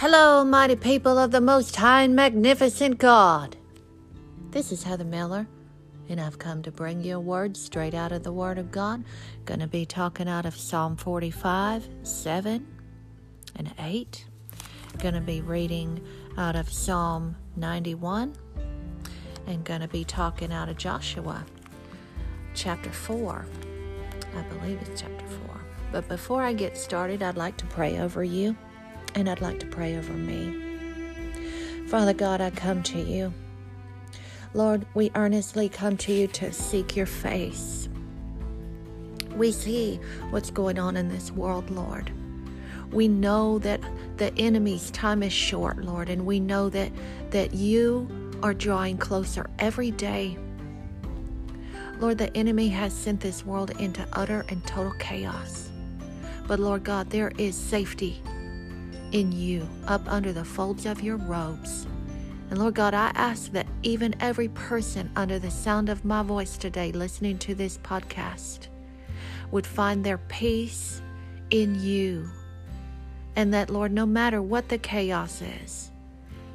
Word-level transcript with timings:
Hello, 0.00 0.42
mighty 0.44 0.76
people 0.76 1.18
of 1.18 1.30
the 1.30 1.42
most 1.42 1.76
high 1.76 2.04
and 2.04 2.16
magnificent 2.16 2.96
God. 2.96 3.58
This 4.50 4.72
is 4.72 4.82
Heather 4.82 5.04
Miller, 5.04 5.46
and 6.08 6.18
I've 6.18 6.38
come 6.38 6.62
to 6.62 6.72
bring 6.72 7.04
you 7.04 7.16
a 7.16 7.20
word 7.20 7.54
straight 7.54 7.92
out 7.92 8.10
of 8.10 8.22
the 8.22 8.32
Word 8.32 8.56
of 8.56 8.70
God. 8.70 9.04
Gonna 9.44 9.66
be 9.66 9.84
talking 9.84 10.26
out 10.26 10.46
of 10.46 10.56
Psalm 10.56 10.96
45, 10.96 11.86
7, 12.02 12.66
and 13.56 13.74
8. 13.78 14.24
Gonna 15.00 15.20
be 15.20 15.42
reading 15.42 16.02
out 16.38 16.56
of 16.56 16.72
Psalm 16.72 17.36
91, 17.56 18.34
and 19.46 19.64
gonna 19.64 19.86
be 19.86 20.02
talking 20.02 20.50
out 20.50 20.70
of 20.70 20.78
Joshua 20.78 21.44
chapter 22.54 22.90
4. 22.90 23.44
I 24.34 24.42
believe 24.44 24.80
it's 24.80 25.02
chapter 25.02 25.26
4. 25.26 25.60
But 25.92 26.08
before 26.08 26.42
I 26.42 26.54
get 26.54 26.78
started, 26.78 27.22
I'd 27.22 27.36
like 27.36 27.58
to 27.58 27.66
pray 27.66 27.98
over 28.00 28.24
you 28.24 28.56
and 29.14 29.28
I'd 29.28 29.40
like 29.40 29.58
to 29.60 29.66
pray 29.66 29.96
over 29.96 30.12
me. 30.12 30.70
Father 31.88 32.14
God, 32.14 32.40
I 32.40 32.50
come 32.50 32.82
to 32.84 33.00
you. 33.00 33.32
Lord, 34.54 34.86
we 34.94 35.10
earnestly 35.14 35.68
come 35.68 35.96
to 35.98 36.12
you 36.12 36.26
to 36.28 36.52
seek 36.52 36.96
your 36.96 37.06
face. 37.06 37.88
We 39.34 39.52
see 39.52 40.00
what's 40.30 40.50
going 40.50 40.78
on 40.78 40.96
in 40.96 41.08
this 41.08 41.30
world, 41.30 41.70
Lord. 41.70 42.12
We 42.92 43.06
know 43.06 43.58
that 43.60 43.80
the 44.16 44.36
enemy's 44.36 44.90
time 44.90 45.22
is 45.22 45.32
short, 45.32 45.78
Lord, 45.84 46.08
and 46.08 46.26
we 46.26 46.40
know 46.40 46.68
that 46.70 46.90
that 47.30 47.54
you 47.54 48.08
are 48.42 48.54
drawing 48.54 48.98
closer 48.98 49.48
every 49.58 49.92
day. 49.92 50.36
Lord, 52.00 52.18
the 52.18 52.36
enemy 52.36 52.68
has 52.68 52.92
sent 52.92 53.20
this 53.20 53.44
world 53.44 53.70
into 53.78 54.06
utter 54.14 54.44
and 54.48 54.66
total 54.66 54.92
chaos. 54.98 55.70
But 56.48 56.58
Lord 56.58 56.82
God, 56.82 57.10
there 57.10 57.30
is 57.38 57.54
safety 57.54 58.22
in 59.12 59.32
you 59.32 59.68
up 59.86 60.02
under 60.06 60.32
the 60.32 60.44
folds 60.44 60.86
of 60.86 61.02
your 61.02 61.16
robes. 61.16 61.86
And 62.50 62.58
Lord 62.58 62.74
God, 62.74 62.94
I 62.94 63.12
ask 63.14 63.52
that 63.52 63.66
even 63.82 64.14
every 64.20 64.48
person 64.48 65.10
under 65.14 65.38
the 65.38 65.50
sound 65.50 65.88
of 65.88 66.04
my 66.04 66.22
voice 66.22 66.56
today 66.56 66.90
listening 66.92 67.38
to 67.38 67.54
this 67.54 67.78
podcast 67.78 68.68
would 69.50 69.66
find 69.66 70.04
their 70.04 70.18
peace 70.18 71.00
in 71.50 71.80
you. 71.80 72.28
And 73.36 73.54
that, 73.54 73.70
Lord, 73.70 73.92
no 73.92 74.06
matter 74.06 74.42
what 74.42 74.68
the 74.68 74.78
chaos 74.78 75.42
is, 75.62 75.92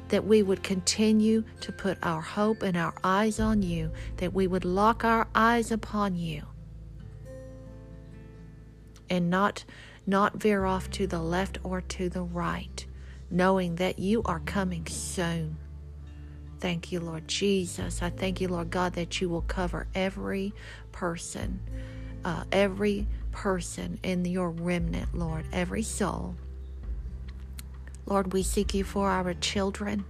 that 0.08 0.24
we 0.24 0.42
would 0.42 0.62
continue 0.62 1.42
to 1.60 1.72
put 1.72 1.98
our 2.02 2.20
hope 2.20 2.62
and 2.62 2.76
our 2.76 2.94
eyes 3.02 3.40
on 3.40 3.62
you, 3.62 3.90
that 4.18 4.32
we 4.34 4.46
would 4.46 4.64
lock 4.64 5.04
our 5.04 5.26
eyes 5.34 5.72
upon 5.72 6.14
you 6.14 6.42
and 9.10 9.30
not 9.30 9.64
not 10.06 10.36
veer 10.36 10.64
off 10.64 10.90
to 10.92 11.06
the 11.06 11.20
left 11.20 11.58
or 11.64 11.80
to 11.80 12.08
the 12.08 12.22
right, 12.22 12.86
knowing 13.30 13.76
that 13.76 13.98
you 13.98 14.22
are 14.24 14.40
coming 14.40 14.86
soon. 14.86 15.56
Thank 16.60 16.90
you, 16.90 17.00
Lord 17.00 17.28
Jesus. 17.28 18.02
I 18.02 18.10
thank 18.10 18.40
you, 18.40 18.48
Lord 18.48 18.70
God, 18.70 18.94
that 18.94 19.20
you 19.20 19.28
will 19.28 19.42
cover 19.42 19.86
every 19.94 20.54
person, 20.92 21.60
uh, 22.24 22.44
every 22.50 23.06
person 23.32 23.98
in 24.02 24.24
your 24.24 24.50
remnant, 24.50 25.14
Lord, 25.14 25.44
every 25.52 25.82
soul. 25.82 26.36
Lord, 28.06 28.32
we 28.32 28.42
seek 28.42 28.72
you 28.72 28.84
for 28.84 29.10
our 29.10 29.34
children, 29.34 30.04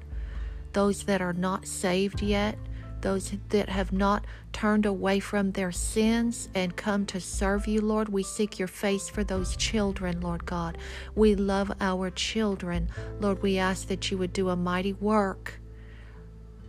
those 0.73 1.05
that 1.05 1.21
are 1.23 1.33
not 1.33 1.67
saved 1.67 2.23
yet, 2.23 2.59
those 3.07 3.33
that 3.51 3.69
have 3.69 3.93
not 3.93 4.25
turned 4.53 4.85
away 4.85 5.21
from 5.21 5.53
their 5.53 5.71
sins 5.71 6.49
and 6.57 6.75
come 6.75 7.07
to 7.07 7.21
serve 7.21 7.69
you, 7.69 7.81
Lord. 7.81 8.09
We 8.09 8.25
seek 8.25 8.59
your 8.59 8.67
face 8.67 9.09
for 9.09 9.23
those 9.23 9.57
children, 9.57 10.21
Lord 10.21 10.45
God. 10.45 10.77
We 11.15 11.37
love 11.37 11.71
our 11.81 12.11
children. 12.11 12.89
Lord, 13.21 13.45
we 13.45 13.59
ask 13.59 13.87
that 13.87 14.11
you 14.11 14.19
would 14.19 14.33
do 14.33 14.49
a 14.49 14.57
mighty 14.57 14.95
work 14.95 15.61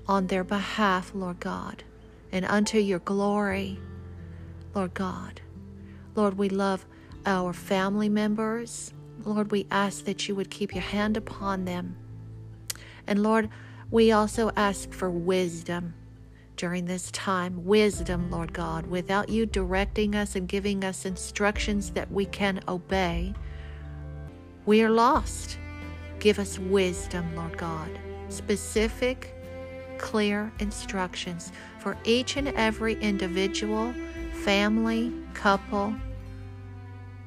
on 0.05 0.27
their 0.27 0.43
behalf, 0.43 1.11
Lord 1.15 1.39
God, 1.39 1.83
and 2.31 2.45
unto 2.45 2.77
your 2.77 2.99
glory, 2.99 3.79
Lord 4.75 4.93
God. 4.93 5.41
Lord, 6.13 6.37
we 6.37 6.49
love 6.49 6.85
our 7.25 7.51
family 7.51 8.09
members. 8.09 8.93
Lord, 9.25 9.49
we 9.49 9.65
ask 9.71 10.05
that 10.05 10.27
you 10.27 10.35
would 10.35 10.51
keep 10.51 10.75
your 10.75 10.83
hand 10.83 11.17
upon 11.17 11.65
them. 11.65 11.97
And 13.07 13.23
Lord, 13.23 13.49
we 13.89 14.11
also 14.11 14.51
ask 14.55 14.91
for 14.93 15.09
wisdom 15.09 15.95
during 16.57 16.85
this 16.85 17.09
time. 17.11 17.63
Wisdom, 17.63 18.29
Lord 18.29 18.51
God, 18.51 18.87
without 18.87 19.29
you 19.29 19.45
directing 19.45 20.15
us 20.15 20.35
and 20.35 20.47
giving 20.47 20.83
us 20.83 21.05
instructions 21.05 21.91
that 21.91 22.11
we 22.11 22.25
can 22.25 22.59
obey, 22.67 23.33
we 24.65 24.81
are 24.83 24.89
lost. 24.89 25.57
Give 26.19 26.39
us 26.39 26.59
wisdom, 26.59 27.35
Lord 27.35 27.57
God, 27.57 27.89
specific, 28.29 29.33
clear 29.97 30.51
instructions 30.59 31.51
for 31.79 31.97
each 32.03 32.35
and 32.37 32.49
every 32.49 32.99
individual, 33.01 33.93
family, 34.43 35.13
couple. 35.33 35.95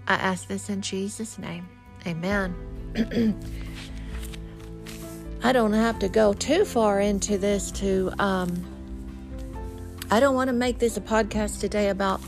I 0.07 0.15
ask 0.15 0.49
this 0.49 0.69
in 0.69 0.83
Jesus' 0.83 1.39
name. 1.39 1.69
Amen. 2.07 2.55
I 5.43 5.53
don't 5.53 5.73
have 5.73 5.99
to 6.01 6.09
go 6.09 6.33
too 6.35 6.65
far 6.65 7.01
into 7.01 7.39
this 7.39 7.71
to 7.73 8.13
um, 8.19 8.63
I 10.13 10.19
don't 10.19 10.35
want 10.35 10.49
to 10.49 10.53
make 10.53 10.81
this 10.81 10.97
a 10.97 11.01
podcast 11.01 11.61
today 11.61 11.89
about 11.89 12.21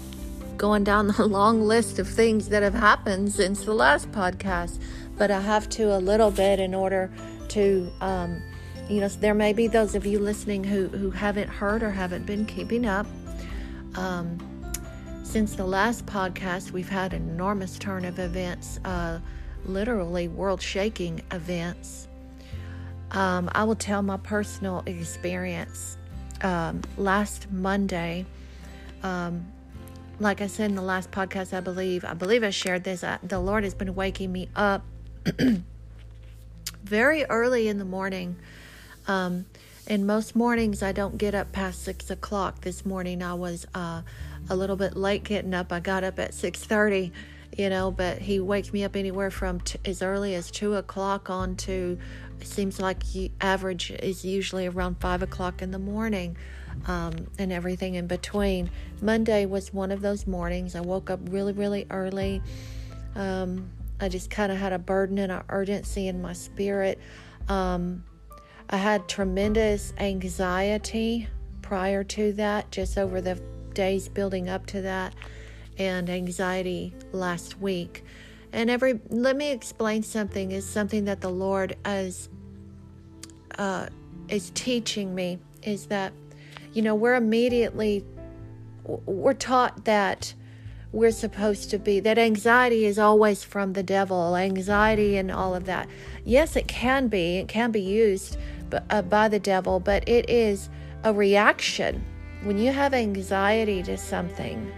going 0.57 0.85
down 0.85 1.09
the 1.09 1.27
long 1.27 1.63
list 1.63 1.99
of 1.99 2.07
things 2.07 2.49
that 2.51 2.63
have 2.63 2.75
happened 2.75 3.33
since 3.33 3.65
the 3.65 3.75
last 3.75 4.13
podcast, 4.13 4.81
but 5.19 5.33
I 5.33 5.41
have 5.41 5.69
to 5.71 5.97
a 5.97 5.99
little 5.99 6.31
bit 6.31 6.61
in 6.61 6.75
order 6.75 7.11
to, 7.49 7.91
um, 8.01 8.41
you 8.89 9.01
know, 9.01 9.09
there 9.09 9.35
may 9.35 9.53
be 9.53 9.67
those 9.67 9.97
of 9.97 10.07
you 10.07 10.21
listening 10.21 10.63
who, 10.63 10.87
who 10.87 11.11
haven't 11.11 11.49
heard 11.49 11.83
or 11.83 11.91
haven't 11.91 12.25
been 12.25 12.47
keeping 12.47 12.87
up. 12.87 13.05
Um, 13.97 14.39
since 15.25 15.57
the 15.57 15.67
last 15.67 16.07
podcast, 16.07 16.71
we've 16.71 16.89
had 16.89 17.13
an 17.13 17.29
enormous 17.31 17.81
turn 17.81 18.05
of 18.05 18.21
events, 18.21 18.79
uh, 18.85 19.19
literally 19.65 20.29
world 20.29 20.63
shaking 20.63 21.21
events. 21.33 22.07
Um, 23.11 23.51
I 23.53 23.65
will 23.65 23.75
tell 23.75 24.03
my 24.03 24.19
personal 24.19 24.85
experience 24.87 25.97
um, 26.43 26.83
last 26.97 27.51
Monday, 27.51 28.27
um, 29.03 29.47
like 30.21 30.41
I 30.41 30.47
said 30.47 30.71
in 30.71 30.77
the 30.77 30.83
last 30.83 31.11
podcast, 31.11 31.57
I 31.57 31.61
believe, 31.61 32.05
I 32.05 32.15
believe 32.15 32.45
I 32.45 32.51
shared 32.51 32.85
this. 32.85 33.03
I, 33.03 33.19
the 33.23 33.39
Lord 33.39 33.65
has 33.65 33.75
been 33.75 33.95
waking 33.95 34.33
me 34.33 34.49
up 34.55 34.85
very 36.85 37.25
early 37.25 37.69
in 37.69 37.79
the 37.79 37.85
morning. 37.85 38.37
Um, 39.09 39.47
and 39.87 40.07
most 40.07 40.37
mornings 40.37 40.83
I 40.83 40.93
don't 40.93 41.19
get 41.19 41.35
up 41.35 41.53
past 41.53 41.83
six 41.83 42.11
o'clock. 42.11 42.61
This 42.61 42.87
morning 42.87 43.23
I 43.23 43.35
was 43.35 43.67
uh, 43.75 44.03
a 44.49 44.57
little 44.57 44.77
bit 44.77 44.97
late 44.97 45.25
getting 45.25 45.55
up. 45.55 45.73
I 45.73 45.81
got 45.81 46.05
up 46.05 46.19
at 46.19 46.35
six 46.35 46.65
thirty, 46.65 47.13
you 47.57 47.69
know, 47.69 47.91
but 47.91 48.19
He 48.19 48.39
wakes 48.39 48.73
me 48.73 48.85
up 48.85 48.95
anywhere 48.95 49.31
from 49.31 49.61
t- 49.61 49.79
as 49.85 50.01
early 50.01 50.35
as 50.35 50.51
two 50.51 50.75
o'clock 50.77 51.31
on 51.31 51.57
to 51.57 51.99
seems 52.45 52.81
like 52.81 53.03
average 53.41 53.91
is 53.91 54.25
usually 54.25 54.67
around 54.67 54.97
five 55.01 55.23
o'clock 55.23 55.63
in 55.63 55.71
the 55.71 55.79
morning 55.79 56.37
um, 56.87 57.13
and 57.39 57.53
everything 57.53 57.95
in 57.95 58.07
between. 58.07 58.71
Monday 59.01 59.47
was 59.47 59.73
one 59.73 59.91
of 59.91 60.01
those 60.01 60.27
mornings. 60.27 60.75
I 60.75 60.81
woke 60.81 61.11
up 61.11 61.21
really, 61.31 61.53
really 61.53 61.87
early. 61.91 62.43
Um, 63.15 63.71
I 64.01 64.09
just 64.09 64.31
kind 64.31 64.51
of 64.51 64.59
had 64.59 64.73
a 64.73 64.79
burden 64.79 65.19
and 65.19 65.31
an 65.31 65.43
urgency 65.49 66.09
in 66.09 66.21
my 66.21 66.33
spirit. 66.33 66.99
Um, 67.49 68.05
I 68.71 68.77
had 68.77 69.09
tremendous 69.09 69.93
anxiety 69.99 71.29
prior 71.61 72.03
to 72.05 72.33
that, 72.35 72.71
just 72.71 72.99
over 72.99 73.21
the 73.21 73.41
days 73.75 74.09
building 74.09 74.49
up 74.49 74.67
to 74.67 74.83
that, 74.83 75.15
and 75.79 76.09
anxiety 76.11 76.95
last 77.13 77.61
week. 77.61 78.05
And 78.53 78.69
every 78.69 79.01
let 79.09 79.37
me 79.37 79.51
explain 79.51 80.03
something 80.03 80.53
is 80.53 80.67
something 80.67 81.07
that 81.07 81.21
the 81.21 81.31
Lord 81.31 81.77
is 81.87 82.29
uh, 83.59 83.87
is 84.29 84.51
teaching 84.55 85.15
me 85.15 85.39
is 85.63 85.87
that 85.87 86.13
you 86.73 86.83
know 86.83 86.95
we're 86.95 87.15
immediately 87.15 88.05
we're 88.85 89.35
taught 89.35 89.85
that 89.85 90.35
we're 90.93 91.11
supposed 91.11 91.71
to 91.71 91.79
be 91.79 92.01
that 92.01 92.19
anxiety 92.19 92.85
is 92.85 92.99
always 92.99 93.43
from 93.45 93.73
the 93.73 93.83
devil 93.83 94.37
anxiety 94.37 95.17
and 95.17 95.31
all 95.31 95.55
of 95.55 95.65
that 95.65 95.89
yes 96.25 96.57
it 96.57 96.69
can 96.69 97.09
be 97.09 97.39
it 97.39 97.49
can 97.49 97.71
be 97.71 97.81
used 97.81 98.37
uh, 98.91 99.03
by 99.03 99.29
the 99.29 99.39
devil 99.39 99.79
but 99.79 100.07
it 100.09 100.29
is 100.29 100.69
a 101.05 101.13
reaction 101.13 102.05
when 102.43 102.59
you 102.59 102.73
have 102.73 102.93
anxiety 102.93 103.83
to 103.83 103.97
something 103.97 104.73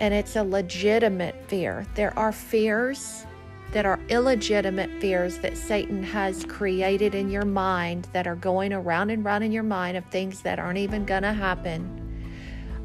and 0.00 0.12
it's 0.12 0.36
a 0.36 0.42
legitimate 0.42 1.34
fear. 1.48 1.86
There 1.94 2.16
are 2.18 2.32
fears 2.32 3.25
that 3.76 3.84
are 3.84 4.00
illegitimate 4.08 4.90
fears 5.02 5.36
that 5.40 5.54
Satan 5.54 6.02
has 6.02 6.46
created 6.46 7.14
in 7.14 7.28
your 7.28 7.44
mind 7.44 8.08
that 8.14 8.26
are 8.26 8.36
going 8.36 8.72
around 8.72 9.10
and 9.10 9.22
around 9.22 9.42
in 9.42 9.52
your 9.52 9.62
mind 9.62 9.98
of 9.98 10.04
things 10.06 10.40
that 10.40 10.58
aren't 10.58 10.78
even 10.78 11.04
going 11.04 11.24
to 11.24 11.34
happen. 11.34 12.02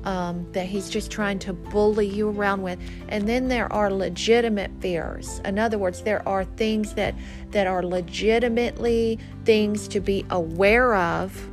um, 0.04 0.52
that 0.54 0.66
he's 0.66 0.90
just 0.90 1.12
trying 1.12 1.40
to 1.40 1.54
bully 1.54 2.08
you 2.08 2.30
around 2.30 2.62
with. 2.62 2.80
And 3.10 3.28
then 3.28 3.48
there 3.48 3.72
are 3.72 3.92
legitimate 3.92 4.72
fears. 4.80 5.42
In 5.46 5.60
other 5.60 5.78
words, 5.78 6.02
there 6.02 6.28
are 6.28 6.44
things 6.44 6.94
that 6.96 7.16
that 7.52 7.68
are 7.68 7.84
legitimately 7.84 9.20
things 9.46 9.88
to 9.90 10.00
be 10.00 10.26
aware 10.30 10.96
of. 10.96 11.50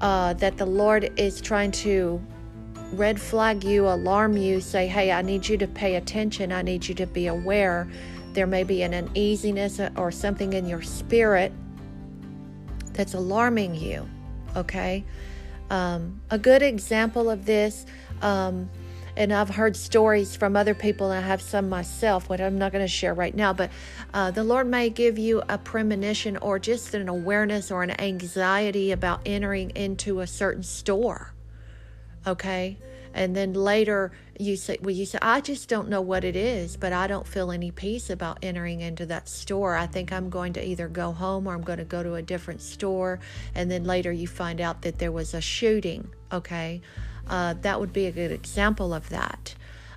Uh, 0.00 0.32
that 0.34 0.56
the 0.56 0.66
Lord 0.66 1.10
is 1.18 1.40
trying 1.40 1.72
to 1.72 2.22
red 2.92 3.20
flag 3.20 3.64
you, 3.64 3.88
alarm 3.88 4.36
you, 4.36 4.60
say, 4.60 4.86
"Hey, 4.86 5.10
I 5.10 5.22
need 5.22 5.48
you 5.48 5.56
to 5.58 5.66
pay 5.66 5.96
attention. 5.96 6.52
I 6.52 6.62
need 6.62 6.86
you 6.88 6.94
to 6.96 7.06
be 7.06 7.26
aware." 7.26 7.88
There 8.38 8.46
may 8.46 8.62
be 8.62 8.84
an 8.84 8.94
uneasiness 8.94 9.80
or 9.96 10.12
something 10.12 10.52
in 10.52 10.68
your 10.68 10.80
spirit 10.80 11.52
that's 12.92 13.14
alarming 13.14 13.74
you. 13.74 14.08
Okay. 14.54 15.04
Um, 15.70 16.20
a 16.30 16.38
good 16.38 16.62
example 16.62 17.30
of 17.30 17.46
this, 17.46 17.84
um, 18.22 18.70
and 19.16 19.32
I've 19.32 19.48
heard 19.48 19.74
stories 19.74 20.36
from 20.36 20.54
other 20.54 20.72
people, 20.72 21.10
and 21.10 21.24
I 21.24 21.26
have 21.26 21.42
some 21.42 21.68
myself, 21.68 22.28
but 22.28 22.40
I'm 22.40 22.58
not 22.58 22.70
going 22.70 22.84
to 22.84 22.88
share 22.88 23.12
right 23.12 23.34
now. 23.34 23.52
But 23.52 23.72
uh, 24.14 24.30
the 24.30 24.44
Lord 24.44 24.68
may 24.68 24.88
give 24.88 25.18
you 25.18 25.42
a 25.48 25.58
premonition 25.58 26.36
or 26.36 26.60
just 26.60 26.94
an 26.94 27.08
awareness 27.08 27.72
or 27.72 27.82
an 27.82 28.00
anxiety 28.00 28.92
about 28.92 29.20
entering 29.26 29.70
into 29.70 30.20
a 30.20 30.28
certain 30.28 30.62
store. 30.62 31.34
Okay. 32.24 32.76
And 33.18 33.34
then 33.34 33.52
later 33.52 34.12
you 34.38 34.54
say, 34.54 34.78
well, 34.80 34.94
you 34.94 35.04
say, 35.04 35.18
I 35.20 35.40
just 35.40 35.68
don't 35.68 35.88
know 35.88 36.00
what 36.00 36.22
it 36.22 36.36
is, 36.36 36.76
but 36.76 36.92
I 36.92 37.08
don't 37.08 37.26
feel 37.26 37.50
any 37.50 37.72
peace 37.72 38.10
about 38.10 38.38
entering 38.42 38.80
into 38.80 39.06
that 39.06 39.28
store. 39.28 39.74
I 39.74 39.88
think 39.88 40.12
I'm 40.12 40.30
going 40.30 40.52
to 40.52 40.64
either 40.64 40.86
go 40.86 41.10
home 41.10 41.48
or 41.48 41.52
I'm 41.52 41.62
going 41.62 41.80
to 41.80 41.84
go 41.84 42.04
to 42.04 42.14
a 42.14 42.22
different 42.22 42.62
store. 42.62 43.18
And 43.56 43.68
then 43.68 43.82
later 43.82 44.12
you 44.12 44.28
find 44.28 44.60
out 44.60 44.82
that 44.82 45.00
there 45.00 45.10
was 45.10 45.34
a 45.34 45.40
shooting. 45.40 46.08
Okay. 46.30 46.80
Uh, 47.26 47.54
that 47.62 47.80
would 47.80 47.92
be 47.92 48.06
a 48.06 48.12
good 48.12 48.30
example 48.30 48.94
of 48.94 49.08
that. 49.08 49.56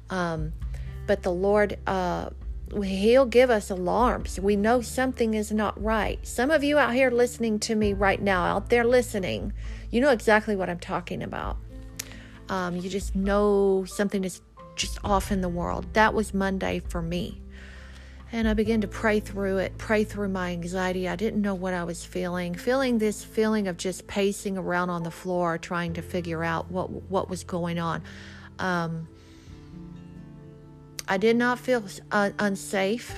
Um, 0.09 0.53
but 1.05 1.21
the 1.21 1.31
Lord, 1.31 1.77
uh, 1.85 2.31
He'll 2.83 3.27
give 3.27 3.51
us 3.51 3.69
alarms. 3.69 4.39
We 4.39 4.55
know 4.55 4.81
something 4.81 5.35
is 5.35 5.51
not 5.51 5.79
right. 5.79 6.25
Some 6.25 6.49
of 6.49 6.63
you 6.63 6.79
out 6.79 6.95
here 6.95 7.11
listening 7.11 7.59
to 7.59 7.75
me 7.75 7.93
right 7.93 8.21
now, 8.21 8.45
out 8.45 8.69
there 8.69 8.85
listening, 8.85 9.53
you 9.91 10.01
know 10.01 10.09
exactly 10.09 10.55
what 10.55 10.69
I'm 10.71 10.79
talking 10.79 11.21
about. 11.21 11.57
Um, 12.51 12.75
you 12.75 12.89
just 12.89 13.15
know 13.15 13.85
something 13.87 14.25
is 14.25 14.41
just 14.75 14.99
off 15.05 15.31
in 15.31 15.39
the 15.39 15.47
world. 15.47 15.93
That 15.93 16.13
was 16.13 16.33
Monday 16.33 16.79
for 16.89 17.01
me. 17.01 17.41
And 18.33 18.45
I 18.45 18.53
began 18.53 18.81
to 18.81 18.89
pray 18.89 19.21
through 19.21 19.59
it, 19.59 19.77
pray 19.77 20.03
through 20.03 20.27
my 20.29 20.51
anxiety. 20.51 21.07
I 21.07 21.15
didn't 21.15 21.41
know 21.41 21.55
what 21.55 21.73
I 21.73 21.85
was 21.85 22.03
feeling, 22.03 22.53
feeling 22.53 22.97
this 22.97 23.23
feeling 23.23 23.69
of 23.69 23.77
just 23.77 24.05
pacing 24.05 24.57
around 24.57 24.89
on 24.89 25.03
the 25.03 25.11
floor, 25.11 25.57
trying 25.57 25.93
to 25.93 26.01
figure 26.01 26.43
out 26.43 26.69
what 26.69 26.89
what 27.09 27.29
was 27.29 27.45
going 27.45 27.79
on. 27.79 28.03
Um, 28.59 29.07
I 31.07 31.17
did 31.17 31.37
not 31.37 31.57
feel 31.57 31.83
uh, 32.11 32.31
unsafe 32.37 33.17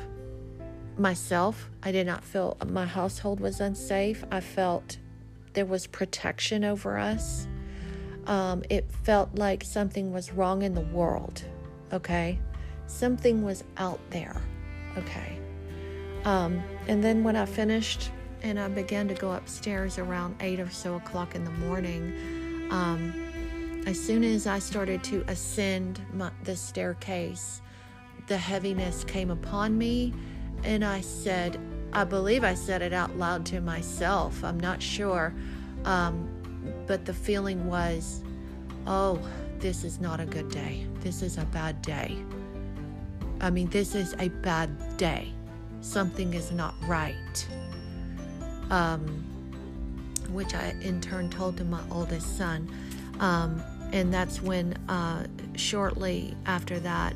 myself. 0.96 1.72
I 1.82 1.92
did 1.92 2.06
not 2.06 2.24
feel 2.24 2.56
my 2.68 2.86
household 2.86 3.40
was 3.40 3.60
unsafe. 3.60 4.24
I 4.32 4.42
felt 4.42 4.98
there 5.54 5.66
was 5.66 5.88
protection 5.88 6.64
over 6.64 7.00
us 7.00 7.48
um, 8.28 8.64
it 8.70 8.90
felt 9.04 9.36
like 9.36 9.64
something 9.64 10.14
was 10.14 10.32
wrong 10.34 10.62
in 10.62 10.74
the 10.74 10.82
world. 10.82 11.44
Okay. 11.92 12.40
Something 12.88 13.44
was 13.44 13.64
out 13.78 14.00
there. 14.10 14.42
Okay. 14.98 15.40
Um, 16.26 16.64
and 16.88 17.04
then 17.04 17.24
when 17.24 17.36
I 17.36 17.46
finished 17.46 18.12
and 18.42 18.60
I 18.60 18.68
began 18.68 19.08
to 19.08 19.14
go 19.14 19.34
upstairs 19.34 19.98
around 19.98 20.36
eight 20.40 20.60
or 20.60 20.70
so 20.70 20.96
o'clock 20.96 21.36
in 21.36 21.44
the 21.44 21.52
morning, 21.52 22.68
um, 22.72 23.14
as 23.86 24.00
soon 24.00 24.24
as 24.24 24.48
I 24.48 24.60
started 24.60 25.04
to 25.06 25.24
ascend 25.28 26.02
my, 26.14 26.32
the 26.44 26.56
staircase, 26.56 27.62
the 28.28 28.38
heaviness 28.38 29.04
came 29.04 29.30
upon 29.30 29.78
me, 29.78 30.14
and 30.64 30.86
I 30.86 31.02
said, 31.02 31.60
I 31.92 32.06
believe 32.06 32.44
I 32.44 32.54
said 32.54 32.82
it 32.82 32.94
out 32.94 33.18
loud 33.18 33.46
to 33.48 33.60
myself. 33.60 34.44
I'm 34.44 34.60
not 34.60 34.82
sure. 34.82 35.34
Um, 35.84 36.43
but 36.88 37.06
the 37.06 37.14
feeling 37.14 37.68
was, 37.68 38.24
oh, 38.88 39.20
this 39.60 39.84
is 39.84 40.00
not 40.00 40.20
a 40.20 40.26
good 40.26 40.50
day. 40.50 40.86
This 41.00 41.22
is 41.22 41.38
a 41.38 41.46
bad 41.46 41.82
day. 41.82 42.18
I 43.42 43.50
mean, 43.50 43.70
this 43.70 43.96
is 43.96 44.16
a 44.20 44.30
bad 44.30 44.98
day. 44.98 45.32
Something 45.82 46.34
is 46.34 46.52
not 46.52 46.76
right. 46.86 47.48
Um, 48.70 49.24
which 50.32 50.54
I 50.54 50.76
in 50.82 51.00
turn 51.02 51.30
told 51.30 51.58
to 51.58 51.64
my 51.64 51.82
oldest 51.92 52.38
son. 52.38 52.70
Um, 53.20 53.62
and 53.92 54.14
that's 54.14 54.42
when, 54.42 54.74
uh, 54.90 55.28
shortly 55.56 56.36
after 56.46 56.80
that, 56.80 57.14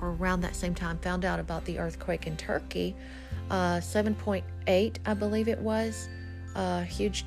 or 0.00 0.10
around 0.10 0.42
that 0.42 0.54
same 0.54 0.74
time, 0.74 0.98
found 0.98 1.24
out 1.24 1.40
about 1.40 1.64
the 1.64 1.78
earthquake 1.78 2.26
in 2.26 2.36
Turkey. 2.36 2.94
Uh, 3.50 3.78
7.8, 3.78 4.96
I 5.04 5.14
believe 5.14 5.48
it 5.48 5.58
was. 5.58 6.08
A 6.54 6.58
uh, 6.58 6.82
huge 6.82 7.24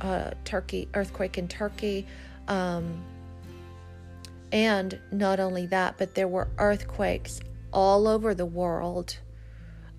uh, 0.00 0.30
Turkey 0.44 0.88
earthquake 0.94 1.38
in 1.38 1.48
Turkey. 1.48 2.06
Um, 2.48 3.02
and 4.52 4.98
not 5.10 5.40
only 5.40 5.66
that, 5.66 5.98
but 5.98 6.14
there 6.14 6.28
were 6.28 6.48
earthquakes 6.58 7.40
all 7.72 8.06
over 8.06 8.34
the 8.34 8.46
world. 8.46 9.18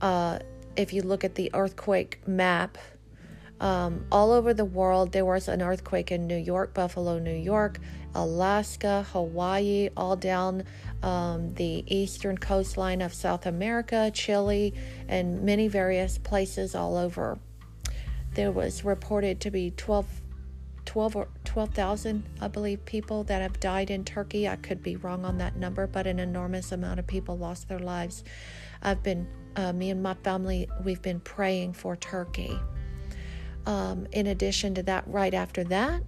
Uh, 0.01 0.39
if 0.77 0.93
you 0.93 1.01
look 1.01 1.23
at 1.23 1.35
the 1.35 1.51
earthquake 1.53 2.25
map, 2.27 2.77
um, 3.59 4.05
all 4.11 4.31
over 4.31 4.53
the 4.53 4.65
world, 4.65 5.11
there 5.11 5.25
was 5.25 5.47
an 5.47 5.61
earthquake 5.61 6.11
in 6.11 6.27
New 6.27 6.37
York, 6.37 6.73
Buffalo, 6.73 7.19
New 7.19 7.35
York, 7.35 7.79
Alaska, 8.13 9.05
Hawaii, 9.11 9.89
all 9.95 10.15
down 10.15 10.63
um, 11.03 11.53
the 11.55 11.83
eastern 11.87 12.37
coastline 12.37 13.01
of 13.01 13.13
South 13.13 13.45
America, 13.45 14.11
Chile, 14.13 14.73
and 15.07 15.43
many 15.43 15.67
various 15.67 16.17
places 16.17 16.75
all 16.75 16.97
over 16.97 17.37
there 18.35 18.51
was 18.51 18.85
reported 18.85 19.39
to 19.41 19.51
be 19.51 19.71
12 19.71 20.21
12 20.85 21.15
or 21.15 21.27
12,000 21.45 22.23
I 22.39 22.47
believe 22.47 22.85
people 22.85 23.23
that 23.23 23.41
have 23.41 23.59
died 23.59 23.89
in 23.89 24.05
Turkey. 24.05 24.47
I 24.47 24.55
could 24.55 24.83
be 24.83 24.95
wrong 24.95 25.25
on 25.25 25.39
that 25.39 25.55
number, 25.55 25.87
but 25.87 26.05
an 26.05 26.19
enormous 26.19 26.71
amount 26.71 26.99
of 26.99 27.07
people 27.07 27.37
lost 27.37 27.67
their 27.67 27.79
lives. 27.79 28.23
I've 28.83 29.01
been 29.01 29.27
uh, 29.55 29.73
me 29.73 29.89
and 29.89 30.03
my 30.03 30.13
family 30.15 30.69
we've 30.83 31.01
been 31.01 31.21
praying 31.21 31.73
for 31.73 31.95
Turkey. 31.95 32.57
Um, 33.65 34.05
in 34.11 34.27
addition 34.27 34.75
to 34.75 34.83
that, 34.83 35.05
right 35.07 35.33
after 35.33 35.63
that, 35.63 36.03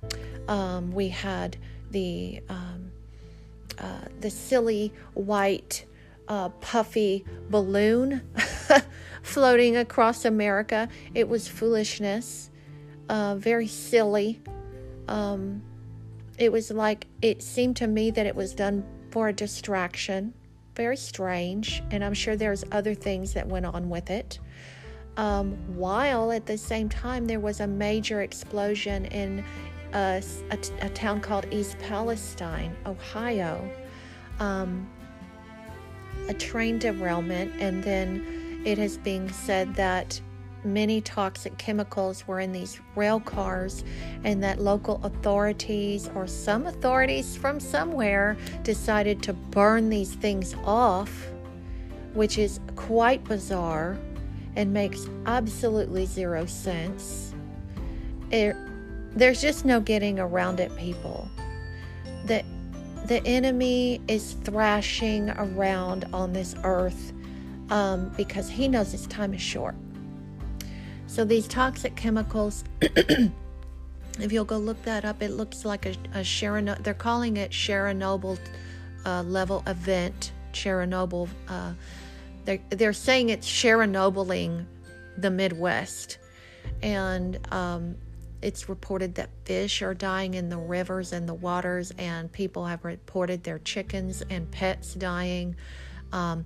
um, 0.48 0.92
we 0.92 1.10
had 1.10 1.58
the 1.90 2.42
um, 2.50 2.92
uh, 3.80 4.02
the 4.20 4.30
silly 4.30 4.94
white 5.14 5.86
uh, 6.28 6.50
puffy 6.50 7.26
balloon 7.50 8.22
floating 9.28 9.78
across 9.78 10.26
America. 10.26 10.90
It 11.14 11.28
was 11.28 11.48
foolishness, 11.48 12.50
uh, 13.10 13.36
very 13.36 13.68
silly. 13.68 14.42
Um, 15.08 15.62
it 16.38 16.52
was 16.52 16.72
like, 16.72 17.08
it 17.22 17.42
seemed 17.42 17.76
to 17.78 17.88
me 17.88 18.12
that 18.12 18.26
it 18.26 18.36
was 18.36 18.54
done 18.54 18.84
for 19.12 19.28
a 19.30 19.34
distraction. 19.34 20.34
Very 20.76 20.98
strange. 20.98 21.82
And 21.92 22.04
I'm 22.04 22.14
sure 22.14 22.36
there's 22.36 22.64
other 22.72 22.94
things 22.94 23.34
that 23.34 23.48
went 23.48 23.66
on 23.66 23.90
with 23.90 24.10
it. 24.10 24.40
Um, 25.18 25.54
while 25.76 26.32
at 26.32 26.46
the 26.46 26.58
same 26.58 26.90
time, 26.90 27.26
there 27.26 27.40
was 27.40 27.60
a 27.60 27.68
major 27.68 28.22
explosion 28.22 29.06
in 29.06 29.44
a, 29.94 30.22
a, 30.52 30.58
a 30.86 30.90
town 30.90 31.22
called 31.22 31.48
East 31.52 31.78
Palestine, 31.80 32.76
Ohio. 32.86 33.68
Um, 34.40 34.88
a 36.30 36.34
train 36.34 36.78
derailment, 36.78 37.54
and 37.60 37.84
then 37.84 38.37
it 38.66 38.78
has 38.78 38.98
been 38.98 39.32
said 39.32 39.76
that 39.76 40.20
many 40.64 41.02
toxic 41.02 41.58
chemicals 41.58 42.28
were 42.28 42.40
in 42.40 42.52
these 42.52 42.80
rail 42.96 43.20
cars 43.20 43.84
and 44.24 44.44
that 44.44 44.60
local 44.60 45.00
authorities 45.04 46.10
or 46.16 46.28
some 46.28 46.66
authorities 46.68 47.36
from 47.38 47.60
somewhere 47.60 48.38
decided 48.64 49.24
to 49.24 49.34
burn 49.34 49.90
these 49.90 50.14
things 50.16 50.56
off, 50.66 51.28
which 52.14 52.38
is 52.38 52.60
quite 52.76 53.24
bizarre 53.24 53.98
and 54.56 54.74
makes 54.74 55.08
absolutely 55.26 56.06
zero 56.06 56.46
sense. 56.46 57.34
It, 58.32 58.56
there's 59.16 59.42
just 59.42 59.66
no 59.66 59.80
getting 59.80 60.20
around 60.20 60.60
it, 60.60 60.76
people. 60.76 61.30
The, 62.26 62.44
the 63.06 63.26
enemy 63.26 64.02
is 64.08 64.34
thrashing 64.44 65.30
around 65.30 66.06
on 66.12 66.34
this 66.34 66.56
earth 66.64 67.14
um, 67.70 68.12
because 68.18 68.50
he 68.50 68.68
knows 68.68 68.92
his 68.92 69.08
time 69.08 69.34
is 69.34 69.42
short. 69.42 69.76
So 71.08 71.24
these 71.24 71.48
toxic 71.48 71.96
chemicals, 71.96 72.64
if 72.82 74.32
you'll 74.32 74.46
go 74.46 74.58
look 74.58 74.82
that 74.84 75.06
up, 75.06 75.22
it 75.22 75.32
looks 75.32 75.66
like 75.66 75.86
a, 75.86 75.92
a 76.14 76.22
Chernobyl. 76.22 76.84
They're 76.84 76.94
calling 76.94 77.38
it 77.38 77.52
Chernobyl 77.52 78.38
uh, 79.06 79.24
level 79.24 79.64
event. 79.68 80.32
Chernobyl. 80.52 81.30
Uh, 81.48 81.74
they're 82.46 82.60
they're 82.70 82.94
saying 82.94 83.30
it's 83.30 83.48
Chernobyling 83.48 84.66
the 85.18 85.30
Midwest, 85.30 86.20
and 86.82 87.40
um, 87.52 87.96
it's 88.42 88.70
reported 88.70 89.16
that 89.16 89.30
fish 89.46 89.82
are 89.82 89.94
dying 89.94 90.34
in 90.34 90.50
the 90.50 90.58
rivers 90.58 91.14
and 91.14 91.28
the 91.28 91.34
waters, 91.34 91.92
and 91.98 92.32
people 92.32 92.66
have 92.66 92.84
reported 92.86 93.44
their 93.44 93.60
chickens 93.60 94.24
and 94.30 94.50
pets 94.52 94.94
dying. 94.94 95.56
Um, 96.12 96.46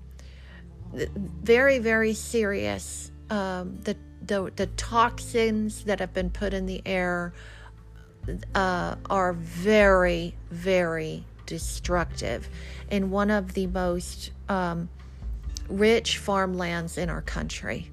very, 0.93 1.79
very 1.79 2.13
serious. 2.13 3.11
Um, 3.29 3.79
the, 3.81 3.95
the 4.25 4.51
the 4.55 4.67
toxins 4.67 5.85
that 5.85 5.99
have 5.99 6.13
been 6.13 6.29
put 6.29 6.53
in 6.53 6.65
the 6.65 6.81
air 6.85 7.33
uh, 8.53 8.95
are 9.09 9.33
very, 9.33 10.35
very 10.49 11.25
destructive. 11.45 12.49
In 12.89 13.09
one 13.09 13.31
of 13.31 13.53
the 13.53 13.67
most 13.67 14.31
um, 14.49 14.89
rich 15.69 16.17
farmlands 16.17 16.97
in 16.97 17.09
our 17.09 17.21
country. 17.21 17.89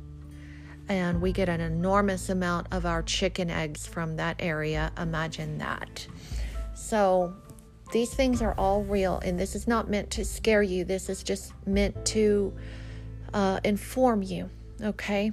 And 0.89 1.21
we 1.21 1.33
get 1.33 1.49
an 1.49 1.61
enormous 1.61 2.31
amount 2.31 2.69
of 2.73 2.87
our 2.87 3.03
chicken 3.03 3.51
eggs 3.51 3.87
from 3.87 4.17
that 4.17 4.37
area. 4.39 4.91
Imagine 4.99 5.59
that. 5.59 6.07
So, 6.75 7.35
these 7.93 8.13
things 8.13 8.43
are 8.43 8.55
all 8.55 8.83
real, 8.83 9.19
and 9.25 9.39
this 9.39 9.55
is 9.55 9.67
not 9.67 9.89
meant 9.89 10.11
to 10.13 10.25
scare 10.25 10.63
you. 10.63 10.85
This 10.85 11.09
is 11.09 11.23
just 11.23 11.53
meant 11.67 12.05
to 12.07 12.55
uh, 13.35 13.61
inform 13.65 14.23
you, 14.23 14.51
okay? 14.83 15.33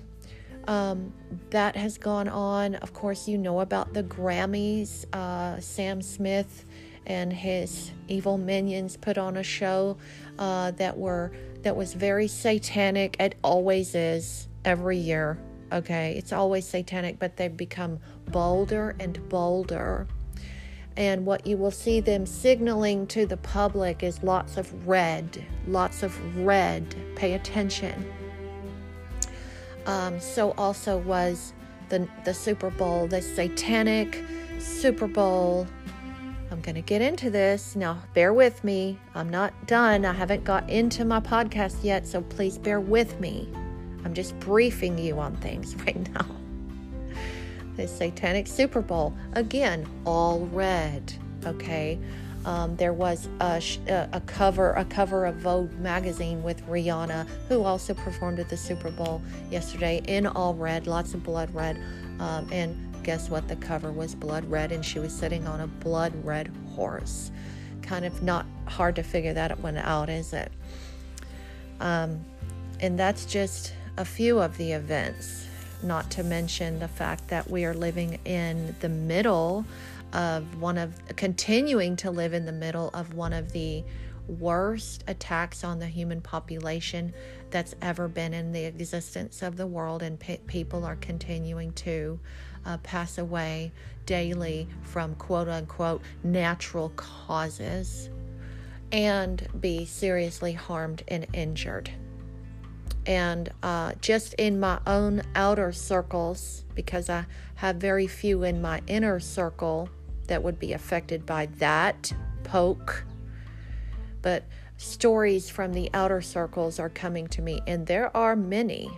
Um, 0.68 1.14
that 1.52 1.76
has 1.76 1.98
gone 1.98 2.28
on. 2.28 2.76
Of 2.76 2.94
course, 2.94 3.28
you 3.28 3.38
know 3.38 3.60
about 3.60 3.94
the 3.94 4.04
Grammys. 4.04 5.06
Uh, 5.14 5.60
Sam 5.60 6.02
Smith 6.02 6.66
and 7.06 7.32
his 7.32 7.92
evil 8.08 8.38
minions 8.38 8.98
put 8.98 9.18
on 9.18 9.38
a 9.38 9.44
show 9.44 9.98
uh, 10.40 10.72
that 10.72 10.98
were 10.98 11.32
that 11.62 11.76
was 11.76 11.94
very 11.94 12.28
satanic. 12.28 13.16
It 13.20 13.36
always 13.44 13.96
is 13.96 14.48
every 14.64 14.98
year. 14.98 15.38
Okay, 15.72 16.16
it's 16.18 16.32
always 16.32 16.68
satanic, 16.68 17.20
but 17.20 17.38
they've 17.38 17.56
become 17.56 18.00
bolder 18.28 18.96
and 19.00 19.28
bolder. 19.30 20.08
And 20.98 21.26
what 21.26 21.46
you 21.46 21.58
will 21.58 21.72
see 21.72 22.00
them 22.00 22.26
signaling 22.26 23.08
to 23.08 23.26
the 23.26 23.38
public 23.38 24.02
is 24.02 24.24
lots 24.24 24.58
of 24.58 24.88
red, 24.88 25.44
lots 25.68 26.04
of 26.04 26.38
red. 26.38 26.96
Pay 27.16 27.34
attention. 27.34 28.12
Um, 29.86 30.20
so 30.20 30.52
also 30.58 30.98
was 30.98 31.54
the 31.90 32.08
the 32.24 32.34
Super 32.34 32.70
Bowl, 32.70 33.08
the 33.08 33.22
satanic 33.22 34.24
Super 34.60 35.08
Bowl 35.08 35.68
I'm 36.52 36.62
going 36.62 36.76
to 36.76 36.82
get 36.82 37.02
into 37.02 37.30
this. 37.30 37.76
Now, 37.76 38.02
bear 38.14 38.34
with 38.34 38.64
me. 38.64 39.00
I'm 39.14 39.30
not 39.30 39.68
done. 39.68 40.06
I 40.06 40.14
haven't 40.14 40.44
got 40.44 40.70
into 40.70 41.04
my 41.04 41.20
podcast 41.20 41.84
yet, 41.84 42.08
so 42.08 42.22
please 42.22 42.58
bear 42.58 42.80
with 42.80 43.20
me. 43.20 43.50
I'm 44.04 44.14
just 44.14 44.40
briefing 44.40 44.98
you 44.98 45.20
on 45.20 45.36
things 45.38 45.76
right 45.86 46.14
now. 46.14 46.26
The 47.76 47.88
Satanic 47.88 48.48
Super 48.48 48.82
Bowl, 48.82 49.16
again, 49.34 49.88
all 50.06 50.48
red. 50.48 51.14
Okay. 51.46 52.00
Um, 52.46 52.76
there 52.76 52.94
was 52.94 53.28
a, 53.42 53.60
a, 54.14 54.22
cover 54.22 54.74
a 54.74 54.86
cover 54.86 55.26
of 55.26 55.36
Vogue 55.38 55.72
magazine 55.80 56.44
with 56.44 56.64
Rihanna, 56.68 57.28
who 57.50 57.64
also 57.64 57.96
performed 57.96 58.40
at 58.40 58.50
the 58.50 58.58
Super 58.58 58.92
Bowl 58.92 59.22
yesterday 59.50 60.04
in 60.08 60.28
all 60.28 60.54
red, 60.54 60.86
lots 60.86 61.16
of 61.16 61.24
blood 61.24 61.52
red, 61.56 61.82
um, 62.20 62.48
and 62.52 62.78
guess 63.04 63.30
what? 63.30 63.48
The 63.48 63.56
cover 63.56 63.92
was 63.92 64.14
blood 64.14 64.46
red 64.46 64.72
and 64.72 64.86
she 64.86 65.00
was 65.00 65.14
sitting 65.14 65.48
on 65.48 65.62
a 65.62 65.68
blood 65.68 66.14
red 66.24 66.52
horse. 66.76 67.32
Kind 67.82 68.06
of 68.06 68.22
not 68.22 68.46
hard 68.68 68.96
to 68.98 69.04
figure 69.04 69.34
that 69.34 69.60
one 69.60 69.78
out, 69.78 70.10
is 70.10 70.32
it? 70.34 70.52
Um, 71.80 72.24
and 72.80 72.98
that's 72.98 73.26
just 73.26 73.74
a 73.98 74.06
few 74.06 74.40
of 74.40 74.58
the 74.58 74.72
events, 74.74 75.48
not 75.86 76.10
to 76.12 76.24
mention 76.24 76.80
the 76.80 76.88
fact 76.88 77.28
that 77.30 77.50
we 77.50 77.66
are 77.66 77.74
living 77.74 78.20
in 78.26 78.76
the 78.80 78.90
middle 78.90 79.66
of 80.14 80.60
one 80.62 80.78
of, 80.78 80.94
continuing 81.16 81.96
to 81.98 82.12
live 82.12 82.34
in 82.34 82.46
the 82.46 82.52
middle 82.52 82.90
of 82.94 83.14
one 83.14 83.34
of 83.34 83.52
the 83.52 83.84
worst 84.28 85.04
attacks 85.08 85.64
on 85.64 85.80
the 85.80 85.88
human 85.88 86.22
population 86.22 87.14
that's 87.52 87.76
ever 87.82 88.08
been 88.08 88.34
in 88.34 88.52
the 88.52 88.66
existence 88.66 89.42
of 89.42 89.56
the 89.58 89.68
world, 89.68 90.02
and 90.02 90.20
pe- 90.20 90.38
people 90.48 90.84
are 90.84 90.96
continuing 90.98 91.72
to 91.74 92.20
uh, 92.66 92.78
pass 92.78 93.18
away 93.18 93.72
daily 94.06 94.68
from 94.82 95.16
quote 95.16 95.48
unquote 95.48 96.02
natural 96.24 96.90
causes 96.96 98.10
and 98.92 99.48
be 99.60 99.86
seriously 99.86 100.54
harmed 100.54 101.04
and 101.08 101.28
injured. 101.34 101.90
And 103.06 103.52
uh, 103.62 103.94
just 104.02 104.34
in 104.36 104.60
my 104.60 104.80
own 104.88 105.22
outer 105.36 105.72
circles, 105.72 106.66
because 106.74 107.10
I 107.10 107.26
have 107.56 107.76
very 107.78 108.08
few 108.08 108.44
in 108.44 108.62
my 108.62 108.82
inner 108.88 109.20
circle 109.20 109.90
that 110.28 110.44
would 110.44 110.60
be 110.60 110.74
affected 110.74 111.26
by 111.26 111.46
that 111.58 112.12
poke, 112.44 113.06
but 114.22 114.44
stories 114.78 115.50
from 115.50 115.74
the 115.74 115.90
outer 115.94 116.22
circles 116.22 116.80
are 116.80 116.90
coming 116.90 117.28
to 117.28 117.42
me, 117.42 117.62
and 117.68 117.86
there 117.86 118.16
are 118.18 118.36
many. 118.36 118.90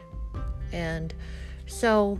And 0.72 1.14
so 1.66 2.20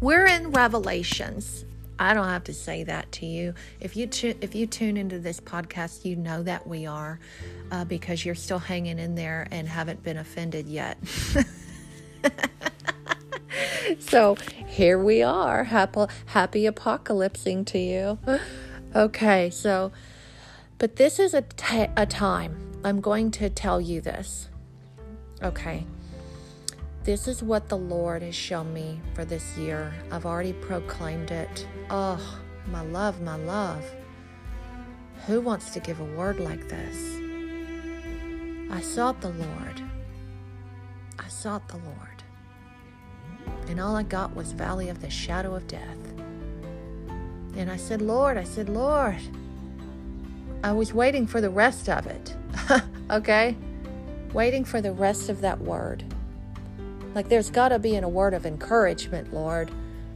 we're 0.00 0.26
in 0.26 0.50
Revelations. 0.50 1.64
I 1.98 2.14
don't 2.14 2.28
have 2.28 2.44
to 2.44 2.54
say 2.54 2.84
that 2.84 3.10
to 3.12 3.26
you. 3.26 3.54
If 3.80 3.96
you 3.96 4.06
tu- 4.06 4.36
if 4.40 4.54
you 4.54 4.66
tune 4.66 4.96
into 4.96 5.18
this 5.18 5.40
podcast, 5.40 6.04
you 6.04 6.16
know 6.16 6.42
that 6.44 6.66
we 6.66 6.86
are, 6.86 7.18
uh, 7.70 7.84
because 7.84 8.24
you're 8.24 8.34
still 8.34 8.58
hanging 8.58 8.98
in 8.98 9.14
there 9.14 9.46
and 9.50 9.68
haven't 9.68 10.02
been 10.02 10.16
offended 10.16 10.68
yet. 10.68 10.98
so 13.98 14.36
here 14.66 14.98
we 14.98 15.22
are, 15.22 15.64
happy 15.64 16.06
happy 16.26 16.64
apocalypsing 16.64 17.66
to 17.66 17.78
you. 17.78 18.18
Okay, 18.94 19.50
so, 19.50 19.92
but 20.78 20.96
this 20.96 21.18
is 21.18 21.34
a, 21.34 21.42
t- 21.42 21.88
a 21.96 22.06
time. 22.06 22.80
I'm 22.84 23.00
going 23.00 23.30
to 23.32 23.50
tell 23.50 23.80
you 23.80 24.00
this. 24.00 24.48
Okay. 25.42 25.84
This 27.08 27.26
is 27.26 27.42
what 27.42 27.70
the 27.70 27.78
Lord 27.78 28.20
has 28.20 28.34
shown 28.34 28.74
me 28.74 29.00
for 29.14 29.24
this 29.24 29.56
year. 29.56 29.94
I've 30.10 30.26
already 30.26 30.52
proclaimed 30.52 31.30
it. 31.30 31.66
Oh, 31.88 32.20
my 32.66 32.82
love, 32.82 33.22
my 33.22 33.36
love. 33.36 33.82
Who 35.26 35.40
wants 35.40 35.70
to 35.70 35.80
give 35.80 36.00
a 36.00 36.04
word 36.04 36.38
like 36.38 36.68
this? 36.68 37.16
I 38.70 38.82
sought 38.82 39.22
the 39.22 39.30
Lord. 39.30 39.82
I 41.18 41.28
sought 41.28 41.66
the 41.68 41.78
Lord. 41.78 42.22
And 43.68 43.80
all 43.80 43.96
I 43.96 44.02
got 44.02 44.36
was 44.36 44.52
valley 44.52 44.90
of 44.90 45.00
the 45.00 45.08
shadow 45.08 45.54
of 45.54 45.66
death. 45.66 46.12
And 47.56 47.70
I 47.70 47.78
said, 47.78 48.02
Lord, 48.02 48.36
I 48.36 48.44
said, 48.44 48.68
Lord. 48.68 49.16
I 50.62 50.72
was 50.72 50.92
waiting 50.92 51.26
for 51.26 51.40
the 51.40 51.48
rest 51.48 51.88
of 51.88 52.06
it. 52.06 52.36
okay? 53.10 53.56
Waiting 54.34 54.66
for 54.66 54.82
the 54.82 54.92
rest 54.92 55.30
of 55.30 55.40
that 55.40 55.58
word. 55.58 56.04
Like 57.18 57.28
there's 57.28 57.50
got 57.50 57.70
to 57.70 57.80
be 57.80 57.96
in 57.96 58.04
a 58.04 58.08
word 58.08 58.32
of 58.32 58.46
encouragement, 58.46 59.34
Lord. 59.34 59.72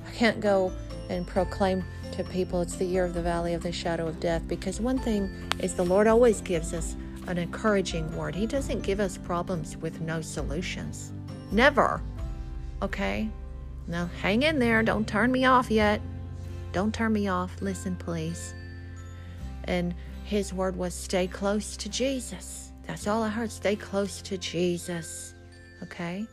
I 0.07 0.13
can't 0.13 0.41
go 0.41 0.71
and 1.11 1.27
proclaim 1.27 1.85
to 2.13 2.23
people 2.23 2.63
it's 2.63 2.77
the 2.77 2.85
year 2.85 3.05
of 3.05 3.13
the 3.13 3.21
valley 3.21 3.55
of 3.55 3.63
the 3.65 3.73
shadow 3.73 4.07
of 4.07 4.21
death 4.21 4.47
because 4.47 4.81
one 4.81 5.01
thing 5.01 5.29
is 5.59 5.75
the 5.75 5.85
Lord 5.85 6.07
always 6.07 6.41
gives 6.41 6.73
us 6.73 6.95
an 7.27 7.39
encouraging 7.39 8.17
word. 8.17 8.37
He 8.37 8.47
doesn't 8.47 8.83
give 8.83 9.01
us 9.01 9.19
problems 9.19 9.77
with 9.77 10.01
no 10.01 10.21
solutions. 10.21 11.11
Never. 11.51 12.01
Okay? 12.83 13.29
Now 13.89 14.09
hang 14.21 14.45
in 14.45 14.61
there. 14.61 14.85
Don't 14.85 15.09
turn 15.09 15.33
me 15.33 15.45
off 15.45 15.73
yet. 15.73 16.01
Don't 16.71 16.95
turn 16.95 17.13
me 17.13 17.27
off. 17.27 17.61
Listen, 17.61 17.97
please. 17.97 18.55
And 19.65 19.93
his 20.23 20.55
word 20.55 20.77
was 20.77 20.95
stay 20.95 21.27
close 21.27 21.77
to 21.79 21.89
Jesus. 21.89 22.71
That's 22.87 23.09
all 23.09 23.25
I 23.25 23.29
heard. 23.29 23.51
Stay 23.51 23.75
close 23.75 24.23
to 24.23 24.39
Jesus. 24.39 25.35
Okay? 25.83 26.29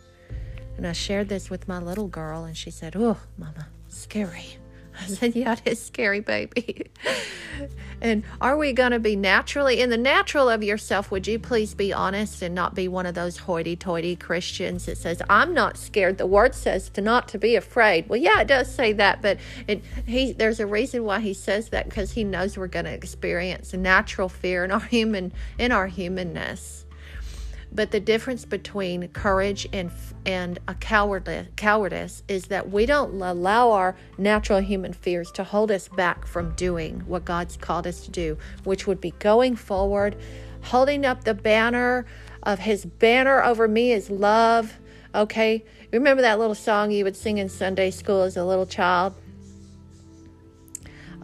And 0.79 0.87
I 0.87 0.93
shared 0.93 1.27
this 1.27 1.49
with 1.49 1.67
my 1.67 1.77
little 1.77 2.07
girl, 2.07 2.45
and 2.45 2.55
she 2.55 2.71
said, 2.71 2.95
Oh, 2.95 3.17
Mama, 3.37 3.67
scary. 3.89 4.55
I 4.97 5.07
said, 5.07 5.35
Yeah, 5.35 5.51
it 5.51 5.61
is 5.65 5.85
scary, 5.85 6.21
baby. 6.21 6.89
and 8.01 8.23
are 8.39 8.55
we 8.55 8.71
going 8.71 8.91
to 8.91 8.99
be 8.99 9.17
naturally 9.17 9.81
in 9.81 9.89
the 9.89 9.97
natural 9.97 10.47
of 10.47 10.63
yourself? 10.63 11.11
Would 11.11 11.27
you 11.27 11.37
please 11.37 11.73
be 11.73 11.91
honest 11.91 12.41
and 12.41 12.55
not 12.55 12.75
be 12.75 12.87
one 12.87 13.05
of 13.05 13.13
those 13.13 13.39
hoity 13.39 13.75
toity 13.75 14.15
Christians 14.15 14.85
that 14.85 14.97
says, 14.97 15.21
I'm 15.29 15.53
not 15.53 15.75
scared? 15.75 16.17
The 16.17 16.25
word 16.25 16.55
says 16.55 16.87
to 16.91 17.01
not 17.01 17.27
to 17.27 17.37
be 17.37 17.57
afraid. 17.57 18.07
Well, 18.07 18.21
yeah, 18.21 18.39
it 18.39 18.47
does 18.47 18.73
say 18.73 18.93
that, 18.93 19.21
but 19.21 19.37
it, 19.67 19.83
he, 20.05 20.31
there's 20.31 20.61
a 20.61 20.65
reason 20.65 21.03
why 21.03 21.19
he 21.19 21.33
says 21.33 21.67
that 21.71 21.89
because 21.89 22.13
he 22.13 22.23
knows 22.23 22.57
we're 22.57 22.67
going 22.67 22.85
to 22.85 22.93
experience 22.93 23.73
a 23.73 23.77
natural 23.77 24.29
fear 24.29 24.63
in 24.63 24.71
our 24.71 24.79
human 24.79 25.33
in 25.57 25.73
our 25.73 25.87
humanness. 25.87 26.85
But 27.71 27.91
the 27.91 27.99
difference 27.99 28.45
between 28.45 29.07
courage 29.09 29.67
and 29.71 29.91
and 30.25 30.59
a 30.67 30.73
cowardice, 30.73 31.47
cowardice 31.55 32.23
is 32.27 32.47
that 32.47 32.69
we 32.69 32.85
don't 32.85 33.21
allow 33.21 33.71
our 33.71 33.95
natural 34.17 34.59
human 34.59 34.93
fears 34.93 35.31
to 35.33 35.43
hold 35.43 35.71
us 35.71 35.87
back 35.87 36.25
from 36.25 36.55
doing 36.55 37.01
what 37.01 37.25
God's 37.25 37.57
called 37.57 37.87
us 37.87 38.01
to 38.01 38.11
do, 38.11 38.37
which 38.63 38.87
would 38.87 38.99
be 38.99 39.11
going 39.19 39.55
forward, 39.55 40.15
holding 40.63 41.05
up 41.05 41.23
the 41.23 41.33
banner 41.33 42.05
of 42.43 42.59
His 42.59 42.85
banner 42.85 43.43
over 43.43 43.67
me 43.67 43.91
is 43.91 44.09
love. 44.09 44.79
Okay, 45.13 45.63
remember 45.91 46.21
that 46.21 46.39
little 46.39 46.55
song 46.55 46.91
you 46.91 47.03
would 47.03 47.15
sing 47.15 47.37
in 47.37 47.49
Sunday 47.49 47.91
school 47.91 48.23
as 48.23 48.35
a 48.35 48.45
little 48.45 48.65
child? 48.65 49.13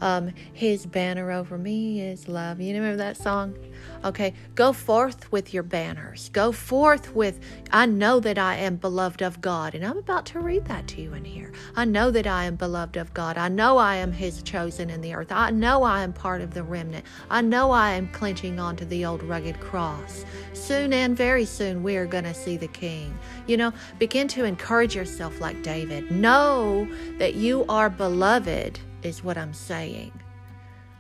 Um, 0.06 0.34
His 0.54 0.86
banner 0.86 1.32
over 1.32 1.58
me 1.58 2.00
is 2.00 2.28
love. 2.28 2.62
You 2.62 2.76
remember 2.76 2.98
that 2.98 3.18
song? 3.18 3.56
Okay, 4.04 4.36
go 4.54 4.72
forth 4.72 5.32
with 5.32 5.52
your 5.52 5.64
banners. 5.64 6.30
Go 6.30 6.52
forth 6.52 7.16
with, 7.16 7.40
I 7.72 7.88
know 7.88 8.20
that 8.20 8.38
I 8.38 8.58
am 8.58 8.76
beloved 8.76 9.24
of 9.24 9.42
God. 9.42 9.74
And 9.74 9.84
I'm 9.84 9.98
about 9.98 10.28
to 10.28 10.40
read 10.40 10.66
that 10.66 10.88
to 10.90 11.02
you 11.02 11.16
in 11.16 11.26
here. 11.26 11.52
I 11.76 11.86
know 11.86 12.12
that 12.12 12.28
I 12.28 12.44
am 12.44 12.56
beloved 12.56 12.98
of 12.98 13.16
God. 13.16 13.40
I 13.40 13.48
know 13.48 13.80
I 13.80 13.96
am 13.96 14.12
His 14.12 14.44
chosen 14.44 14.92
in 14.92 15.02
the 15.02 15.16
earth. 15.16 15.32
I 15.32 15.50
know 15.50 15.82
I 15.82 16.04
am 16.04 16.14
part 16.14 16.42
of 16.42 16.54
the 16.54 16.62
remnant. 16.62 17.04
I 17.32 17.42
know 17.42 17.72
I 17.72 17.94
am 17.94 18.08
clenching 18.10 18.60
onto 18.60 18.86
the 18.86 19.06
old 19.06 19.24
rugged 19.24 19.60
cross. 19.60 20.24
Soon 20.54 20.94
and 20.94 21.18
very 21.18 21.46
soon, 21.46 21.82
we 21.82 21.98
are 21.98 22.06
going 22.06 22.26
to 22.26 22.34
see 22.36 22.58
the 22.58 22.68
King. 22.68 23.18
You 23.48 23.58
know, 23.58 23.74
begin 23.98 24.28
to 24.30 24.44
encourage 24.44 24.96
yourself 24.96 25.42
like 25.42 25.64
David. 25.64 26.12
Know 26.12 26.88
that 27.18 27.34
you 27.34 27.66
are 27.68 27.90
beloved, 27.90 28.80
is 29.06 29.24
what 29.24 29.38
I'm 29.38 29.54
saying. 29.54 30.12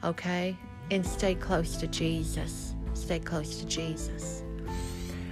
Okay? 0.04 0.56
And 0.92 1.06
stay 1.06 1.36
close 1.36 1.76
to 1.78 1.88
Jesus 1.88 2.76
stay 2.96 3.20
close 3.20 3.58
to 3.60 3.66
Jesus. 3.66 4.44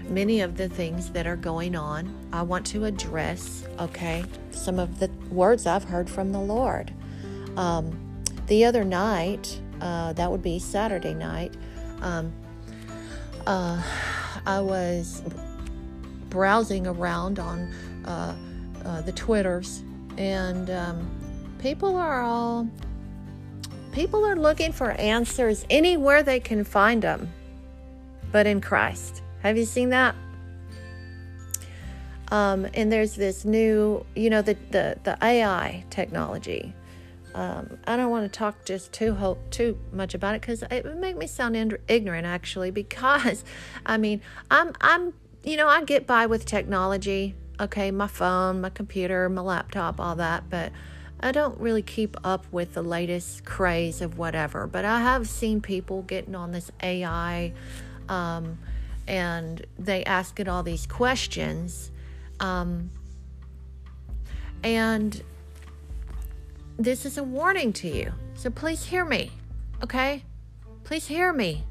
Many 0.09 0.41
of 0.41 0.57
the 0.57 0.67
things 0.67 1.09
that 1.11 1.25
are 1.25 1.37
going 1.37 1.75
on, 1.75 2.13
I 2.33 2.41
want 2.41 2.65
to 2.67 2.85
address, 2.85 3.65
okay, 3.79 4.25
some 4.51 4.79
of 4.79 4.99
the 4.99 5.09
words 5.31 5.65
I've 5.65 5.85
heard 5.85 6.09
from 6.09 6.31
the 6.31 6.39
Lord. 6.39 6.93
Um, 7.55 7.97
the 8.47 8.65
other 8.65 8.83
night, 8.83 9.59
uh, 9.79 10.13
that 10.13 10.29
would 10.29 10.41
be 10.41 10.59
Saturday 10.59 11.13
night, 11.13 11.55
um, 12.01 12.33
uh, 13.47 13.81
I 14.45 14.59
was 14.59 15.23
browsing 16.29 16.87
around 16.87 17.39
on 17.39 17.73
uh, 18.05 18.35
uh 18.83 19.01
the 19.01 19.11
Twitters, 19.13 19.83
and 20.17 20.69
um, 20.69 21.22
people 21.63 21.95
are 21.95 22.21
all 22.21 22.69
people 23.91 24.23
are 24.25 24.35
looking 24.35 24.71
for 24.71 24.91
answers 24.91 25.65
anywhere 25.69 26.21
they 26.21 26.39
can 26.39 26.63
find 26.63 27.01
them 27.01 27.31
but 28.33 28.47
in 28.47 28.59
Christ. 28.59 29.21
Have 29.43 29.57
you 29.57 29.63
seen 29.63 29.89
that? 29.89 30.15
Um, 32.29 32.67
and 32.73 32.91
there's 32.91 33.15
this 33.15 33.45
new, 33.45 34.05
you 34.15 34.29
know, 34.29 34.41
the 34.41 34.57
the, 34.71 34.97
the 35.03 35.17
AI 35.21 35.85
technology. 35.89 36.73
Um, 37.35 37.77
I 37.87 37.95
don't 37.95 38.09
want 38.09 38.31
to 38.31 38.37
talk 38.37 38.65
just 38.65 38.91
too 38.91 39.13
ho- 39.13 39.37
too 39.49 39.77
much 39.91 40.13
about 40.13 40.35
it 40.35 40.41
because 40.41 40.63
it 40.63 40.83
would 40.83 40.97
make 40.97 41.15
me 41.15 41.27
sound 41.27 41.55
in- 41.55 41.77
ignorant, 41.87 42.25
actually. 42.25 42.71
Because, 42.83 43.45
I 43.85 43.97
mean, 43.97 44.21
I'm 44.49 44.73
I'm 44.81 45.13
you 45.43 45.55
know 45.55 45.67
I 45.67 45.83
get 45.83 46.07
by 46.07 46.25
with 46.25 46.45
technology. 46.45 47.35
Okay, 47.59 47.91
my 47.91 48.07
phone, 48.07 48.61
my 48.61 48.69
computer, 48.69 49.29
my 49.29 49.41
laptop, 49.41 49.99
all 49.99 50.15
that, 50.15 50.49
but 50.49 50.71
I 51.23 51.31
don't 51.31 51.57
really 51.57 51.81
keep 51.81 52.17
up 52.25 52.45
with 52.51 52.73
the 52.73 52.81
latest 52.81 53.45
craze 53.45 54.01
of 54.01 54.17
whatever. 54.17 54.67
But 54.67 54.83
I 54.83 54.99
have 54.99 55.29
seen 55.29 55.61
people 55.61 56.01
getting 56.01 56.35
on 56.35 56.51
this 56.51 56.69
AI 56.83 57.53
um, 58.09 58.59
and 59.07 59.65
they 59.79 60.03
ask 60.03 60.41
it 60.41 60.49
all 60.49 60.63
these 60.63 60.85
questions. 60.85 61.91
Um, 62.41 62.89
and 64.65 65.23
this 66.77 67.05
is 67.05 67.17
a 67.17 67.23
warning 67.23 67.71
to 67.73 67.87
you. 67.87 68.11
So 68.35 68.49
please 68.49 68.83
hear 68.83 69.05
me, 69.05 69.31
okay? 69.81 70.25
Please 70.83 71.07
hear 71.07 71.31
me. 71.31 71.63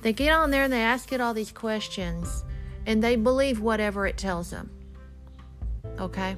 They 0.00 0.14
get 0.14 0.32
on 0.32 0.50
there 0.50 0.64
and 0.64 0.72
they 0.72 0.80
ask 0.80 1.12
it 1.12 1.20
all 1.20 1.34
these 1.34 1.52
questions 1.52 2.44
and 2.86 3.04
they 3.04 3.14
believe 3.14 3.60
whatever 3.60 4.06
it 4.06 4.16
tells 4.16 4.48
them, 4.48 4.70
okay? 6.00 6.34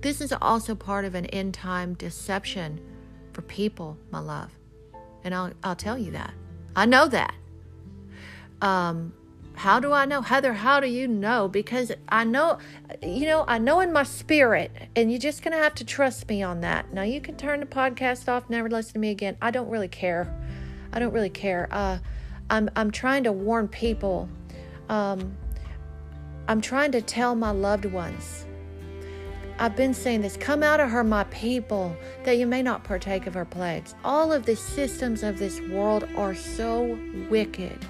This 0.00 0.20
is 0.20 0.32
also 0.40 0.74
part 0.74 1.04
of 1.04 1.14
an 1.14 1.26
end 1.26 1.54
time 1.54 1.94
deception 1.94 2.80
for 3.32 3.42
people, 3.42 3.96
my 4.10 4.20
love. 4.20 4.50
And 5.24 5.34
I'll, 5.34 5.52
I'll 5.62 5.76
tell 5.76 5.98
you 5.98 6.12
that. 6.12 6.32
I 6.74 6.86
know 6.86 7.08
that. 7.08 7.34
Um, 8.60 9.12
how 9.54 9.80
do 9.80 9.92
I 9.92 10.04
know? 10.04 10.20
Heather, 10.20 10.52
how 10.52 10.80
do 10.80 10.86
you 10.86 11.08
know? 11.08 11.48
Because 11.48 11.90
I 12.08 12.24
know, 12.24 12.58
you 13.02 13.24
know, 13.24 13.44
I 13.48 13.58
know 13.58 13.80
in 13.80 13.92
my 13.92 14.02
spirit, 14.02 14.70
and 14.94 15.10
you're 15.10 15.18
just 15.18 15.42
going 15.42 15.56
to 15.56 15.62
have 15.62 15.74
to 15.76 15.84
trust 15.84 16.28
me 16.28 16.42
on 16.42 16.60
that. 16.60 16.92
Now, 16.92 17.02
you 17.02 17.20
can 17.22 17.36
turn 17.36 17.60
the 17.60 17.66
podcast 17.66 18.28
off, 18.28 18.50
never 18.50 18.68
listen 18.68 18.92
to 18.92 18.98
me 18.98 19.10
again. 19.10 19.36
I 19.40 19.50
don't 19.50 19.70
really 19.70 19.88
care. 19.88 20.32
I 20.92 20.98
don't 20.98 21.12
really 21.12 21.30
care. 21.30 21.68
Uh, 21.70 21.98
I'm, 22.50 22.70
I'm 22.76 22.90
trying 22.90 23.24
to 23.24 23.32
warn 23.32 23.66
people. 23.66 24.28
Um, 24.88 25.36
I'm 26.48 26.60
trying 26.60 26.92
to 26.92 27.00
tell 27.02 27.34
my 27.34 27.50
loved 27.50 27.86
ones. 27.86 28.45
I've 29.58 29.76
been 29.76 29.94
saying 29.94 30.20
this 30.20 30.36
come 30.36 30.62
out 30.62 30.80
of 30.80 30.90
her, 30.90 31.02
my 31.02 31.24
people, 31.24 31.96
that 32.24 32.36
you 32.36 32.46
may 32.46 32.62
not 32.62 32.84
partake 32.84 33.26
of 33.26 33.34
her 33.34 33.44
plagues. 33.44 33.94
All 34.04 34.32
of 34.32 34.44
the 34.44 34.56
systems 34.56 35.22
of 35.22 35.38
this 35.38 35.60
world 35.60 36.08
are 36.16 36.34
so 36.34 36.98
wicked 37.30 37.86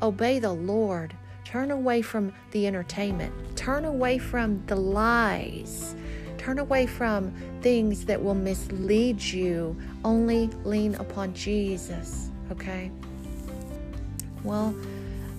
Obey 0.00 0.38
the 0.38 0.52
Lord. 0.52 1.14
Turn 1.44 1.70
away 1.70 2.02
from 2.02 2.32
the 2.52 2.66
entertainment. 2.66 3.32
Turn 3.56 3.84
away 3.84 4.18
from 4.18 4.62
the 4.66 4.76
lies. 4.76 5.96
Turn 6.36 6.58
away 6.58 6.86
from 6.86 7.32
things 7.62 8.04
that 8.04 8.22
will 8.22 8.34
mislead 8.34 9.20
you. 9.20 9.76
Only 10.04 10.48
lean 10.64 10.94
upon 10.96 11.34
Jesus, 11.34 12.30
okay? 12.52 12.92
Well, 14.44 14.74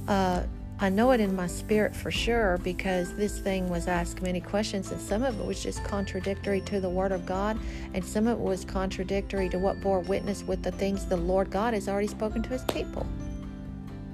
uh, 0.08 0.44
I 0.82 0.88
know 0.88 1.12
it 1.12 1.20
in 1.20 1.36
my 1.36 1.48
spirit 1.48 1.94
for 1.94 2.10
sure 2.10 2.58
because 2.64 3.14
this 3.14 3.40
thing 3.40 3.68
was 3.68 3.88
asked 3.88 4.22
many 4.22 4.40
questions, 4.40 4.92
and 4.92 5.02
some 5.02 5.24
of 5.24 5.38
it 5.38 5.46
was 5.46 5.62
just 5.62 5.84
contradictory 5.84 6.62
to 6.62 6.80
the 6.80 6.90
Word 6.90 7.12
of 7.12 7.26
God, 7.26 7.60
and 7.94 8.04
some 8.04 8.28
of 8.28 8.40
it 8.40 8.44
was 8.44 8.64
contradictory 8.64 9.50
to 9.50 9.60
what 9.60 9.82
bore 9.82 10.00
witness 10.00 10.44
with 10.44 10.64
the 10.64 10.72
things 10.72 11.06
the 11.06 11.18
Lord 11.18 11.52
God 11.52 11.74
has 11.74 11.90
already 11.90 12.08
spoken 12.08 12.42
to 12.44 12.50
His 12.50 12.64
people. 12.64 13.06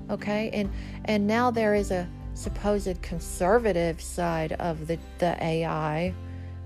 Okay? 0.10 0.50
And 0.54 0.72
and 1.06 1.28
now 1.28 1.52
there 1.52 1.76
is 1.76 1.92
a 1.92 2.08
supposed 2.36 3.02
conservative 3.02 4.02
side 4.02 4.54
of 4.54 4.88
the 4.88 5.00
the 5.20 5.42
ai 5.42 6.14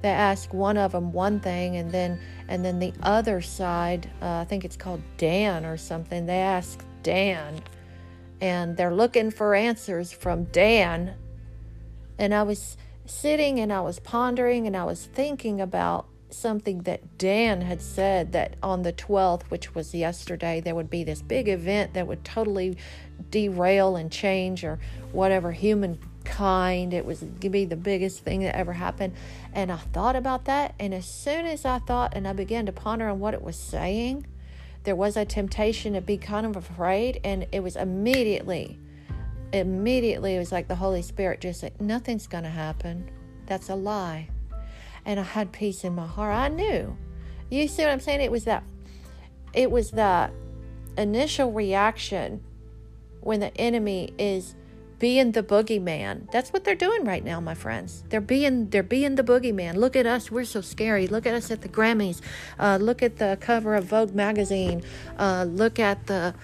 they 0.01 0.09
ask 0.09 0.51
one 0.51 0.77
of 0.77 0.93
them 0.93 1.13
one 1.13 1.39
thing 1.39 1.77
and 1.77 1.91
then 1.91 2.19
and 2.47 2.65
then 2.65 2.79
the 2.79 2.91
other 3.03 3.39
side 3.39 4.09
uh, 4.23 4.39
i 4.39 4.45
think 4.45 4.65
it's 4.65 4.75
called 4.75 5.01
dan 5.17 5.63
or 5.63 5.77
something 5.77 6.25
they 6.25 6.39
ask 6.39 6.83
dan 7.03 7.61
and 8.41 8.77
they're 8.77 8.93
looking 8.93 9.31
for 9.31 9.55
answers 9.55 10.11
from 10.11 10.45
dan 10.45 11.15
and 12.17 12.33
i 12.33 12.43
was 12.43 12.77
sitting 13.05 13.59
and 13.59 13.71
i 13.73 13.81
was 13.81 13.99
pondering 13.99 14.67
and 14.67 14.75
i 14.75 14.83
was 14.83 15.05
thinking 15.05 15.59
about 15.59 16.07
something 16.31 16.83
that 16.83 17.17
Dan 17.17 17.61
had 17.61 17.81
said 17.81 18.31
that 18.33 18.55
on 18.61 18.83
the 18.83 18.93
12th, 18.93 19.43
which 19.43 19.73
was 19.75 19.93
yesterday, 19.93 20.61
there 20.61 20.75
would 20.75 20.89
be 20.89 21.03
this 21.03 21.21
big 21.21 21.47
event 21.47 21.93
that 21.93 22.07
would 22.07 22.23
totally 22.23 22.77
derail 23.29 23.95
and 23.95 24.11
change 24.11 24.63
or 24.63 24.79
whatever 25.11 25.51
humankind. 25.51 26.93
It 26.93 27.05
was 27.05 27.21
going 27.21 27.39
to 27.39 27.49
be 27.49 27.65
the 27.65 27.75
biggest 27.75 28.23
thing 28.23 28.41
that 28.41 28.55
ever 28.55 28.73
happened. 28.73 29.13
And 29.53 29.71
I 29.71 29.77
thought 29.77 30.15
about 30.15 30.45
that. 30.45 30.75
And 30.79 30.93
as 30.93 31.05
soon 31.05 31.45
as 31.45 31.65
I 31.65 31.79
thought 31.79 32.13
and 32.15 32.27
I 32.27 32.33
began 32.33 32.65
to 32.67 32.71
ponder 32.71 33.09
on 33.09 33.19
what 33.19 33.33
it 33.33 33.41
was 33.41 33.57
saying, 33.57 34.25
there 34.83 34.95
was 34.95 35.17
a 35.17 35.25
temptation 35.25 35.93
to 35.93 36.01
be 36.01 36.17
kind 36.17 36.45
of 36.45 36.55
afraid. 36.55 37.19
And 37.23 37.47
it 37.51 37.61
was 37.61 37.75
immediately, 37.75 38.79
immediately, 39.53 40.35
it 40.35 40.39
was 40.39 40.51
like 40.51 40.67
the 40.67 40.75
Holy 40.75 41.01
Spirit 41.01 41.41
just 41.41 41.61
said, 41.61 41.79
Nothing's 41.81 42.27
going 42.27 42.43
to 42.43 42.49
happen. 42.49 43.09
That's 43.45 43.69
a 43.69 43.75
lie 43.75 44.29
and 45.05 45.19
I 45.19 45.23
had 45.23 45.51
peace 45.51 45.83
in 45.83 45.95
my 45.95 46.05
heart. 46.05 46.33
I 46.33 46.49
knew. 46.49 46.95
You 47.49 47.67
see 47.67 47.83
what 47.83 47.91
I'm 47.91 47.99
saying? 47.99 48.21
It 48.21 48.31
was 48.31 48.45
that 48.45 48.63
it 49.53 49.71
was 49.71 49.91
that 49.91 50.31
initial 50.97 51.51
reaction 51.51 52.43
when 53.21 53.39
the 53.39 53.55
enemy 53.57 54.13
is 54.17 54.55
being 54.99 55.31
the 55.31 55.41
boogeyman. 55.41 56.29
That's 56.31 56.51
what 56.51 56.65
they're 56.65 56.75
doing 56.75 57.05
right 57.05 57.23
now, 57.23 57.39
my 57.39 57.55
friends. 57.55 58.03
They're 58.09 58.21
being 58.21 58.69
they're 58.69 58.83
being 58.83 59.15
the 59.15 59.23
boogeyman. 59.23 59.75
Look 59.75 59.95
at 59.95 60.05
us, 60.05 60.29
we're 60.29 60.45
so 60.45 60.61
scary. 60.61 61.07
Look 61.07 61.25
at 61.25 61.33
us 61.33 61.49
at 61.49 61.61
the 61.61 61.69
Grammys. 61.69 62.21
Uh, 62.59 62.77
look 62.79 63.01
at 63.01 63.17
the 63.17 63.37
cover 63.39 63.75
of 63.75 63.85
Vogue 63.85 64.13
magazine. 64.13 64.83
Uh, 65.17 65.45
look 65.47 65.79
at 65.79 66.05
the 66.07 66.35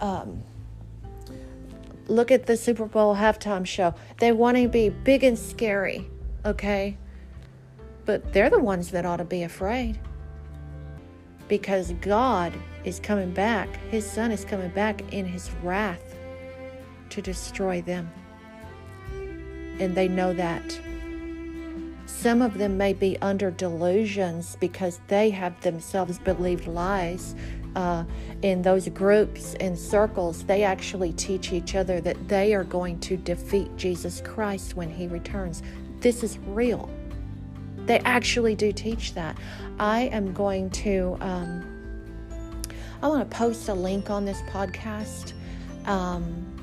um, 0.00 0.42
look 2.06 2.30
at 2.30 2.46
the 2.46 2.56
Super 2.56 2.84
Bowl 2.84 3.16
halftime 3.16 3.66
show. 3.66 3.94
They 4.20 4.32
want 4.32 4.58
to 4.58 4.68
be 4.68 4.90
big 4.90 5.24
and 5.24 5.38
scary. 5.38 6.08
Okay, 6.44 6.98
but 8.04 8.34
they're 8.34 8.50
the 8.50 8.60
ones 8.60 8.90
that 8.90 9.06
ought 9.06 9.16
to 9.16 9.24
be 9.24 9.42
afraid 9.42 9.98
because 11.48 11.92
God 12.02 12.52
is 12.84 13.00
coming 13.00 13.32
back. 13.32 13.68
His 13.90 14.08
son 14.08 14.30
is 14.30 14.44
coming 14.44 14.68
back 14.70 15.12
in 15.12 15.24
his 15.24 15.50
wrath 15.62 16.13
to 17.10 17.22
destroy 17.22 17.82
them. 17.82 18.10
And 19.78 19.94
they 19.94 20.08
know 20.08 20.32
that. 20.34 20.78
Some 22.06 22.42
of 22.42 22.58
them 22.58 22.78
may 22.78 22.92
be 22.92 23.18
under 23.20 23.50
delusions 23.50 24.56
because 24.60 25.00
they 25.08 25.30
have 25.30 25.60
themselves 25.60 26.18
believed 26.18 26.66
lies. 26.66 27.34
Uh, 27.76 28.04
in 28.42 28.62
those 28.62 28.88
groups 28.88 29.54
and 29.58 29.76
circles, 29.76 30.44
they 30.44 30.62
actually 30.62 31.12
teach 31.12 31.52
each 31.52 31.74
other 31.74 32.00
that 32.00 32.28
they 32.28 32.54
are 32.54 32.64
going 32.64 33.00
to 33.00 33.16
defeat 33.16 33.76
Jesus 33.76 34.20
Christ 34.20 34.76
when 34.76 34.88
he 34.88 35.08
returns. 35.08 35.62
This 36.00 36.22
is 36.22 36.38
real. 36.46 36.88
They 37.86 37.98
actually 38.00 38.54
do 38.54 38.72
teach 38.72 39.14
that. 39.14 39.36
I 39.78 40.02
am 40.02 40.32
going 40.32 40.70
to, 40.70 41.16
um, 41.20 42.62
I 43.02 43.08
want 43.08 43.28
to 43.28 43.36
post 43.36 43.68
a 43.68 43.74
link 43.74 44.08
on 44.08 44.24
this 44.24 44.40
podcast. 44.42 45.32
Um, 45.84 46.53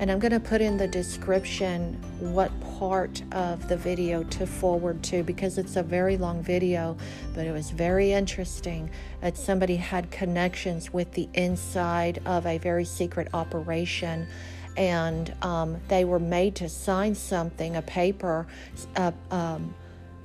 and 0.00 0.10
I'm 0.12 0.20
going 0.20 0.32
to 0.32 0.40
put 0.40 0.60
in 0.60 0.76
the 0.76 0.86
description 0.86 1.94
what 2.20 2.52
part 2.78 3.20
of 3.32 3.68
the 3.68 3.76
video 3.76 4.22
to 4.24 4.46
forward 4.46 5.02
to 5.04 5.24
because 5.24 5.58
it's 5.58 5.76
a 5.76 5.82
very 5.82 6.16
long 6.16 6.42
video, 6.42 6.96
but 7.34 7.46
it 7.46 7.52
was 7.52 7.70
very 7.70 8.12
interesting 8.12 8.90
that 9.20 9.36
somebody 9.36 9.74
had 9.74 10.10
connections 10.10 10.92
with 10.92 11.12
the 11.12 11.28
inside 11.34 12.20
of 12.26 12.46
a 12.46 12.58
very 12.58 12.84
secret 12.84 13.28
operation. 13.34 14.28
And 14.76 15.34
um, 15.42 15.80
they 15.88 16.04
were 16.04 16.20
made 16.20 16.54
to 16.56 16.68
sign 16.68 17.16
something, 17.16 17.74
a 17.74 17.82
paper, 17.82 18.46
uh, 18.94 19.10
um, 19.32 19.74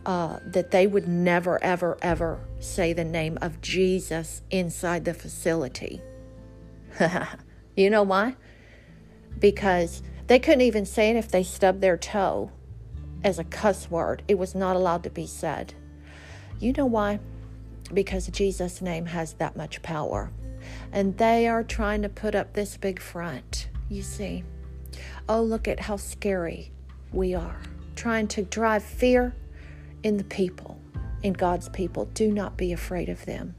uh, 0.06 0.38
that 0.46 0.70
they 0.70 0.86
would 0.86 1.08
never, 1.08 1.64
ever, 1.64 1.98
ever 2.04 2.40
say 2.60 2.94
the 2.94 3.04
name 3.04 3.40
of 3.42 3.60
Jesus 3.62 4.44
inside 4.52 5.06
the 5.06 5.16
facility. 5.16 6.02
you 7.76 7.90
know 7.90 8.04
why? 8.04 8.36
Because 9.40 10.02
they 10.28 10.40
couldn't 10.40 10.62
even 10.62 10.86
say 10.86 11.10
it 11.10 11.16
if 11.16 11.30
they 11.30 11.44
stubbed 11.44 11.82
their 11.82 11.98
toe 11.98 12.52
as 13.24 13.40
a 13.40 13.44
cuss 13.44 13.90
word. 13.90 14.24
It 14.28 14.38
was 14.38 14.56
not 14.56 14.76
allowed 14.76 15.04
to 15.04 15.10
be 15.10 15.28
said. 15.28 15.74
You 16.60 16.74
know 16.74 16.86
why? 16.86 17.20
Because 17.94 18.28
Jesus' 18.28 18.82
name 18.82 19.08
has 19.08 19.34
that 19.34 19.56
much 19.56 19.82
power. 19.82 20.32
And 20.92 21.18
they 21.18 21.48
are 21.48 21.64
trying 21.64 22.02
to 22.04 22.10
put 22.10 22.36
up 22.36 22.54
this 22.54 22.78
big 22.78 23.02
front, 23.02 23.68
you 23.90 24.02
see. 24.02 24.44
Oh, 25.28 25.42
look 25.42 25.68
at 25.68 25.82
how 25.82 25.98
scary 25.98 26.72
we 27.12 27.34
are. 27.34 27.62
Trying 27.96 28.28
to 28.30 28.44
drive 28.44 28.84
fear 28.84 29.36
in 30.04 30.18
the 30.18 30.24
people, 30.24 30.80
in 31.22 31.34
God's 31.34 31.70
people. 31.70 32.06
Do 32.14 32.32
not 32.32 32.58
be 32.58 32.72
afraid 32.72 33.10
of 33.10 33.26
them. 33.26 33.56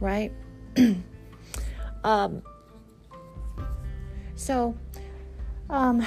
Right? 0.00 0.32
um, 2.04 2.42
so, 4.44 4.76
um, 5.70 6.06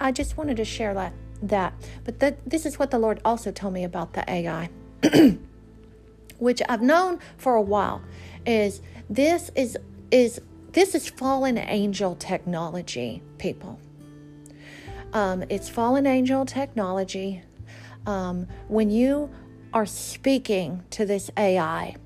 I 0.00 0.10
just 0.10 0.38
wanted 0.38 0.56
to 0.56 0.64
share 0.64 0.94
that. 0.94 1.12
that. 1.42 1.74
But 2.04 2.18
that, 2.20 2.48
this 2.48 2.64
is 2.64 2.78
what 2.78 2.90
the 2.90 2.98
Lord 2.98 3.20
also 3.26 3.52
told 3.52 3.74
me 3.74 3.84
about 3.84 4.14
the 4.14 4.24
AI, 4.26 4.70
which 6.38 6.62
I've 6.66 6.80
known 6.80 7.18
for 7.36 7.56
a 7.56 7.62
while. 7.62 8.00
Is 8.46 8.80
this 9.10 9.50
is 9.54 9.76
is 10.10 10.40
this 10.72 10.94
is 10.94 11.10
fallen 11.10 11.58
angel 11.58 12.14
technology, 12.14 13.22
people. 13.36 13.78
Um, 15.12 15.44
it's 15.50 15.68
fallen 15.68 16.06
angel 16.06 16.46
technology. 16.46 17.42
Um, 18.06 18.46
when 18.68 18.88
you 18.88 19.28
are 19.74 19.84
speaking 19.84 20.82
to 20.90 21.04
this 21.04 21.30
AI, 21.36 21.96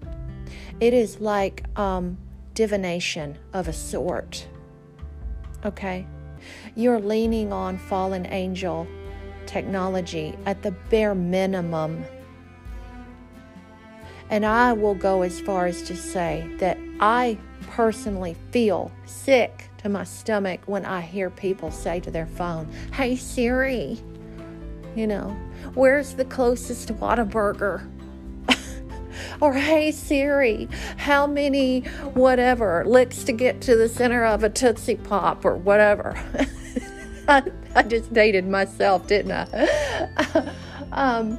it 0.80 0.92
is 0.92 1.20
like 1.20 1.64
um, 1.78 2.18
divination 2.54 3.38
of 3.52 3.68
a 3.68 3.72
sort. 3.72 4.48
Okay? 5.64 6.06
You're 6.74 7.00
leaning 7.00 7.52
on 7.52 7.78
fallen 7.78 8.26
angel 8.26 8.86
technology 9.46 10.36
at 10.46 10.62
the 10.62 10.70
bare 10.90 11.14
minimum. 11.14 12.04
And 14.30 14.46
I 14.46 14.72
will 14.72 14.94
go 14.94 15.22
as 15.22 15.40
far 15.40 15.66
as 15.66 15.82
to 15.82 15.96
say 15.96 16.48
that 16.58 16.78
I 17.00 17.38
personally 17.68 18.34
feel 18.50 18.90
sick 19.04 19.68
to 19.78 19.88
my 19.88 20.04
stomach 20.04 20.60
when 20.66 20.84
I 20.84 21.00
hear 21.02 21.28
people 21.28 21.70
say 21.70 22.00
to 22.00 22.10
their 22.10 22.26
phone, 22.26 22.70
Hey 22.94 23.16
Siri, 23.16 23.98
you 24.96 25.06
know, 25.06 25.36
where's 25.74 26.14
the 26.14 26.24
closest 26.24 26.88
Whataburger? 26.88 27.88
Or, 29.40 29.52
hey 29.54 29.90
Siri, 29.90 30.68
how 30.96 31.26
many 31.26 31.80
whatever 32.14 32.84
licks 32.86 33.24
to 33.24 33.32
get 33.32 33.60
to 33.62 33.76
the 33.76 33.88
center 33.88 34.24
of 34.24 34.44
a 34.44 34.50
Tootsie 34.50 34.96
Pop 34.96 35.44
or 35.44 35.56
whatever? 35.56 36.16
I, 37.28 37.42
I, 37.74 37.82
just 37.84 38.12
dated 38.12 38.48
myself, 38.48 39.06
didn't 39.06 39.32
I? 39.32 40.52
um, 40.92 41.38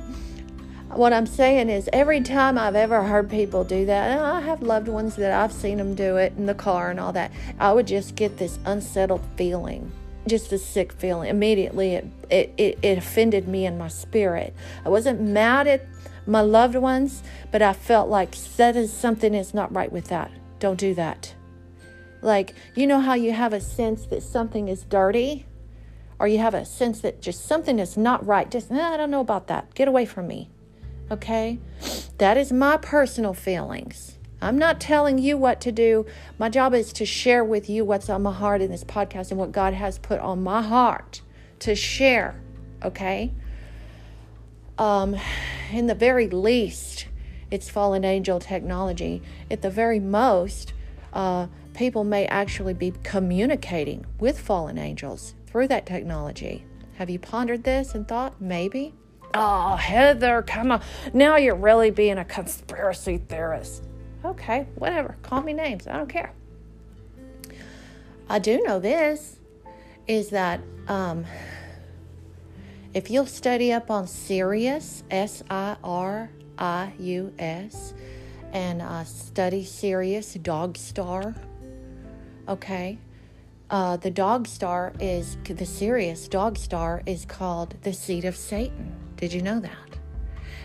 what 0.89 1.11
I'm 1.11 1.25
saying 1.25 1.69
is, 1.69 1.89
every 1.91 2.21
time 2.21 2.57
I've 2.57 2.75
ever 2.75 3.03
heard 3.03 3.29
people 3.29 3.63
do 3.63 3.85
that, 3.85 4.11
and 4.11 4.21
I 4.21 4.41
have 4.41 4.61
loved 4.61 4.87
ones 4.87 5.15
that 5.15 5.31
I've 5.31 5.51
seen 5.51 5.77
them 5.77 5.95
do 5.95 6.17
it 6.17 6.33
in 6.37 6.45
the 6.45 6.53
car 6.53 6.91
and 6.91 6.99
all 6.99 7.11
that, 7.13 7.31
I 7.59 7.73
would 7.73 7.87
just 7.87 8.15
get 8.15 8.37
this 8.37 8.59
unsettled 8.65 9.21
feeling 9.35 9.91
just 10.27 10.53
a 10.53 10.57
sick 10.57 10.93
feeling 10.93 11.29
immediately 11.29 11.95
it, 11.95 12.07
it, 12.29 12.53
it, 12.57 12.79
it 12.81 12.97
offended 12.97 13.47
me 13.47 13.65
in 13.65 13.77
my 13.77 13.87
spirit 13.89 14.55
i 14.85 14.89
wasn't 14.89 15.19
mad 15.19 15.67
at 15.67 15.85
my 16.25 16.41
loved 16.41 16.75
ones, 16.75 17.23
but 17.51 17.61
I 17.61 17.73
felt 17.73 18.09
like 18.09 18.35
that 18.57 18.75
is 18.75 18.91
something 18.91 19.33
is 19.33 19.53
not 19.53 19.73
right 19.73 19.91
with 19.91 20.07
that. 20.07 20.31
Don't 20.59 20.79
do 20.79 20.93
that. 20.95 21.33
Like, 22.21 22.55
you 22.75 22.87
know 22.87 22.99
how 22.99 23.15
you 23.15 23.33
have 23.33 23.53
a 23.53 23.59
sense 23.59 24.05
that 24.05 24.23
something 24.23 24.69
is 24.69 24.83
dirty? 24.83 25.45
Or 26.19 26.27
you 26.27 26.37
have 26.37 26.53
a 26.53 26.63
sense 26.63 27.01
that 27.01 27.21
just 27.21 27.45
something 27.45 27.79
is 27.79 27.97
not 27.97 28.25
right. 28.25 28.49
Just, 28.49 28.71
I 28.71 28.95
don't 28.95 29.11
know 29.11 29.19
about 29.19 29.47
that. 29.47 29.73
Get 29.73 29.89
away 29.89 30.05
from 30.05 30.27
me. 30.27 30.49
Okay? 31.11 31.59
That 32.19 32.37
is 32.37 32.51
my 32.51 32.77
personal 32.77 33.33
feelings. 33.33 34.17
I'm 34.41 34.57
not 34.57 34.79
telling 34.79 35.17
you 35.17 35.37
what 35.37 35.59
to 35.61 35.71
do. 35.71 36.05
My 36.37 36.49
job 36.49 36.73
is 36.73 36.93
to 36.93 37.05
share 37.05 37.43
with 37.43 37.69
you 37.69 37.83
what's 37.83 38.09
on 38.09 38.23
my 38.23 38.33
heart 38.33 38.61
in 38.61 38.71
this 38.71 38.83
podcast 38.83 39.31
and 39.31 39.39
what 39.39 39.51
God 39.51 39.73
has 39.73 39.97
put 39.97 40.19
on 40.19 40.43
my 40.43 40.61
heart 40.61 41.21
to 41.59 41.75
share. 41.75 42.41
Okay? 42.83 43.33
Um, 44.77 45.15
in 45.75 45.87
the 45.87 45.95
very 45.95 46.27
least, 46.27 47.07
it's 47.51 47.69
fallen 47.69 48.03
angel 48.03 48.39
technology. 48.39 49.21
At 49.49 49.61
the 49.61 49.69
very 49.69 49.99
most, 49.99 50.73
uh, 51.13 51.47
people 51.73 52.03
may 52.03 52.25
actually 52.27 52.73
be 52.73 52.93
communicating 53.03 54.05
with 54.19 54.39
fallen 54.39 54.77
angels 54.77 55.35
through 55.45 55.67
that 55.67 55.85
technology. 55.85 56.65
Have 56.95 57.09
you 57.09 57.19
pondered 57.19 57.63
this 57.63 57.95
and 57.95 58.07
thought 58.07 58.41
maybe? 58.41 58.93
Oh, 59.33 59.75
Heather, 59.75 60.43
come 60.43 60.71
on. 60.71 60.81
Now 61.13 61.37
you're 61.37 61.55
really 61.55 61.89
being 61.89 62.17
a 62.17 62.25
conspiracy 62.25 63.17
theorist. 63.17 63.83
Okay, 64.23 64.67
whatever. 64.75 65.17
Call 65.21 65.41
me 65.41 65.53
names. 65.53 65.87
I 65.87 65.97
don't 65.97 66.09
care. 66.09 66.33
I 68.29 68.39
do 68.39 68.61
know 68.61 68.79
this 68.79 69.37
is 70.07 70.29
that 70.29 70.61
um, 70.87 71.25
if 72.93 73.09
you'll 73.09 73.25
study 73.25 73.71
up 73.71 73.89
on 73.89 74.07
Sirius, 74.07 75.03
S 75.09 75.43
I 75.49 75.75
R 75.83 76.29
I 76.57 76.93
U 76.99 77.33
S, 77.39 77.93
and 78.51 78.81
uh, 78.81 79.03
study 79.03 79.65
Sirius 79.65 80.35
Dog 80.35 80.77
Star, 80.77 81.33
okay, 82.47 82.97
uh, 83.69 83.97
the 83.97 84.11
dog 84.11 84.45
star 84.45 84.93
is 84.99 85.37
the 85.45 85.65
Sirius 85.65 86.27
dog 86.27 86.57
star 86.57 87.01
is 87.07 87.25
called 87.25 87.73
the 87.81 87.93
seed 87.93 88.25
of 88.25 88.35
Satan. 88.35 88.93
Did 89.17 89.33
you 89.33 89.41
know 89.41 89.59
that? 89.59 89.71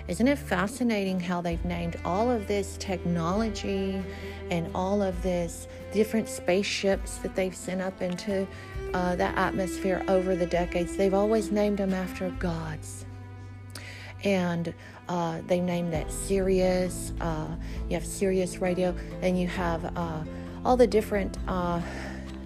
Isn't 0.08 0.28
it 0.28 0.38
fascinating 0.38 1.20
how 1.20 1.40
they've 1.40 1.64
named 1.64 1.98
all 2.04 2.30
of 2.30 2.46
this 2.46 2.76
technology 2.78 4.02
and 4.50 4.70
all 4.74 5.00
of 5.02 5.22
this 5.22 5.68
different 5.92 6.28
spaceships 6.28 7.16
that 7.18 7.34
they've 7.34 7.54
sent 7.54 7.80
up 7.80 8.02
into 8.02 8.46
uh, 8.94 9.16
that 9.16 9.36
atmosphere 9.36 10.04
over 10.08 10.36
the 10.36 10.46
decades. 10.46 10.96
They've 10.96 11.14
always 11.14 11.50
named 11.50 11.78
them 11.78 11.92
after 11.94 12.30
gods. 12.30 13.04
And 14.24 14.74
uh, 15.08 15.40
they 15.46 15.60
named 15.60 15.92
that 15.92 16.10
Sirius. 16.10 17.12
Uh, 17.20 17.48
you 17.88 17.94
have 17.94 18.04
Sirius 18.04 18.58
Radio, 18.58 18.94
and 19.22 19.38
you 19.38 19.46
have 19.46 19.84
uh, 19.96 20.22
all 20.64 20.76
the 20.76 20.86
different 20.86 21.38
uh, 21.46 21.80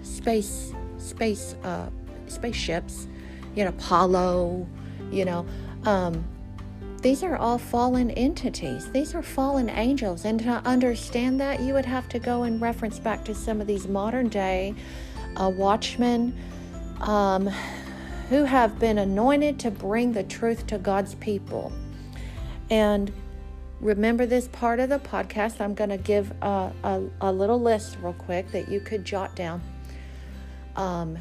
space 0.01 0.73
space 0.97 1.55
uh, 1.63 1.89
spaceships. 2.27 3.07
You 3.55 3.63
know, 3.63 3.69
Apollo. 3.69 4.67
You 5.11 5.25
know, 5.25 5.45
um, 5.83 6.23
these 7.01 7.21
are 7.21 7.35
all 7.35 7.57
fallen 7.57 8.11
entities. 8.11 8.89
These 8.91 9.13
are 9.13 9.21
fallen 9.21 9.69
angels, 9.69 10.23
and 10.23 10.39
to 10.39 10.61
understand 10.65 11.39
that, 11.41 11.59
you 11.59 11.73
would 11.73 11.85
have 11.85 12.07
to 12.09 12.19
go 12.19 12.43
and 12.43 12.61
reference 12.61 12.97
back 12.97 13.25
to 13.25 13.35
some 13.35 13.59
of 13.59 13.67
these 13.67 13.87
modern 13.87 14.29
day 14.29 14.73
uh, 15.37 15.49
watchmen 15.49 16.37
um, 17.01 17.47
who 18.29 18.43
have 18.43 18.79
been 18.79 18.97
anointed 18.97 19.59
to 19.59 19.71
bring 19.71 20.13
the 20.13 20.23
truth 20.23 20.65
to 20.67 20.77
God's 20.77 21.15
people. 21.15 21.71
And 22.69 23.11
remember 23.79 24.25
this 24.25 24.47
part 24.47 24.79
of 24.79 24.89
the 24.89 24.99
podcast. 24.99 25.59
I'm 25.61 25.73
going 25.73 25.89
to 25.89 25.97
give 25.97 26.31
a, 26.41 26.71
a, 26.83 27.03
a, 27.21 27.31
little 27.31 27.61
list 27.61 27.97
real 28.01 28.13
quick 28.13 28.51
that 28.51 28.69
you 28.69 28.79
could 28.79 29.03
jot 29.05 29.35
down. 29.35 29.61
Um, 30.75 31.17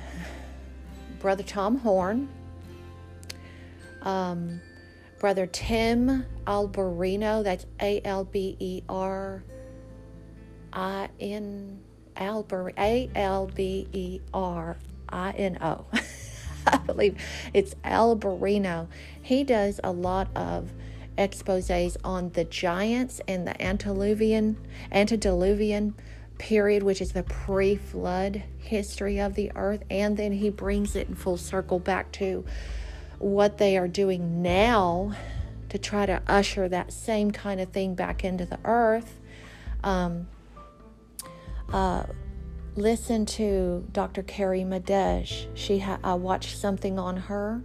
Brother 1.18 1.42
Tom 1.42 1.78
Horn, 1.78 2.28
um, 4.02 4.60
Brother 5.18 5.46
Tim 5.46 6.24
Alberino, 6.46 7.44
that's 7.44 7.66
A 7.80 8.00
L 8.04 8.24
B 8.24 8.56
E 8.58 8.82
R 8.88 9.44
I 10.72 11.08
N 11.20 11.80
Alber, 12.22 12.72
A 12.78 13.10
L 13.14 13.50
B 13.52 13.88
E 13.92 14.20
R 14.32 14.76
I 15.08 15.32
N 15.32 15.58
O. 15.60 15.84
I 16.66 16.76
believe 16.78 17.16
it's 17.52 17.74
Alberino. 17.84 18.86
He 19.20 19.42
does 19.42 19.80
a 19.82 19.90
lot 19.90 20.28
of 20.36 20.70
exposés 21.18 21.96
on 22.04 22.30
the 22.30 22.44
giants 22.44 23.20
and 23.26 23.46
the 23.46 23.60
antediluvian 23.60 24.56
antediluvian 24.92 25.94
period, 26.38 26.82
which 26.82 27.00
is 27.00 27.12
the 27.12 27.24
pre 27.24 27.74
flood 27.76 28.44
history 28.58 29.18
of 29.18 29.34
the 29.34 29.50
earth. 29.56 29.82
And 29.90 30.16
then 30.16 30.32
he 30.32 30.50
brings 30.50 30.94
it 30.94 31.08
in 31.08 31.16
full 31.16 31.36
circle 31.36 31.80
back 31.80 32.12
to 32.12 32.44
what 33.18 33.58
they 33.58 33.76
are 33.76 33.88
doing 33.88 34.42
now 34.42 35.14
to 35.68 35.78
try 35.78 36.06
to 36.06 36.22
usher 36.26 36.68
that 36.68 36.92
same 36.92 37.30
kind 37.30 37.60
of 37.60 37.70
thing 37.70 37.94
back 37.94 38.24
into 38.24 38.44
the 38.44 38.58
earth. 38.64 39.18
Um, 39.82 40.28
uh, 41.72 42.04
listen 42.76 43.26
to 43.26 43.86
Dr. 43.92 44.22
Carrie 44.22 44.64
Madej. 44.64 45.46
She 45.54 45.78
ha- 45.78 45.98
I 46.02 46.14
watched 46.14 46.56
something 46.56 46.98
on 46.98 47.16
her 47.16 47.62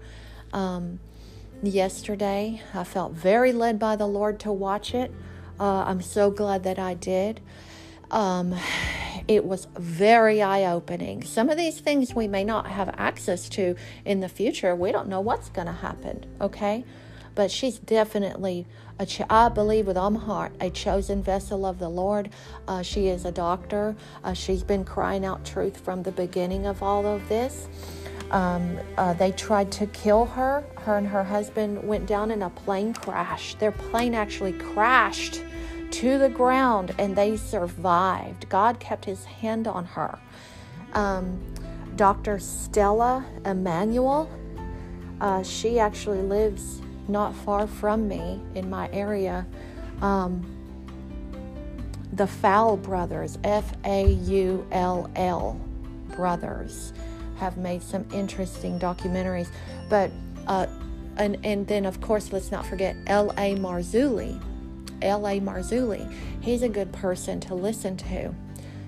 um, 0.54 1.00
yesterday. 1.62 2.62
I 2.74 2.84
felt 2.84 3.14
very 3.14 3.52
led 3.52 3.80
by 3.80 3.96
the 3.96 4.08
Lord 4.08 4.40
to 4.42 4.52
watch 4.52 4.94
it. 4.94 5.12
Uh, 5.60 5.84
I'm 5.88 6.02
so 6.02 6.30
glad 6.30 6.64
that 6.64 6.80
I 6.80 6.94
did. 6.94 7.42
Um, 8.12 8.56
it 9.28 9.44
was 9.44 9.68
very 9.76 10.42
eye 10.42 10.72
opening. 10.72 11.24
Some 11.24 11.50
of 11.50 11.58
these 11.58 11.80
things 11.80 12.14
we 12.14 12.28
may 12.28 12.44
not 12.44 12.68
have 12.68 12.90
access 12.98 13.50
to 13.50 13.76
in 14.06 14.20
the 14.20 14.30
future. 14.30 14.76
We 14.76 14.92
don't 14.92 15.10
know 15.10 15.20
what's 15.20 15.50
going 15.50 15.68
to 15.68 15.74
happen, 15.74 16.26
okay? 16.40 16.86
But 17.38 17.52
she's 17.52 17.78
definitely, 17.78 18.66
a 18.98 19.06
ch- 19.06 19.22
I 19.30 19.50
believe 19.50 19.86
with 19.86 19.96
all 19.96 20.10
my 20.10 20.20
heart, 20.20 20.54
a 20.60 20.72
chosen 20.72 21.22
vessel 21.22 21.68
of 21.68 21.78
the 21.78 21.88
Lord. 21.88 22.32
Uh, 22.68 22.82
she 22.82 23.10
is 23.10 23.26
a 23.26 23.32
doctor. 23.32 23.96
Uh, 24.24 24.34
she's 24.34 24.64
been 24.64 24.84
crying 24.84 25.24
out 25.24 25.46
truth 25.46 25.80
from 25.80 26.02
the 26.02 26.12
beginning 26.12 26.66
of 26.66 26.82
all 26.82 27.06
of 27.06 27.30
this. 27.30 27.68
Um, 28.32 28.80
uh, 28.98 29.14
they 29.14 29.32
tried 29.32 29.72
to 29.74 29.86
kill 29.86 30.26
her. 30.26 30.64
Her 30.80 30.98
and 30.98 31.06
her 31.06 31.24
husband 31.24 31.88
went 31.88 32.08
down 32.08 32.32
in 32.32 32.42
a 32.42 32.50
plane 32.50 32.92
crash. 32.92 33.54
Their 33.54 33.72
plane 33.72 34.16
actually 34.16 34.54
crashed 34.54 35.44
to 35.92 36.18
the 36.18 36.30
ground 36.30 36.96
and 36.98 37.16
they 37.16 37.38
survived. 37.38 38.50
God 38.50 38.80
kept 38.80 39.06
his 39.06 39.26
hand 39.26 39.68
on 39.68 39.86
her. 39.86 40.18
Um, 40.94 41.40
Dr. 41.96 42.40
Stella 42.40 43.24
Immanuel, 43.46 44.28
uh, 45.22 45.44
she 45.44 45.78
actually 45.78 46.24
lives 46.24 46.82
not 47.10 47.36
far 47.36 47.68
from 47.68 48.08
me 48.08 48.42
in 48.56 48.70
my 48.70 48.90
area. 48.92 49.46
Um, 50.02 50.54
the 52.14 52.28
Faull 52.28 52.78
brothers, 52.78 53.38
F 53.44 53.74
A 53.86 54.08
U 54.12 54.66
L 54.72 55.10
L 55.16 55.60
brothers, 56.16 56.94
have 57.38 57.58
made 57.58 57.84
some 57.84 58.06
interesting 58.14 58.80
documentaries. 58.80 59.50
But, 59.90 60.12
uh, 60.48 60.68
and, 61.18 61.38
and 61.44 61.68
then, 61.68 61.86
of 61.86 62.02
course, 62.02 62.32
let's 62.32 62.52
not 62.52 62.66
forget 62.66 62.96
L.A. 63.08 63.56
Marzulli 63.56 64.40
L.A. 65.02 65.40
Marzulli. 65.40 66.12
He's 66.42 66.64
a 66.64 66.70
good 66.70 66.92
person 66.92 67.40
to 67.42 67.56
listen 67.56 67.98
to 67.98 68.34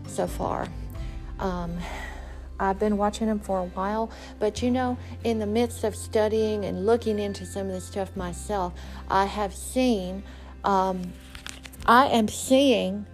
so 0.08 0.28
far. 0.28 0.68
Um, 1.40 1.78
I've 2.60 2.80
been 2.80 2.98
watching 2.98 3.28
him 3.28 3.40
for 3.40 3.60
a 3.60 3.66
while, 3.66 4.12
but 4.40 4.62
you 4.62 4.72
know, 4.72 4.98
in 5.24 5.40
the 5.40 5.46
midst 5.46 5.84
of 5.84 5.96
studying 5.96 6.66
and 6.66 6.86
looking 6.86 7.20
into 7.20 7.46
some 7.46 7.68
of 7.68 7.74
this 7.74 7.86
stuff 7.86 8.16
myself, 8.16 8.74
I 9.10 9.26
have 9.26 9.54
seen, 9.54 10.24
um, 10.64 11.14
I 11.86 12.08
am 12.08 12.28
seeing 12.28 13.06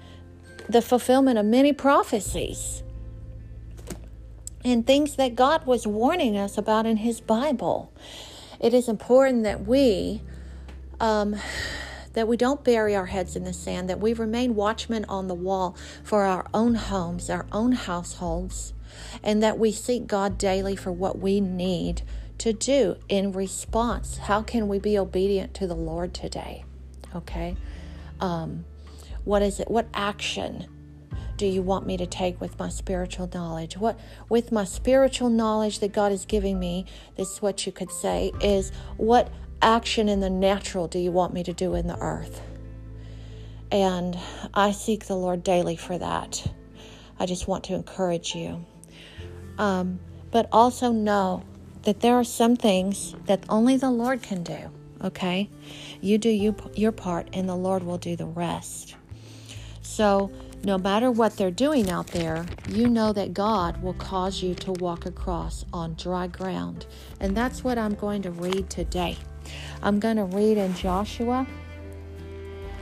the 0.67 0.81
fulfillment 0.81 1.37
of 1.37 1.45
many 1.45 1.73
prophecies 1.73 2.83
and 4.63 4.85
things 4.85 5.15
that 5.17 5.35
God 5.35 5.65
was 5.67 5.85
warning 5.85 6.37
us 6.37 6.57
about 6.57 6.87
in 6.87 6.97
His 6.97 7.21
Bible. 7.21 7.93
It 8.59 8.73
is 8.73 8.87
important 8.87 9.43
that 9.43 9.65
we 9.65 10.21
um, 10.99 11.35
that 12.13 12.27
we 12.27 12.37
don't 12.37 12.63
bury 12.63 12.95
our 12.95 13.05
heads 13.07 13.35
in 13.35 13.43
the 13.43 13.53
sand, 13.53 13.89
that 13.89 13.99
we 13.99 14.13
remain 14.13 14.55
watchmen 14.55 15.05
on 15.05 15.27
the 15.27 15.35
wall 15.35 15.75
for 16.01 16.23
our 16.23 16.47
own 16.53 16.75
homes, 16.75 17.29
our 17.29 17.45
own 17.51 17.73
households, 17.73 18.73
and 19.23 19.41
that 19.43 19.57
we 19.57 19.71
seek 19.71 20.07
God 20.07 20.37
daily 20.37 20.75
for 20.75 20.91
what 20.91 21.19
we 21.19 21.39
need 21.39 22.01
to 22.39 22.53
do 22.53 22.97
in 23.09 23.31
response. 23.31 24.17
How 24.17 24.41
can 24.41 24.67
we 24.67 24.79
be 24.79 24.97
obedient 24.97 25.53
to 25.55 25.67
the 25.67 25.75
Lord 25.75 26.13
today? 26.13 26.65
Okay. 27.15 27.55
Um, 28.19 28.65
what 29.23 29.41
is 29.41 29.59
it? 29.59 29.69
What 29.69 29.87
action 29.93 30.67
do 31.37 31.45
you 31.45 31.61
want 31.61 31.85
me 31.85 31.97
to 31.97 32.05
take 32.05 32.39
with 32.39 32.57
my 32.59 32.69
spiritual 32.69 33.29
knowledge? 33.33 33.77
What 33.77 33.99
with 34.29 34.51
my 34.51 34.63
spiritual 34.63 35.29
knowledge 35.29 35.79
that 35.79 35.93
God 35.93 36.11
is 36.11 36.25
giving 36.25 36.59
me, 36.59 36.85
this 37.17 37.33
is 37.33 37.41
what 37.41 37.65
you 37.65 37.71
could 37.71 37.91
say 37.91 38.31
is 38.41 38.71
what 38.97 39.29
action 39.61 40.07
in 40.09 40.19
the 40.19 40.29
natural 40.29 40.87
do 40.87 40.99
you 40.99 41.11
want 41.11 41.33
me 41.33 41.43
to 41.43 41.53
do 41.53 41.75
in 41.75 41.87
the 41.87 41.97
earth? 41.99 42.41
And 43.71 44.17
I 44.53 44.71
seek 44.71 45.05
the 45.05 45.15
Lord 45.15 45.43
daily 45.43 45.75
for 45.75 45.97
that. 45.97 46.45
I 47.19 47.25
just 47.25 47.47
want 47.47 47.63
to 47.65 47.73
encourage 47.73 48.35
you. 48.35 48.65
Um, 49.57 49.99
but 50.31 50.49
also 50.51 50.91
know 50.91 51.43
that 51.83 52.01
there 52.01 52.15
are 52.15 52.23
some 52.23 52.55
things 52.55 53.15
that 53.25 53.43
only 53.47 53.77
the 53.77 53.89
Lord 53.89 54.21
can 54.21 54.43
do, 54.43 54.69
okay? 55.03 55.49
You 56.01 56.17
do 56.17 56.29
you, 56.29 56.55
your 56.75 56.91
part, 56.91 57.29
and 57.31 57.47
the 57.47 57.55
Lord 57.55 57.83
will 57.83 57.97
do 57.97 58.15
the 58.15 58.25
rest. 58.25 58.95
So, 59.81 60.31
no 60.63 60.79
matter 60.79 61.11
what 61.11 61.37
they're 61.37 61.51
doing 61.51 61.91
out 61.91 62.07
there, 62.07 62.45
you 62.69 62.89
know 62.89 63.13
that 63.13 63.33
God 63.33 63.81
will 63.83 63.93
cause 63.93 64.41
you 64.41 64.55
to 64.55 64.73
walk 64.73 65.05
across 65.05 65.63
on 65.71 65.93
dry 65.93 66.25
ground. 66.25 66.87
And 67.19 67.37
that's 67.37 67.63
what 67.63 67.77
I'm 67.77 67.93
going 67.93 68.23
to 68.23 68.31
read 68.31 68.69
today. 68.69 69.17
I'm 69.83 69.99
going 69.99 70.17
to 70.17 70.23
read 70.23 70.57
in 70.57 70.73
Joshua 70.73 71.45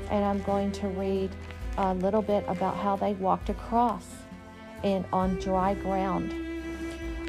and 0.09 0.23
I'm 0.23 0.41
going 0.43 0.71
to 0.71 0.87
read 0.87 1.29
a 1.77 1.93
little 1.93 2.21
bit 2.21 2.45
about 2.47 2.77
how 2.77 2.95
they 2.95 3.13
walked 3.13 3.49
across 3.49 4.05
and 4.83 5.03
on 5.11 5.35
dry 5.39 5.73
ground 5.73 6.52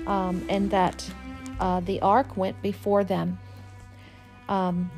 um, 0.06 0.44
and 0.48 0.70
that 0.70 1.08
uh, 1.60 1.80
the 1.80 2.00
ark 2.00 2.36
went 2.36 2.60
before 2.62 3.04
them. 3.04 3.38
Um, 4.48 4.90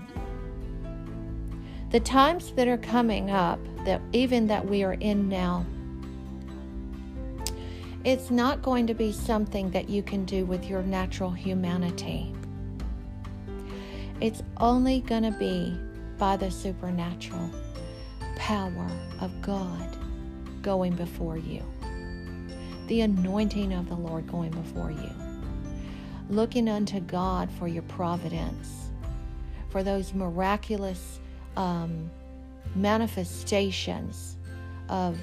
the 1.90 2.01
times 2.01 2.53
that 2.53 2.66
are 2.69 2.79
coming 2.79 3.31
up, 3.31 3.61
that 3.85 4.01
even 4.12 4.47
that 4.49 4.66
we 4.66 4.83
are 4.83 4.95
in 4.95 5.29
now, 5.29 5.64
it's 8.05 8.31
not 8.31 8.62
going 8.62 8.87
to 8.87 8.95
be 8.95 9.12
something 9.12 9.71
that 9.71 9.88
you 9.88 10.03
can 10.03 10.25
do 10.25 10.45
with 10.45 10.64
your 10.64 10.83
natural 10.83 11.31
humanity. 11.31 12.33
It's 14.21 14.42
only 14.59 15.01
going 15.01 15.25
to 15.25 15.33
be 15.33 15.77
by 16.16 16.37
the 16.37 16.51
supernatural 16.51 17.51
power 18.37 18.87
of 19.21 19.31
God 19.42 19.97
going 20.62 20.95
before 20.95 21.37
you, 21.37 21.62
the 22.88 23.03
anointing 23.03 23.72
of 23.72 23.88
the 23.88 23.94
Lord 23.94 24.27
going 24.27 24.51
before 24.51 24.90
you, 24.90 25.11
looking 26.29 26.68
unto 26.68 27.01
God 27.01 27.51
for 27.59 27.68
your 27.68 27.83
providence, 27.85 28.90
for 29.70 29.83
those 29.83 30.14
miraculous 30.14 31.20
um, 31.57 32.11
manifestations 32.75 34.37
of 34.88 35.18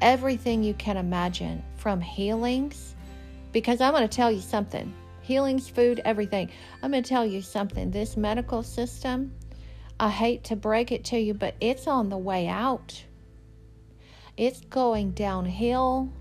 everything 0.00 0.62
you 0.62 0.74
can 0.74 0.96
imagine 0.96 1.62
from 1.76 2.00
healings. 2.00 2.94
Because 3.52 3.80
I'm 3.80 3.92
going 3.92 4.08
to 4.08 4.16
tell 4.16 4.30
you 4.30 4.40
something 4.40 4.94
healings, 5.22 5.68
food, 5.68 6.00
everything. 6.04 6.50
I'm 6.82 6.90
going 6.90 7.02
to 7.02 7.08
tell 7.08 7.24
you 7.24 7.40
something. 7.40 7.90
This 7.90 8.16
medical 8.16 8.64
system, 8.64 9.32
I 10.00 10.08
hate 10.08 10.42
to 10.44 10.56
break 10.56 10.90
it 10.90 11.04
to 11.06 11.18
you, 11.18 11.34
but 11.34 11.54
it's 11.60 11.86
on 11.86 12.08
the 12.08 12.18
way 12.18 12.48
out. 12.48 13.04
It's 14.36 14.60
going 14.62 15.12
downhill. 15.12 16.12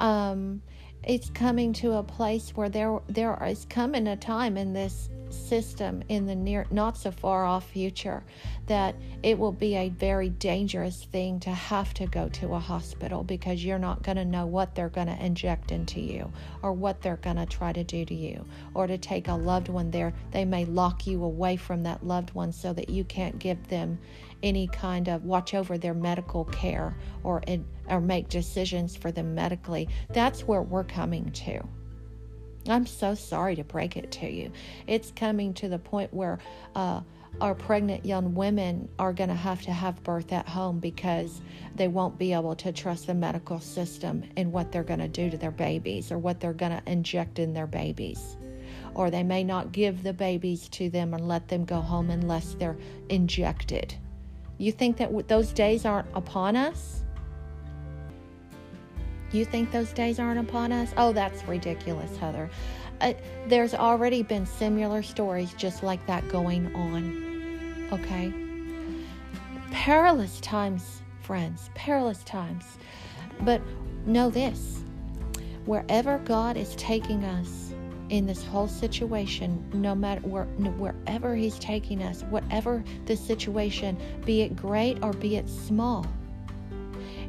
Um, 0.00 0.62
it's 1.04 1.30
coming 1.30 1.72
to 1.74 1.92
a 1.92 2.02
place 2.02 2.50
where 2.50 2.68
there 2.68 3.00
there 3.08 3.38
is 3.46 3.66
coming 3.66 4.08
a 4.08 4.16
time 4.16 4.56
in 4.56 4.72
this 4.72 5.08
system 5.30 6.02
in 6.08 6.26
the 6.26 6.34
near 6.34 6.66
not 6.70 6.96
so 6.96 7.10
far 7.10 7.44
off 7.44 7.68
future 7.70 8.22
that 8.66 8.94
it 9.22 9.38
will 9.38 9.52
be 9.52 9.76
a 9.76 9.88
very 9.88 10.28
dangerous 10.28 11.04
thing 11.04 11.40
to 11.40 11.50
have 11.50 11.92
to 11.94 12.06
go 12.06 12.28
to 12.28 12.54
a 12.54 12.58
hospital 12.58 13.22
because 13.22 13.64
you're 13.64 13.78
not 13.78 14.02
going 14.02 14.16
to 14.16 14.24
know 14.24 14.46
what 14.46 14.74
they're 14.74 14.88
going 14.88 15.06
to 15.06 15.24
inject 15.24 15.72
into 15.72 16.00
you 16.00 16.30
or 16.62 16.72
what 16.72 17.00
they're 17.00 17.16
going 17.16 17.36
to 17.36 17.46
try 17.46 17.72
to 17.72 17.84
do 17.84 18.04
to 18.04 18.14
you 18.14 18.44
or 18.74 18.86
to 18.86 18.98
take 18.98 19.28
a 19.28 19.34
loved 19.34 19.68
one 19.68 19.90
there. 19.90 20.12
They 20.30 20.44
may 20.44 20.64
lock 20.64 21.06
you 21.06 21.24
away 21.24 21.56
from 21.56 21.82
that 21.84 22.06
loved 22.06 22.34
one 22.34 22.52
so 22.52 22.72
that 22.74 22.88
you 22.90 23.04
can't 23.04 23.38
give 23.38 23.68
them 23.68 23.98
any 24.42 24.68
kind 24.68 25.08
of 25.08 25.24
watch 25.24 25.54
over 25.54 25.78
their 25.78 25.94
medical 25.94 26.44
care 26.46 26.96
or 27.24 27.42
or 27.88 28.00
make 28.00 28.28
decisions 28.28 28.96
for 28.96 29.10
them 29.10 29.34
medically 29.34 29.88
that's 30.10 30.42
where 30.42 30.62
we're 30.62 30.84
coming 30.84 31.30
to 31.32 31.60
I'm 32.68 32.86
so 32.86 33.14
sorry 33.14 33.56
to 33.56 33.64
break 33.64 33.96
it 33.96 34.10
to 34.12 34.30
you. 34.30 34.52
It's 34.86 35.10
coming 35.12 35.54
to 35.54 35.68
the 35.68 35.78
point 35.78 36.12
where 36.12 36.38
uh, 36.74 37.00
our 37.40 37.54
pregnant 37.54 38.04
young 38.04 38.34
women 38.34 38.88
are 38.98 39.12
going 39.12 39.30
to 39.30 39.34
have 39.34 39.62
to 39.62 39.72
have 39.72 40.02
birth 40.02 40.32
at 40.32 40.48
home 40.48 40.78
because 40.78 41.40
they 41.76 41.88
won't 41.88 42.18
be 42.18 42.32
able 42.32 42.56
to 42.56 42.72
trust 42.72 43.06
the 43.06 43.14
medical 43.14 43.60
system 43.60 44.24
in 44.36 44.52
what 44.52 44.70
they're 44.70 44.82
going 44.82 44.98
to 45.00 45.08
do 45.08 45.30
to 45.30 45.38
their 45.38 45.50
babies 45.50 46.12
or 46.12 46.18
what 46.18 46.40
they're 46.40 46.52
going 46.52 46.72
to 46.72 46.82
inject 46.90 47.38
in 47.38 47.54
their 47.54 47.66
babies 47.66 48.36
or 48.94 49.10
they 49.10 49.22
may 49.22 49.44
not 49.44 49.70
give 49.70 50.02
the 50.02 50.12
babies 50.12 50.68
to 50.68 50.90
them 50.90 51.14
and 51.14 51.28
let 51.28 51.46
them 51.48 51.64
go 51.64 51.80
home 51.80 52.10
unless 52.10 52.54
they're 52.54 52.76
injected. 53.08 53.94
You 54.58 54.72
think 54.72 54.96
that 54.96 55.28
those 55.28 55.52
days 55.52 55.84
aren't 55.84 56.08
upon 56.14 56.56
us? 56.56 57.04
You 59.30 59.44
think 59.44 59.70
those 59.70 59.92
days 59.92 60.18
aren't 60.18 60.40
upon 60.40 60.72
us? 60.72 60.92
Oh, 60.96 61.12
that's 61.12 61.44
ridiculous, 61.44 62.16
Heather. 62.16 62.50
Uh, 63.00 63.12
there's 63.46 63.74
already 63.74 64.22
been 64.22 64.46
similar 64.46 65.02
stories 65.02 65.52
just 65.54 65.82
like 65.82 66.04
that 66.06 66.28
going 66.28 66.74
on. 66.74 67.88
Okay? 67.92 68.32
Perilous 69.70 70.40
times, 70.40 71.02
friends, 71.20 71.70
perilous 71.74 72.24
times. 72.24 72.64
But 73.42 73.62
know 74.06 74.30
this 74.30 74.82
wherever 75.66 76.18
God 76.20 76.56
is 76.56 76.74
taking 76.76 77.24
us 77.24 77.67
in 78.10 78.26
this 78.26 78.44
whole 78.44 78.68
situation, 78.68 79.64
no 79.72 79.94
matter 79.94 80.20
where, 80.22 80.44
wherever 80.44 81.34
He's 81.34 81.58
taking 81.58 82.02
us, 82.02 82.22
whatever 82.24 82.82
the 83.06 83.16
situation, 83.16 83.98
be 84.24 84.42
it 84.42 84.56
great 84.56 85.02
or 85.02 85.12
be 85.12 85.36
it 85.36 85.48
small, 85.48 86.06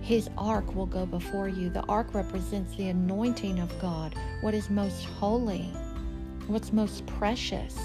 His 0.01 0.29
ark 0.37 0.75
will 0.75 0.85
go 0.85 1.05
before 1.05 1.47
you. 1.47 1.69
The 1.69 1.83
ark 1.83 2.13
represents 2.13 2.75
the 2.75 2.89
anointing 2.89 3.59
of 3.59 3.77
God, 3.79 4.15
what 4.41 4.53
is 4.53 4.69
most 4.69 5.05
holy, 5.05 5.71
what's 6.47 6.71
most 6.71 7.05
precious. 7.05 7.77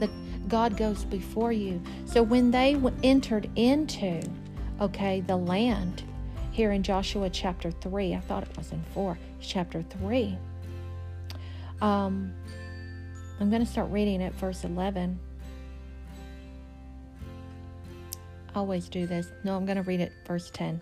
The, 0.00 0.10
God 0.48 0.76
goes 0.76 1.04
before 1.04 1.52
you. 1.52 1.82
So 2.04 2.22
when 2.22 2.50
they 2.50 2.80
entered 3.02 3.50
into, 3.56 4.22
okay, 4.80 5.20
the 5.20 5.36
land, 5.36 6.04
here 6.58 6.72
in 6.72 6.82
Joshua 6.82 7.30
chapter 7.30 7.70
3. 7.70 8.16
I 8.16 8.18
thought 8.18 8.42
it 8.42 8.56
was 8.56 8.72
in 8.72 8.82
4, 8.92 9.16
chapter 9.40 9.80
3. 9.80 10.36
Um, 11.80 12.34
I'm 13.40 13.50
going 13.50 13.64
to 13.64 13.70
start 13.70 13.90
reading 13.90 14.22
at 14.22 14.34
verse 14.34 14.64
11. 14.64 15.18
I 18.54 18.58
always 18.58 18.88
do 18.88 19.06
this. 19.06 19.30
No, 19.44 19.56
I'm 19.56 19.64
going 19.64 19.76
to 19.76 19.82
read 19.82 20.00
it 20.00 20.12
verse 20.26 20.50
10. 20.52 20.80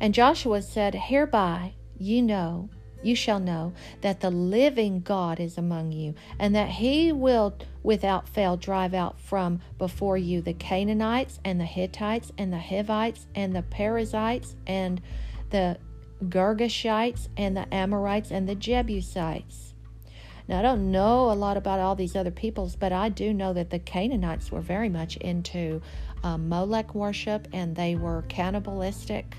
And 0.00 0.14
Joshua 0.14 0.62
said, 0.62 0.94
Hereby 0.94 1.74
you 1.98 2.22
know 2.22 2.68
you 3.02 3.14
shall 3.14 3.38
know 3.38 3.72
that 4.00 4.20
the 4.20 4.30
living 4.30 5.00
God 5.00 5.38
is 5.38 5.58
among 5.58 5.92
you, 5.92 6.14
and 6.38 6.54
that 6.54 6.68
he 6.68 7.12
will 7.12 7.56
without 7.82 8.28
fail 8.28 8.56
drive 8.56 8.94
out 8.94 9.20
from 9.20 9.60
before 9.78 10.18
you 10.18 10.40
the 10.40 10.54
Canaanites 10.54 11.38
and 11.44 11.60
the 11.60 11.64
Hittites 11.64 12.32
and 12.36 12.52
the 12.52 12.58
Hivites 12.58 13.26
and 13.34 13.54
the 13.54 13.62
Perizzites 13.62 14.56
and 14.66 15.00
the 15.50 15.78
Girgashites 16.24 17.28
and 17.36 17.56
the 17.56 17.72
Amorites 17.72 18.30
and 18.30 18.48
the 18.48 18.54
Jebusites. 18.54 19.65
Now, 20.48 20.60
I 20.60 20.62
don't 20.62 20.92
know 20.92 21.30
a 21.30 21.34
lot 21.34 21.56
about 21.56 21.80
all 21.80 21.96
these 21.96 22.14
other 22.14 22.30
peoples, 22.30 22.76
but 22.76 22.92
I 22.92 23.08
do 23.08 23.32
know 23.32 23.52
that 23.52 23.70
the 23.70 23.80
Canaanites 23.80 24.52
were 24.52 24.60
very 24.60 24.88
much 24.88 25.16
into 25.16 25.82
uh, 26.22 26.38
Molech 26.38 26.94
worship 26.94 27.48
and 27.52 27.74
they 27.74 27.96
were 27.96 28.22
cannibalistic. 28.28 29.36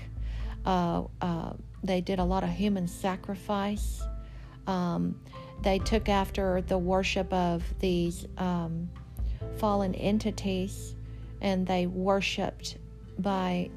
Uh, 0.66 1.04
uh, 1.22 1.52
they 1.82 2.00
did 2.00 2.18
a 2.18 2.24
lot 2.24 2.42
of 2.44 2.50
human 2.50 2.86
sacrifice. 2.86 4.02
Um, 4.66 5.18
they 5.62 5.78
took 5.78 6.08
after 6.08 6.60
the 6.62 6.78
worship 6.78 7.32
of 7.32 7.64
these 7.78 8.26
um, 8.36 8.90
fallen 9.56 9.94
entities 9.94 10.94
and 11.40 11.66
they 11.66 11.86
worshiped 11.86 12.76
by 13.18 13.70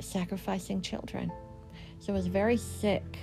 sacrificing 0.00 0.82
children. 0.82 1.32
So 2.00 2.12
it 2.12 2.16
was 2.16 2.26
very 2.26 2.56
sick. 2.56 3.18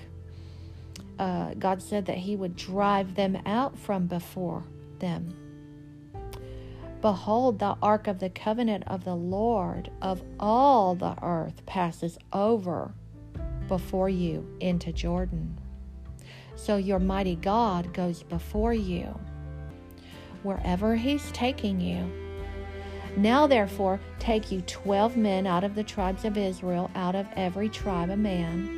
Uh, 1.19 1.53
God 1.55 1.81
said 1.81 2.05
that 2.05 2.17
He 2.17 2.35
would 2.35 2.55
drive 2.55 3.15
them 3.15 3.37
out 3.45 3.77
from 3.77 4.07
before 4.07 4.63
them. 4.99 5.33
Behold, 7.01 7.59
the 7.59 7.77
ark 7.81 8.07
of 8.07 8.19
the 8.19 8.29
covenant 8.29 8.83
of 8.87 9.03
the 9.03 9.15
Lord 9.15 9.91
of 10.01 10.23
all 10.39 10.95
the 10.95 11.15
earth 11.21 11.65
passes 11.65 12.17
over 12.33 12.93
before 13.67 14.09
you 14.09 14.47
into 14.59 14.91
Jordan. 14.91 15.59
So 16.55 16.77
your 16.77 16.99
mighty 16.99 17.35
God 17.35 17.93
goes 17.93 18.23
before 18.23 18.73
you 18.73 19.19
wherever 20.43 20.95
He's 20.95 21.31
taking 21.31 21.79
you. 21.79 22.11
Now, 23.15 23.47
therefore, 23.47 23.99
take 24.19 24.51
you 24.51 24.61
twelve 24.61 25.17
men 25.17 25.47
out 25.47 25.63
of 25.63 25.75
the 25.75 25.83
tribes 25.83 26.25
of 26.25 26.37
Israel, 26.37 26.91
out 26.95 27.15
of 27.15 27.27
every 27.35 27.69
tribe 27.69 28.09
a 28.09 28.17
man. 28.17 28.76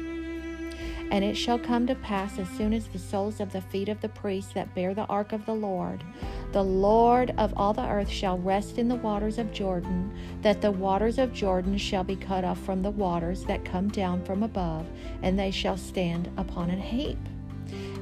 And 1.11 1.23
it 1.23 1.35
shall 1.35 1.59
come 1.59 1.87
to 1.87 1.95
pass 1.95 2.37
as 2.37 2.47
soon 2.49 2.73
as 2.73 2.87
the 2.87 2.99
soles 2.99 3.39
of 3.39 3.51
the 3.51 3.61
feet 3.61 3.89
of 3.89 4.01
the 4.01 4.09
priests 4.09 4.53
that 4.53 4.75
bear 4.75 4.93
the 4.93 5.05
ark 5.05 5.33
of 5.33 5.45
the 5.45 5.55
Lord 5.55 6.03
the 6.51 6.63
Lord 6.63 7.31
of 7.37 7.53
all 7.55 7.73
the 7.73 7.87
earth 7.87 8.09
shall 8.09 8.39
rest 8.39 8.79
in 8.79 8.87
the 8.87 8.95
waters 8.95 9.37
of 9.37 9.53
Jordan, 9.53 10.11
that 10.41 10.61
the 10.61 10.71
waters 10.71 11.19
of 11.19 11.31
Jordan 11.31 11.77
shall 11.77 12.03
be 12.03 12.15
cut 12.15 12.43
off 12.43 12.59
from 12.59 12.81
the 12.81 12.89
waters 12.89 13.43
that 13.45 13.63
come 13.63 13.89
down 13.89 14.23
from 14.25 14.41
above, 14.41 14.87
and 15.21 15.37
they 15.37 15.51
shall 15.51 15.77
stand 15.77 16.31
upon 16.37 16.71
an 16.71 16.81
heap. 16.81 17.19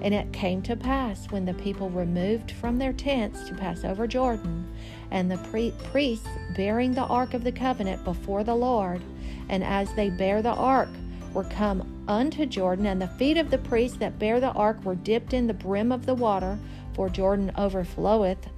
And 0.02 0.14
it 0.14 0.32
came 0.32 0.62
to 0.62 0.78
pass 0.78 1.30
when 1.30 1.44
the 1.44 1.56
people 1.56 1.90
removed 1.90 2.52
from 2.52 2.78
their 2.78 2.94
tents 2.94 3.50
to 3.50 3.56
pass 3.56 3.84
over 3.84 4.08
Jordan, 4.08 4.66
and 5.12 5.30
the 5.30 5.38
pre- 5.38 5.74
priests 5.92 6.30
bearing 6.56 6.94
the 6.94 7.02
ark 7.02 7.34
of 7.34 7.44
the 7.44 7.52
covenant 7.52 8.06
before 8.06 8.46
the 8.46 8.56
Lord, 8.56 9.02
and 9.50 9.62
as 9.62 9.94
they 9.96 10.10
bear 10.10 10.42
the 10.42 10.54
ark, 10.54 10.90
were 11.38 11.44
come 11.44 12.04
unto 12.08 12.48
Jordan, 12.48 12.88
and 12.88 13.00
the 13.00 13.08
feet 13.08 13.38
of 13.38 13.52
the 13.52 13.60
priests 13.60 14.00
that 14.00 14.18
bare 14.18 14.40
the 14.40 14.52
ark 14.54 14.84
were 14.84 14.96
dipped 14.96 15.34
in 15.34 15.46
the 15.46 15.54
brim 15.54 15.92
of 15.92 16.08
the 16.08 16.16
water, 16.16 16.58
for 16.96 17.10
Jordan 17.10 17.52
overfloweth 17.56 18.50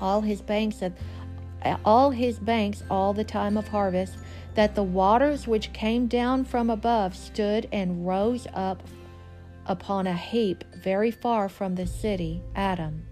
all 0.00 0.22
his 0.22 0.40
banks 0.40 0.80
of 0.80 0.94
all 1.84 2.10
his 2.10 2.38
banks 2.38 2.82
all 2.90 3.12
the 3.12 3.22
time 3.22 3.58
of 3.58 3.68
harvest, 3.68 4.16
that 4.54 4.74
the 4.74 4.82
waters 4.82 5.46
which 5.46 5.74
came 5.74 6.06
down 6.06 6.42
from 6.42 6.70
above 6.70 7.14
stood 7.14 7.68
and 7.70 8.06
rose 8.06 8.46
up 8.54 8.82
upon 9.66 10.06
a 10.06 10.16
heap 10.16 10.64
very 10.74 11.10
far 11.10 11.50
from 11.50 11.74
the 11.74 11.86
city, 11.86 12.40
Adam. 12.56 13.04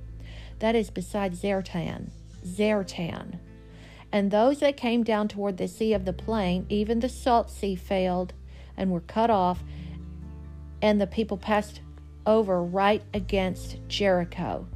That 0.60 0.74
is 0.74 0.88
beside 0.88 1.34
Zaretan. 1.34 2.08
Zaretan. 2.42 3.38
And 4.10 4.30
those 4.30 4.60
that 4.60 4.78
came 4.78 5.02
down 5.02 5.28
toward 5.28 5.58
the 5.58 5.68
sea 5.68 5.92
of 5.92 6.06
the 6.06 6.14
plain, 6.14 6.64
even 6.70 7.00
the 7.00 7.08
salt 7.10 7.50
sea 7.50 7.74
failed 7.74 8.32
and 8.76 8.90
were 8.90 9.00
cut 9.00 9.30
off, 9.30 9.62
and 10.82 11.00
the 11.00 11.06
people 11.06 11.36
passed 11.36 11.80
over 12.26 12.62
right 12.62 13.02
against 13.14 13.78
Jericho. 13.88 14.66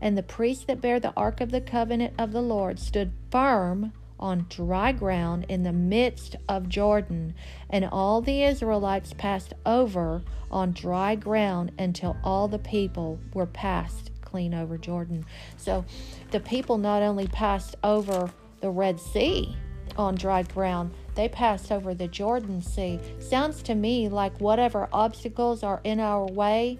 And 0.00 0.18
the 0.18 0.22
priests 0.22 0.64
that 0.66 0.80
bear 0.80 1.00
the 1.00 1.14
ark 1.16 1.40
of 1.40 1.50
the 1.50 1.60
covenant 1.60 2.14
of 2.18 2.32
the 2.32 2.42
Lord 2.42 2.78
stood 2.78 3.12
firm 3.30 3.92
on 4.20 4.46
dry 4.48 4.92
ground 4.92 5.46
in 5.48 5.62
the 5.62 5.72
midst 5.72 6.36
of 6.48 6.68
Jordan, 6.68 7.34
and 7.70 7.84
all 7.84 8.20
the 8.20 8.42
Israelites 8.42 9.12
passed 9.16 9.54
over 9.66 10.22
on 10.50 10.72
dry 10.72 11.14
ground 11.14 11.72
until 11.78 12.16
all 12.22 12.48
the 12.48 12.58
people 12.58 13.18
were 13.32 13.46
passed 13.46 14.10
clean 14.34 14.52
over 14.52 14.76
Jordan. 14.76 15.24
So 15.56 15.84
the 16.32 16.40
people 16.40 16.76
not 16.76 17.02
only 17.02 17.28
passed 17.28 17.76
over 17.84 18.30
the 18.60 18.70
Red 18.70 18.98
Sea 18.98 19.56
on 19.96 20.16
dry 20.16 20.42
ground, 20.42 20.92
they 21.14 21.28
passed 21.28 21.70
over 21.70 21.94
the 21.94 22.08
Jordan 22.08 22.60
Sea. 22.60 23.00
Sounds 23.18 23.62
to 23.62 23.74
me 23.74 24.08
like 24.08 24.40
whatever 24.40 24.88
obstacles 24.92 25.62
are 25.62 25.80
in 25.84 26.00
our 26.00 26.26
way, 26.26 26.78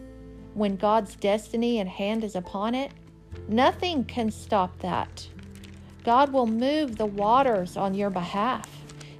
when 0.54 0.76
God's 0.76 1.16
destiny 1.16 1.80
and 1.80 1.88
hand 1.88 2.24
is 2.24 2.36
upon 2.36 2.74
it, 2.74 2.92
nothing 3.48 4.04
can 4.04 4.30
stop 4.30 4.78
that. 4.80 5.28
God 6.04 6.32
will 6.32 6.46
move 6.46 6.96
the 6.96 7.06
waters 7.06 7.76
on 7.76 7.94
your 7.94 8.10
behalf. 8.10 8.68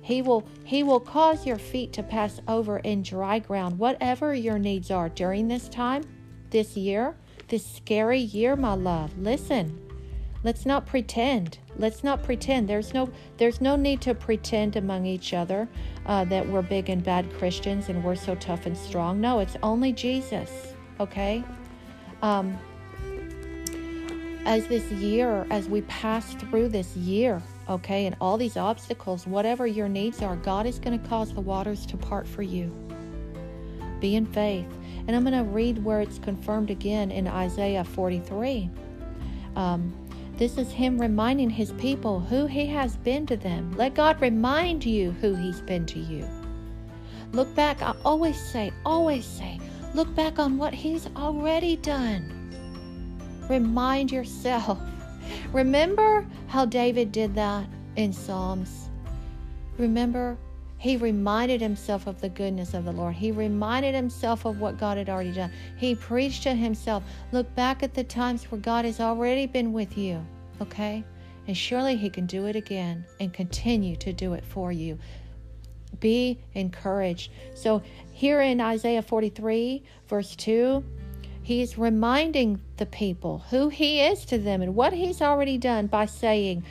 He 0.03 0.21
will 0.21 0.47
he 0.65 0.83
will 0.83 1.01
cause 1.01 1.47
your 1.47 1.59
feet 1.59 1.93
to 1.95 2.03
pass 2.03 2.41
over 2.47 2.79
in 2.79 3.03
dry 3.03 3.39
ground 3.39 3.79
whatever 3.79 4.35
your 4.35 4.59
needs 4.59 4.91
are 4.91 5.09
during 5.09 5.49
this 5.49 5.69
time, 5.69 6.03
this 6.51 6.77
year, 6.77 7.17
this 7.49 7.65
scary 7.65 8.21
year, 8.21 8.55
my 8.55 8.75
love. 8.75 9.19
Listen. 9.19 9.81
Let's 10.43 10.67
not 10.67 10.87
pretend. 10.87 11.59
Let's 11.77 12.05
not 12.05 12.23
pretend. 12.23 12.69
There's 12.69 12.95
no 12.95 13.11
there's 13.37 13.61
no 13.61 13.77
need 13.77 14.01
to 14.03 14.15
pretend 14.15 14.77
among 14.77 15.07
each 15.07 15.35
other 15.35 15.69
uh, 16.07 16.25
that 16.27 16.49
we're 16.49 16.63
big 16.63 16.89
and 16.89 17.03
bad 17.03 17.33
Christians 17.35 17.89
and 17.89 18.03
we're 18.03 18.15
so 18.15 18.35
tough 18.37 18.67
and 18.67 18.77
strong. 18.77 19.21
No, 19.21 19.41
it's 19.41 19.57
only 19.63 19.93
Jesus. 19.93 20.75
Okay. 21.01 21.43
Um, 22.23 22.57
as 24.47 24.67
this 24.67 24.85
year, 24.93 25.47
as 25.51 25.69
we 25.69 25.83
pass 25.83 26.35
through 26.35 26.69
this 26.69 26.95
year, 26.97 27.43
okay, 27.69 28.07
and 28.07 28.15
all 28.21 28.37
these 28.37 28.57
obstacles, 28.57 29.27
whatever 29.27 29.67
your 29.67 29.89
needs 29.89 30.23
are, 30.23 30.37
God 30.37 30.67
is 30.67 30.79
going 30.79 30.99
to 31.01 31.09
cause 31.09 31.33
the 31.33 31.41
waters 31.41 31.87
to 31.87 31.97
part 31.97 32.27
for 32.29 32.43
you. 32.43 32.71
Be 34.01 34.17
in 34.17 34.27
faith. 34.27 34.67
And 35.07 35.17
I'm 35.17 35.23
going 35.23 35.37
to 35.37 35.51
read 35.51 35.83
where 35.83 36.01
it's 36.01 36.19
confirmed 36.19 36.71
again 36.71 37.11
in 37.11 37.27
Isaiah 37.27 37.85
43. 37.85 38.71
Um, 39.57 39.95
this 40.37 40.59
is 40.59 40.73
Him 40.73 41.01
reminding 41.01 41.51
His 41.51 41.73
people 41.73 42.21
who 42.21 42.47
He 42.47 42.67
has 42.67 42.97
been 42.97 43.27
to 43.27 43.37
them. 43.37 43.73
Let 43.77 43.95
God 43.95 44.21
remind 44.21 44.85
you 44.85 45.13
who 45.21 45.35
He's 45.35 45.61
been 45.61 45.87
to 45.87 45.99
you. 45.99 46.27
Look 47.33 47.55
back. 47.55 47.83
I 47.83 47.95
always 48.05 48.41
say, 48.41 48.73
always 48.85 49.25
say, 49.25 49.61
look 49.95 50.13
back 50.15 50.39
on 50.39 50.59
what 50.59 50.75
He's 50.75 51.09
already 51.17 51.77
done. 51.77 52.31
Remind 53.49 54.11
yourself. 54.11 54.79
Remember 55.53 56.27
how 56.49 56.65
David 56.65 57.13
did 57.13 57.35
that 57.35 57.67
in 57.97 58.13
Psalms. 58.13 58.91
Remember, 59.79 60.37
he 60.85 60.99
reminded 60.99 61.63
himself 61.63 62.07
of 62.07 62.21
the 62.21 62.29
goodness 62.29 62.75
of 62.75 62.85
the 62.85 62.93
Lord. 62.93 63.15
He 63.15 63.33
reminded 63.33 63.95
himself 63.95 64.45
of 64.45 64.61
what 64.61 64.77
God 64.77 64.99
had 64.99 65.09
already 65.09 65.33
done. 65.33 65.51
He 65.79 65.95
preached 65.95 66.43
to 66.43 66.53
himself. 66.53 67.03
Look 67.33 67.55
back 67.55 67.83
at 67.83 67.95
the 67.95 68.05
times 68.05 68.45
where 68.45 68.61
God 68.61 68.85
has 68.85 69.01
already 69.01 69.47
been 69.47 69.73
with 69.73 69.97
you, 69.97 70.23
okay? 70.61 71.03
And 71.47 71.57
surely 71.57 71.97
He 71.97 72.11
can 72.11 72.27
do 72.27 72.45
it 72.45 72.55
again 72.55 73.07
and 73.19 73.33
continue 73.33 73.97
to 73.97 74.13
do 74.13 74.35
it 74.35 74.45
for 74.45 74.73
you. 74.73 74.99
Be 76.01 76.39
encouraged. 76.53 77.33
So, 77.55 77.81
here 78.13 78.43
in 78.43 78.61
Isaiah 78.61 79.01
43, 79.01 79.83
verse 80.07 80.37
2, 80.37 80.85
He's 81.43 81.79
reminding 81.79 82.61
the 82.77 82.85
people 82.85 83.39
who 83.49 83.71
He 83.71 84.03
is 84.03 84.27
to 84.27 84.37
them 84.37 84.61
and 84.61 84.75
what 84.75 84.93
He's 84.93 85.23
already 85.23 85.57
done 85.57 85.87
by 85.87 86.05
saying, 86.05 86.63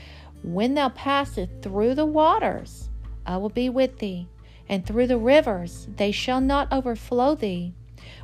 When 0.43 0.76
thou 0.76 0.89
passest 0.89 1.49
through 1.64 1.95
the 1.95 2.05
waters, 2.05 2.82
I 3.26 3.38
will 3.38 3.49
be 3.49 3.69
with 3.69 3.99
thee, 3.99 4.28
and 4.67 4.86
through 4.86 5.07
the 5.07 5.17
rivers, 5.17 5.88
they 5.97 6.11
shall 6.11 6.41
not 6.41 6.71
overflow 6.71 7.36
thee. 7.36 7.74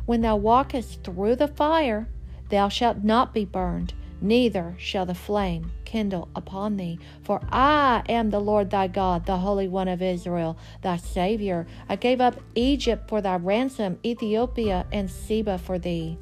When 0.06 0.22
thou 0.22 0.36
walkest 0.36 1.04
through 1.04 1.36
the 1.36 1.48
fire, 1.48 2.08
thou 2.50 2.70
shalt 2.70 3.04
not 3.04 3.34
be 3.34 3.46
burned, 3.46 3.94
neither 4.22 4.76
shall 4.78 5.06
the 5.06 5.16
flame 5.16 5.72
kindle 5.86 6.28
upon 6.36 6.78
thee. 6.78 7.00
For 7.24 7.42
I 7.52 8.04
am 8.08 8.30
the 8.30 8.40
Lord 8.40 8.70
thy 8.70 8.88
God, 8.88 9.26
the 9.26 9.38
Holy 9.38 9.68
One 9.68 9.88
of 9.88 10.02
Israel, 10.02 10.58
thy 10.82 10.98
Savior. 10.98 11.66
I 11.88 11.96
gave 11.96 12.22
up 12.22 12.40
Egypt 12.56 13.10
for 13.10 13.22
thy 13.22 13.38
ransom, 13.38 14.00
Ethiopia 14.06 14.86
and 14.92 15.10
Seba 15.10 15.58
for 15.58 15.80
thee. 15.80 16.18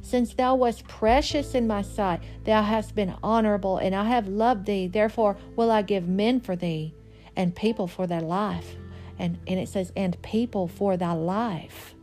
Since 0.00 0.34
thou 0.34 0.54
wast 0.54 0.86
precious 0.86 1.54
in 1.54 1.66
my 1.66 1.82
sight, 1.82 2.20
thou 2.44 2.62
hast 2.62 2.94
been 2.94 3.14
honorable, 3.22 3.78
and 3.78 3.94
I 3.94 4.04
have 4.04 4.28
loved 4.28 4.66
thee. 4.66 4.86
Therefore 4.86 5.36
will 5.56 5.70
I 5.70 5.82
give 5.82 6.06
men 6.06 6.40
for 6.40 6.54
thee, 6.54 6.94
and 7.36 7.54
people 7.54 7.86
for 7.86 8.06
thy 8.06 8.20
life. 8.20 8.76
And, 9.18 9.38
and 9.46 9.60
it 9.60 9.68
says, 9.68 9.92
and 9.96 10.20
people 10.22 10.66
for 10.66 10.96
thy 10.96 11.12
life. 11.12 11.94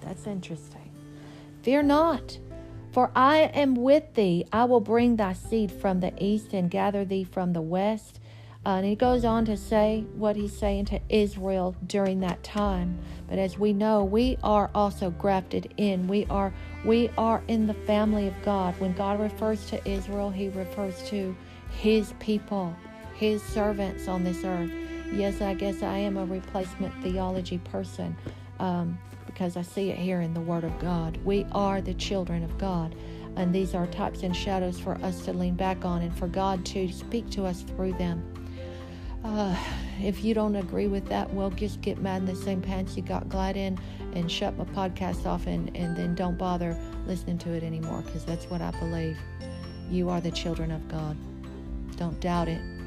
That's 0.00 0.26
interesting. 0.26 0.90
Fear 1.62 1.84
not, 1.84 2.38
for 2.90 3.12
I 3.14 3.38
am 3.54 3.76
with 3.76 4.14
thee. 4.14 4.44
I 4.52 4.64
will 4.64 4.80
bring 4.80 5.16
thy 5.16 5.32
seed 5.32 5.70
from 5.70 6.00
the 6.00 6.12
east 6.18 6.52
and 6.52 6.70
gather 6.70 7.04
thee 7.04 7.24
from 7.24 7.52
the 7.52 7.62
west. 7.62 8.18
Uh, 8.64 8.70
and 8.76 8.86
he 8.86 8.94
goes 8.94 9.24
on 9.24 9.44
to 9.44 9.56
say 9.56 10.04
what 10.14 10.36
he's 10.36 10.56
saying 10.56 10.84
to 10.86 11.00
Israel 11.08 11.74
during 11.86 12.20
that 12.20 12.42
time. 12.44 12.98
But 13.28 13.38
as 13.38 13.58
we 13.58 13.72
know, 13.72 14.04
we 14.04 14.38
are 14.42 14.70
also 14.74 15.10
grafted 15.10 15.72
in. 15.76 16.06
We 16.06 16.26
are 16.26 16.52
we 16.84 17.10
are 17.16 17.42
in 17.48 17.66
the 17.66 17.74
family 17.74 18.28
of 18.28 18.34
God. 18.44 18.78
When 18.78 18.92
God 18.92 19.20
refers 19.20 19.66
to 19.66 19.88
Israel, 19.88 20.30
he 20.30 20.48
refers 20.48 21.02
to 21.08 21.34
his 21.70 22.12
people, 22.20 22.74
his 23.22 23.40
servants 23.40 24.08
on 24.08 24.24
this 24.24 24.44
earth. 24.44 24.72
Yes, 25.12 25.40
I 25.40 25.54
guess 25.54 25.80
I 25.84 25.96
am 25.98 26.16
a 26.16 26.24
replacement 26.24 26.92
theology 27.04 27.58
person. 27.58 28.16
Um, 28.58 28.98
because 29.26 29.56
I 29.56 29.62
see 29.62 29.90
it 29.90 29.96
here 29.96 30.20
in 30.20 30.34
the 30.34 30.40
Word 30.40 30.64
of 30.64 30.76
God. 30.80 31.16
We 31.24 31.46
are 31.52 31.80
the 31.80 31.94
children 31.94 32.42
of 32.42 32.58
God. 32.58 32.96
And 33.36 33.54
these 33.54 33.74
are 33.74 33.86
types 33.86 34.24
and 34.24 34.36
shadows 34.36 34.78
for 34.78 34.96
us 35.04 35.24
to 35.24 35.32
lean 35.32 35.54
back 35.54 35.84
on 35.84 36.02
and 36.02 36.14
for 36.18 36.26
God 36.26 36.66
to 36.66 36.92
speak 36.92 37.30
to 37.30 37.46
us 37.46 37.62
through 37.62 37.92
them. 37.92 38.22
Uh, 39.24 39.56
if 40.02 40.24
you 40.24 40.34
don't 40.34 40.56
agree 40.56 40.88
with 40.88 41.08
that, 41.08 41.32
well, 41.32 41.48
just 41.48 41.80
get 41.80 41.98
mad 41.98 42.22
in 42.22 42.26
the 42.26 42.34
same 42.34 42.60
pants 42.60 42.96
you 42.96 43.04
got 43.04 43.28
glad 43.28 43.56
in 43.56 43.78
and 44.14 44.30
shut 44.30 44.58
my 44.58 44.64
podcast 44.64 45.26
off 45.26 45.46
and, 45.46 45.74
and 45.76 45.96
then 45.96 46.16
don't 46.16 46.36
bother 46.36 46.76
listening 47.06 47.38
to 47.38 47.52
it 47.52 47.62
anymore 47.62 48.02
because 48.02 48.24
that's 48.24 48.46
what 48.46 48.60
I 48.60 48.72
believe. 48.72 49.16
You 49.88 50.10
are 50.10 50.20
the 50.20 50.32
children 50.32 50.72
of 50.72 50.86
God. 50.88 51.16
Don't 51.96 52.20
doubt 52.20 52.48
it. 52.48 52.81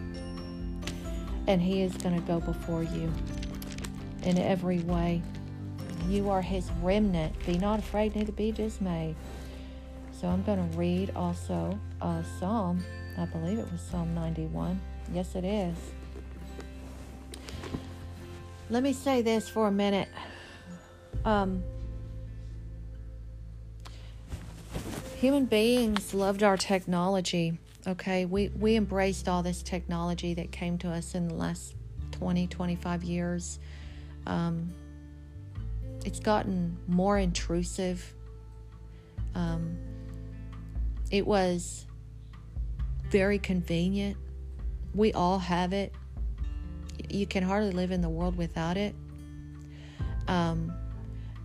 And 1.48 1.62
He 1.62 1.82
is 1.82 1.96
going 1.98 2.16
to 2.16 2.28
go 2.28 2.40
before 2.40 2.84
you 2.84 3.12
in 4.26 4.38
every 4.40 4.80
way. 4.80 5.22
You 6.10 6.30
are 6.30 6.42
his 6.42 6.70
remnant. 6.82 7.34
Be 7.46 7.58
not 7.58 7.80
afraid, 7.80 8.16
neither 8.16 8.32
be 8.32 8.52
dismayed. 8.52 9.16
So 10.12 10.28
I'm 10.28 10.44
going 10.44 10.70
to 10.70 10.78
read 10.78 11.12
also 11.16 11.80
a 12.02 12.24
Psalm. 12.40 12.84
I 13.18 13.26
believe 13.26 13.60
it 13.60 13.72
was 13.72 13.82
Psalm 13.82 14.14
91. 14.14 14.80
Yes, 15.14 15.36
it 15.36 15.46
is. 15.46 15.76
Let 18.70 18.84
me 18.84 18.94
say 18.94 19.22
this 19.22 19.48
for 19.48 19.68
a 19.68 19.72
minute. 19.72 20.10
Um, 21.24 21.64
human 25.18 25.46
beings 25.46 26.14
loved 26.14 26.44
our 26.44 26.58
technology. 26.58 27.58
Okay, 27.88 28.26
we, 28.26 28.50
we 28.50 28.76
embraced 28.76 29.30
all 29.30 29.44
this 29.44 29.62
technology 29.62 30.34
that 30.34 30.52
came 30.52 30.78
to 30.80 30.90
us 30.90 31.14
in 31.14 31.28
the 31.28 31.36
last 31.36 31.76
20, 32.12 32.48
25 32.48 33.04
years. 33.04 33.60
Um, 34.26 34.74
it's 36.04 36.20
gotten 36.20 36.78
more 36.88 37.20
intrusive. 37.20 38.14
Um, 39.36 39.78
it 41.12 41.28
was 41.28 41.86
very 43.10 43.38
convenient. 43.38 44.18
We 44.96 45.14
all 45.14 45.38
have 45.38 45.72
it. 45.72 45.94
You 47.10 47.28
can 47.28 47.44
hardly 47.44 47.72
live 47.72 47.92
in 47.92 48.02
the 48.02 48.10
world 48.10 48.36
without 48.36 48.78
it. 48.78 48.96
Um, 50.28 50.74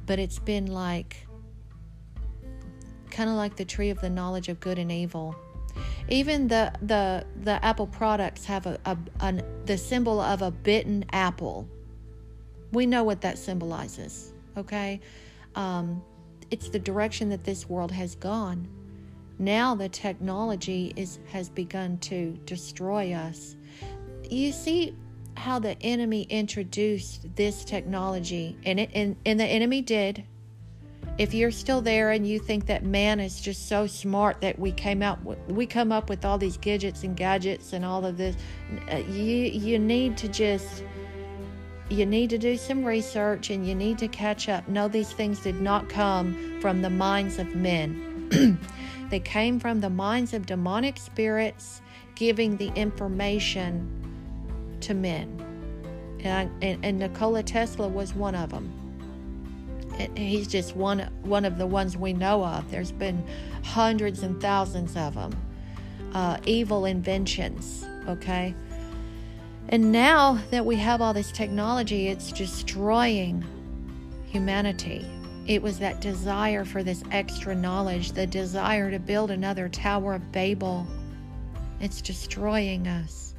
but 0.06 0.18
it's 0.18 0.38
been 0.38 0.66
like 0.66 1.26
kind 3.10 3.28
of 3.28 3.36
like 3.36 3.56
the 3.56 3.64
tree 3.64 3.90
of 3.90 4.00
the 4.00 4.08
knowledge 4.08 4.48
of 4.48 4.58
good 4.60 4.78
and 4.78 4.90
evil. 4.90 5.36
Even 6.08 6.48
the 6.48 6.72
the 6.82 7.24
the 7.42 7.64
Apple 7.64 7.86
products 7.86 8.44
have 8.44 8.66
a, 8.66 8.78
a 8.84 8.96
an, 9.20 9.42
the 9.64 9.78
symbol 9.78 10.20
of 10.20 10.42
a 10.42 10.50
bitten 10.50 11.04
apple. 11.12 11.68
We 12.72 12.86
know 12.86 13.04
what 13.04 13.20
that 13.22 13.38
symbolizes 13.38 14.32
okay? 14.56 15.00
Um, 15.54 16.02
it's 16.50 16.68
the 16.68 16.78
direction 16.78 17.28
that 17.30 17.44
this 17.44 17.68
world 17.68 17.92
has 17.92 18.14
gone. 18.14 18.68
Now 19.38 19.74
the 19.74 19.88
technology 19.88 20.92
is 20.96 21.18
has 21.30 21.48
begun 21.48 21.98
to 21.98 22.38
destroy 22.44 23.12
us. 23.12 23.56
You 24.28 24.52
see 24.52 24.94
how 25.36 25.58
the 25.58 25.80
enemy 25.82 26.22
introduced 26.28 27.34
this 27.36 27.64
technology, 27.64 28.58
and 28.64 28.78
it 28.78 28.90
and, 28.94 29.16
and 29.24 29.40
the 29.40 29.44
enemy 29.44 29.80
did. 29.82 30.24
If 31.20 31.34
you're 31.34 31.50
still 31.50 31.82
there 31.82 32.12
and 32.12 32.26
you 32.26 32.38
think 32.38 32.64
that 32.64 32.82
man 32.82 33.20
is 33.20 33.42
just 33.42 33.68
so 33.68 33.86
smart 33.86 34.40
that 34.40 34.58
we 34.58 34.72
came 34.72 35.02
out 35.02 35.18
we 35.50 35.66
come 35.66 35.92
up 35.92 36.08
with 36.08 36.24
all 36.24 36.38
these 36.38 36.56
gadgets 36.56 37.04
and 37.04 37.14
gadgets 37.14 37.74
and 37.74 37.84
all 37.84 38.06
of 38.06 38.16
this, 38.16 38.36
uh, 38.90 38.96
you 38.96 39.36
you 39.36 39.78
need 39.78 40.16
to 40.16 40.28
just 40.28 40.82
you 41.90 42.06
need 42.06 42.30
to 42.30 42.38
do 42.38 42.56
some 42.56 42.82
research 42.86 43.50
and 43.50 43.68
you 43.68 43.74
need 43.74 43.98
to 43.98 44.08
catch 44.08 44.48
up. 44.48 44.66
No, 44.66 44.88
these 44.88 45.12
things 45.12 45.40
did 45.40 45.60
not 45.60 45.90
come 45.90 46.58
from 46.62 46.80
the 46.80 46.88
minds 46.88 47.38
of 47.38 47.54
men, 47.54 48.58
they 49.10 49.20
came 49.20 49.60
from 49.60 49.82
the 49.82 49.90
minds 49.90 50.32
of 50.32 50.46
demonic 50.46 50.96
spirits 50.96 51.82
giving 52.14 52.56
the 52.56 52.68
information 52.76 53.86
to 54.80 54.94
men. 54.94 55.36
And, 56.20 56.50
and, 56.62 56.82
and 56.82 56.98
Nikola 56.98 57.42
Tesla 57.42 57.88
was 57.88 58.14
one 58.14 58.34
of 58.34 58.48
them. 58.48 58.79
He's 60.16 60.46
just 60.46 60.76
one 60.76 61.00
one 61.22 61.44
of 61.44 61.58
the 61.58 61.66
ones 61.66 61.96
we 61.96 62.12
know 62.12 62.44
of. 62.44 62.70
There's 62.70 62.92
been 62.92 63.24
hundreds 63.64 64.22
and 64.22 64.40
thousands 64.40 64.96
of 64.96 65.14
them. 65.14 65.36
Uh, 66.14 66.38
evil 66.44 66.86
inventions, 66.86 67.86
okay? 68.08 68.54
And 69.68 69.92
now 69.92 70.40
that 70.50 70.66
we 70.66 70.76
have 70.76 71.00
all 71.00 71.14
this 71.14 71.30
technology, 71.30 72.08
it's 72.08 72.32
destroying 72.32 73.44
humanity. 74.26 75.06
It 75.46 75.62
was 75.62 75.78
that 75.78 76.00
desire 76.00 76.64
for 76.64 76.82
this 76.82 77.02
extra 77.12 77.54
knowledge, 77.54 78.12
the 78.12 78.26
desire 78.26 78.90
to 78.90 78.98
build 78.98 79.30
another 79.30 79.68
Tower 79.68 80.14
of 80.14 80.32
Babel. 80.32 80.86
It's 81.80 82.02
destroying 82.02 82.88
us. 82.88 83.34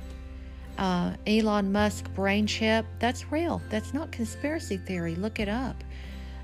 Uh, 0.78 1.14
Elon 1.28 1.72
Musk 1.72 2.12
brain 2.14 2.47
chip, 2.47 2.86
that's 2.99 3.32
real. 3.32 3.62
That's 3.70 3.93
not 3.93 4.12
conspiracy 4.12 4.78
theory. 4.78 5.16
Look 5.16 5.39
it 5.39 5.49
up. 5.49 5.84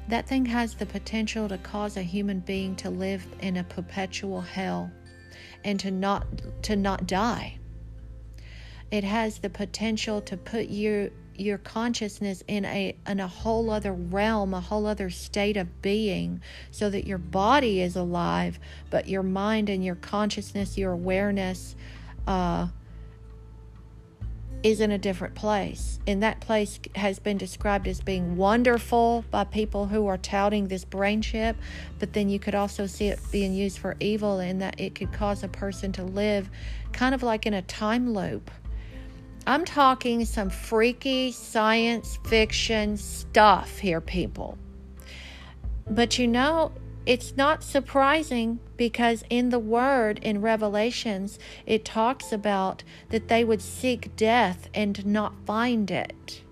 That 0.07 0.27
thing 0.27 0.45
has 0.45 0.75
the 0.75 0.85
potential 0.85 1.49
to 1.49 1.57
cause 1.57 1.97
a 1.97 2.01
human 2.01 2.39
being 2.39 2.75
to 2.77 2.89
live 2.89 3.27
in 3.41 3.57
a 3.57 3.63
perpetual 3.63 4.41
hell 4.41 4.91
and 5.63 5.79
to 5.81 5.91
not 5.91 6.25
to 6.63 6.75
not 6.75 7.07
die. 7.07 7.57
It 8.89 9.03
has 9.03 9.39
the 9.39 9.49
potential 9.49 10.21
to 10.21 10.37
put 10.37 10.69
your 10.69 11.09
your 11.35 11.57
consciousness 11.57 12.41
in 12.47 12.63
a 12.65 12.95
in 13.05 13.19
a 13.19 13.27
whole 13.27 13.69
other 13.69 13.93
realm, 13.93 14.53
a 14.53 14.61
whole 14.61 14.85
other 14.85 15.09
state 15.09 15.57
of 15.57 15.81
being, 15.81 16.41
so 16.71 16.89
that 16.89 17.05
your 17.05 17.17
body 17.17 17.81
is 17.81 17.95
alive, 17.95 18.59
but 18.89 19.09
your 19.09 19.23
mind 19.23 19.69
and 19.69 19.83
your 19.83 19.95
consciousness, 19.95 20.77
your 20.77 20.93
awareness, 20.93 21.75
uh, 22.25 22.67
is 24.67 24.81
in 24.81 24.91
a 24.91 24.97
different 24.97 25.33
place. 25.33 25.97
And 26.07 26.21
that 26.23 26.41
place 26.41 26.77
has 26.95 27.19
been 27.19 27.37
described 27.37 27.87
as 27.87 28.01
being 28.01 28.35
wonderful 28.35 29.23
by 29.31 29.45
people 29.45 29.87
who 29.87 30.07
are 30.07 30.17
touting 30.17 30.67
this 30.67 30.83
brain 30.83 31.21
chip, 31.21 31.55
but 31.99 32.11
then 32.11 32.27
you 32.27 32.37
could 32.37 32.53
also 32.53 32.85
see 32.85 33.07
it 33.07 33.19
being 33.31 33.53
used 33.53 33.77
for 33.77 33.95
evil 34.01 34.41
in 34.41 34.59
that 34.59 34.77
it 34.77 34.93
could 34.93 35.13
cause 35.13 35.41
a 35.41 35.47
person 35.47 35.93
to 35.93 36.03
live 36.03 36.49
kind 36.91 37.15
of 37.15 37.23
like 37.23 37.45
in 37.45 37.53
a 37.53 37.61
time 37.61 38.13
loop. 38.13 38.51
I'm 39.45 39.63
talking 39.63 40.25
some 40.25 40.49
freaky 40.49 41.31
science 41.31 42.19
fiction 42.25 42.97
stuff 42.97 43.77
here, 43.77 44.01
people. 44.01 44.57
But 45.89 46.19
you 46.19 46.27
know, 46.27 46.73
it's 47.05 47.37
not 47.37 47.63
surprising 47.63 48.59
because 48.77 49.23
in 49.29 49.49
the 49.49 49.59
word 49.59 50.19
in 50.21 50.41
Revelations, 50.41 51.39
it 51.65 51.83
talks 51.83 52.31
about 52.31 52.83
that 53.09 53.27
they 53.27 53.43
would 53.43 53.61
seek 53.61 54.15
death 54.15 54.69
and 54.73 55.05
not 55.05 55.33
find 55.45 55.89
it. 55.91 56.43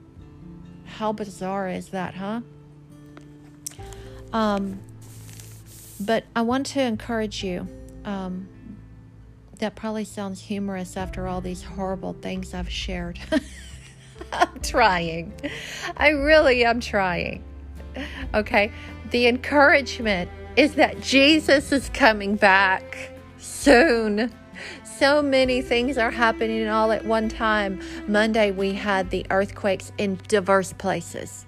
How 0.85 1.13
bizarre 1.13 1.69
is 1.69 1.89
that, 1.89 2.15
huh? 2.15 2.41
Um, 4.33 4.79
but 5.99 6.25
I 6.35 6.41
want 6.41 6.65
to 6.67 6.81
encourage 6.81 7.43
you. 7.43 7.67
Um, 8.03 8.49
that 9.59 9.75
probably 9.75 10.03
sounds 10.03 10.41
humorous 10.41 10.97
after 10.97 11.27
all 11.27 11.39
these 11.39 11.63
horrible 11.63 12.13
things 12.13 12.53
I've 12.53 12.69
shared. 12.69 13.19
I'm 14.33 14.59
trying. 14.61 15.33
I 15.95 16.09
really 16.09 16.65
am 16.65 16.81
trying. 16.81 17.43
Okay. 18.33 18.71
The 19.11 19.27
encouragement 19.27 20.29
is 20.55 20.75
that 20.75 21.01
Jesus 21.01 21.71
is 21.71 21.89
coming 21.89 22.35
back 22.35 23.11
soon. 23.37 24.31
So 24.97 25.21
many 25.21 25.61
things 25.61 25.97
are 25.97 26.11
happening 26.11 26.67
all 26.69 26.91
at 26.91 27.03
one 27.03 27.27
time. 27.27 27.81
Monday, 28.07 28.51
we 28.51 28.73
had 28.73 29.09
the 29.09 29.25
earthquakes 29.29 29.91
in 29.97 30.17
diverse 30.27 30.71
places. 30.71 31.45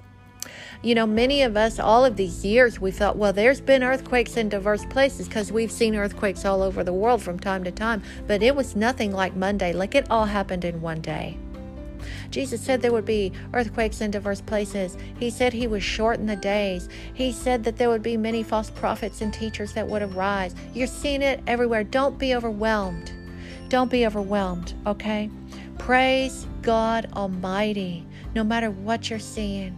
You 0.83 0.93
know, 0.93 1.07
many 1.07 1.41
of 1.41 1.57
us, 1.57 1.79
all 1.79 2.05
of 2.05 2.17
these 2.17 2.45
years, 2.45 2.79
we 2.79 2.91
thought, 2.91 3.17
well, 3.17 3.33
there's 3.33 3.61
been 3.61 3.83
earthquakes 3.83 4.37
in 4.37 4.49
diverse 4.49 4.85
places 4.85 5.27
because 5.27 5.51
we've 5.51 5.71
seen 5.71 5.95
earthquakes 5.95 6.45
all 6.45 6.61
over 6.61 6.83
the 6.83 6.93
world 6.93 7.21
from 7.21 7.39
time 7.39 7.63
to 7.63 7.71
time, 7.71 8.03
but 8.27 8.43
it 8.43 8.55
was 8.55 8.75
nothing 8.75 9.11
like 9.11 9.35
Monday. 9.35 9.73
Like 9.73 9.95
it 9.95 10.05
all 10.11 10.25
happened 10.25 10.65
in 10.65 10.81
one 10.81 11.01
day. 11.01 11.37
Jesus 12.37 12.61
said 12.61 12.83
there 12.83 12.91
would 12.91 13.03
be 13.03 13.31
earthquakes 13.55 13.99
in 13.99 14.11
diverse 14.11 14.41
places. 14.41 14.95
He 15.19 15.31
said 15.31 15.53
he 15.53 15.65
would 15.65 15.81
shorten 15.81 16.27
the 16.27 16.35
days. 16.35 16.87
He 17.15 17.31
said 17.31 17.63
that 17.63 17.77
there 17.77 17.89
would 17.89 18.03
be 18.03 18.15
many 18.15 18.43
false 18.43 18.69
prophets 18.69 19.21
and 19.21 19.33
teachers 19.33 19.73
that 19.73 19.87
would 19.87 20.03
arise. 20.03 20.53
You're 20.71 20.85
seeing 20.85 21.23
it 21.23 21.41
everywhere. 21.47 21.83
Don't 21.83 22.19
be 22.19 22.35
overwhelmed. 22.35 23.11
Don't 23.69 23.89
be 23.89 24.05
overwhelmed, 24.05 24.75
okay? 24.85 25.31
Praise 25.79 26.45
God 26.61 27.09
Almighty, 27.13 28.05
no 28.35 28.43
matter 28.43 28.69
what 28.69 29.09
you're 29.09 29.17
seeing. 29.17 29.75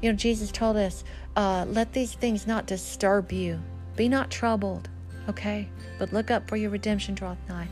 You 0.00 0.10
know, 0.10 0.16
Jesus 0.16 0.50
told 0.50 0.76
us, 0.76 1.04
uh, 1.36 1.66
let 1.68 1.92
these 1.92 2.14
things 2.14 2.48
not 2.48 2.66
disturb 2.66 3.30
you. 3.30 3.62
Be 3.94 4.08
not 4.08 4.28
troubled, 4.28 4.88
okay? 5.28 5.68
But 6.00 6.12
look 6.12 6.32
up 6.32 6.48
for 6.48 6.56
your 6.56 6.70
redemption 6.70 7.14
draweth 7.14 7.38
nigh. 7.48 7.68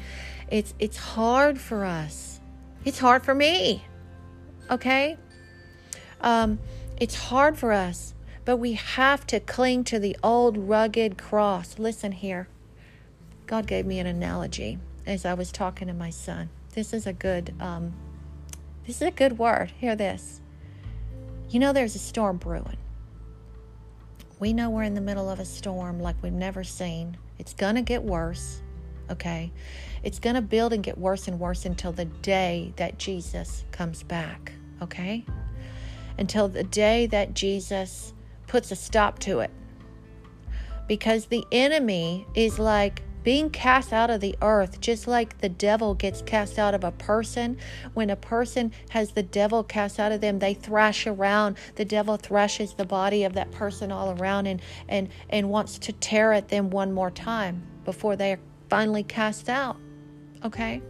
It's 0.49 0.73
it's 0.79 0.99
hard 0.99 1.61
for 1.61 1.85
us. 1.85 2.39
It's 2.85 3.01
hard 3.01 3.25
for 3.25 3.35
me 3.35 3.83
okay? 4.71 5.17
Um, 6.21 6.59
it's 6.99 7.15
hard 7.15 7.57
for 7.57 7.73
us, 7.73 8.15
but 8.45 8.59
we 8.59 8.75
have 8.75 9.27
to 9.29 9.41
cling 9.41 9.85
to 9.85 9.99
the 9.99 10.17
old 10.23 10.57
rugged 10.57 11.17
cross. 11.17 11.79
Listen 11.79 12.13
here. 12.13 12.49
God 13.47 13.67
gave 13.67 13.87
me 13.87 13.99
an 13.99 14.07
analogy 14.07 14.79
as 15.07 15.25
I 15.25 15.35
was 15.35 15.51
talking 15.51 15.89
to 15.89 15.95
my 15.95 16.11
son. 16.11 16.51
This 16.75 16.93
is 16.93 17.07
a 17.07 17.13
good 17.13 17.55
um, 17.59 17.95
this 18.87 18.97
is 18.97 19.03
a 19.03 19.11
good 19.11 19.39
word. 19.39 19.73
Hear 19.79 19.97
this. 19.97 20.41
You 21.49 21.59
know 21.59 21.73
there's 21.73 21.97
a 21.97 21.99
storm 21.99 22.37
brewing. 22.37 22.77
We 24.39 24.53
know 24.53 24.71
we're 24.71 24.85
in 24.85 24.95
the 24.95 25.01
middle 25.01 25.29
of 25.29 25.41
a 25.41 25.45
storm 25.45 26.01
like 26.01 26.17
we've 26.23 26.33
never 26.33 26.65
seen. 26.65 27.17
It's 27.39 27.53
going 27.53 27.75
to 27.75 27.83
get 27.83 28.03
worse, 28.03 28.63
okay? 29.11 29.53
It's 30.03 30.19
going 30.19 30.37
to 30.37 30.43
build 30.43 30.73
and 30.73 30.83
get 30.83 30.97
worse 30.97 31.29
and 31.29 31.39
worse 31.39 31.67
until 31.67 31.93
the 31.93 32.07
day 32.07 32.73
that 32.77 32.99
Jesus 32.99 33.65
comes 33.71 34.03
back 34.03 34.53
okay? 34.83 35.25
Until 36.19 36.49
the 36.49 36.65
day 36.65 37.07
that 37.07 37.35
Jesus 37.35 38.15
puts 38.47 38.71
a 38.71 38.77
stop 38.77 39.19
to 39.21 39.41
it. 39.41 39.51
Because 40.89 41.27
the 41.27 41.45
enemy 41.53 42.27
is 42.35 42.59
like 42.59 43.03
being 43.23 43.51
cast 43.51 43.93
out 43.93 44.11
of 44.11 44.21
the 44.21 44.35
earth, 44.41 44.81
just 44.81 45.07
like 45.07 45.39
the 45.39 45.49
devil 45.49 45.95
gets 45.95 46.23
cast 46.23 46.59
out 46.59 46.75
of 46.75 46.85
a 46.85 46.91
person. 46.93 47.59
When 47.95 48.11
a 48.11 48.17
person 48.17 48.73
has 48.91 49.13
the 49.13 49.23
devil 49.23 49.63
cast 49.63 50.01
out 50.01 50.13
of 50.13 50.21
them, 50.21 50.39
they 50.39 50.55
thrash 50.55 51.07
around. 51.07 51.59
The 51.77 51.85
devil 51.85 52.17
thrashes 52.17 52.75
the 52.75 52.87
body 52.87 53.25
of 53.25 53.35
that 53.35 53.51
person 53.51 53.93
all 53.93 54.19
around 54.19 54.47
and, 54.47 54.63
and, 54.89 55.09
and 55.29 55.51
wants 55.51 55.79
to 55.81 55.93
tear 55.93 56.33
at 56.33 56.49
them 56.49 56.71
one 56.71 56.93
more 56.93 57.11
time 57.11 57.63
before 57.85 58.17
they 58.17 58.33
are 58.33 58.41
finally 58.69 59.03
cast 59.03 59.49
out. 59.49 59.77
Okay? 60.45 60.83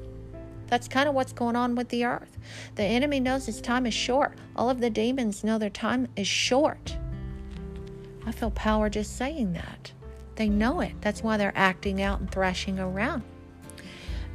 That's 0.70 0.86
kind 0.86 1.08
of 1.08 1.16
what's 1.16 1.32
going 1.32 1.56
on 1.56 1.74
with 1.74 1.88
the 1.88 2.04
earth. 2.04 2.38
The 2.76 2.84
enemy 2.84 3.18
knows 3.18 3.46
his 3.46 3.60
time 3.60 3.86
is 3.86 3.92
short. 3.92 4.38
All 4.54 4.70
of 4.70 4.80
the 4.80 4.88
demons 4.88 5.42
know 5.42 5.58
their 5.58 5.68
time 5.68 6.06
is 6.14 6.28
short. 6.28 6.96
I 8.24 8.30
feel 8.30 8.52
power 8.52 8.88
just 8.88 9.16
saying 9.16 9.52
that. 9.54 9.92
They 10.36 10.48
know 10.48 10.80
it. 10.80 10.92
That's 11.00 11.24
why 11.24 11.36
they're 11.36 11.52
acting 11.56 12.00
out 12.00 12.20
and 12.20 12.30
thrashing 12.30 12.78
around. 12.78 13.24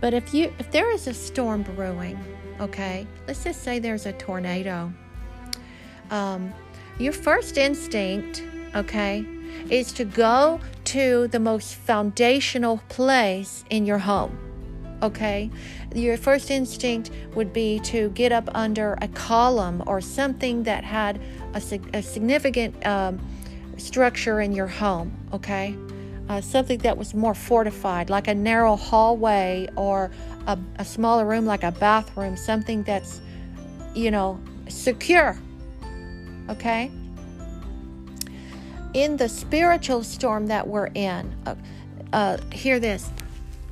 But 0.01 0.13
if 0.13 0.33
you 0.33 0.53
if 0.59 0.69
there 0.71 0.91
is 0.91 1.07
a 1.07 1.13
storm 1.13 1.63
brewing, 1.63 2.19
okay, 2.59 3.07
let's 3.27 3.45
just 3.45 3.63
say 3.63 3.79
there's 3.79 4.05
a 4.05 4.11
tornado. 4.11 4.91
Um, 6.11 6.53
your 6.99 7.13
first 7.13 7.57
instinct, 7.57 8.43
okay, 8.75 9.25
is 9.69 9.93
to 9.93 10.03
go 10.03 10.59
to 10.83 11.29
the 11.29 11.39
most 11.39 11.75
foundational 11.75 12.81
place 12.89 13.63
in 13.69 13.85
your 13.85 13.99
home 13.99 14.44
okay? 15.01 15.49
Your 15.93 16.17
first 16.17 16.51
instinct 16.51 17.11
would 17.35 17.53
be 17.53 17.79
to 17.81 18.09
get 18.09 18.31
up 18.31 18.49
under 18.53 18.97
a 19.01 19.07
column 19.09 19.83
or 19.87 20.01
something 20.01 20.63
that 20.63 20.83
had 20.83 21.21
a, 21.53 21.61
a 21.93 22.01
significant 22.01 22.85
um, 22.85 23.19
structure 23.77 24.41
in 24.41 24.51
your 24.51 24.67
home, 24.67 25.15
okay? 25.33 25.75
Uh, 26.27 26.41
something 26.41 26.79
that 26.79 26.97
was 26.97 27.13
more 27.13 27.35
fortified, 27.35 28.09
like 28.09 28.27
a 28.27 28.33
narrow 28.33 28.75
hallway 28.75 29.67
or 29.75 30.09
a, 30.47 30.57
a 30.77 30.85
smaller 30.85 31.25
room, 31.25 31.45
like 31.45 31.63
a 31.63 31.71
bathroom, 31.71 32.35
something 32.35 32.83
that's, 32.83 33.21
you 33.93 34.09
know, 34.09 34.39
secure, 34.67 35.37
okay? 36.49 36.91
In 38.93 39.17
the 39.17 39.29
spiritual 39.29 40.03
storm 40.03 40.47
that 40.47 40.67
we're 40.67 40.89
in, 40.95 41.35
uh, 41.45 41.55
uh, 42.13 42.37
hear 42.51 42.79
this 42.79 43.11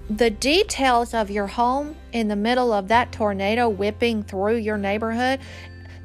the 0.09 0.29
details 0.29 1.13
of 1.13 1.29
your 1.29 1.47
home 1.47 1.95
in 2.11 2.27
the 2.27 2.35
middle 2.35 2.73
of 2.73 2.89
that 2.89 3.11
tornado 3.11 3.69
whipping 3.69 4.21
through 4.21 4.57
your 4.57 4.77
neighborhood 4.77 5.39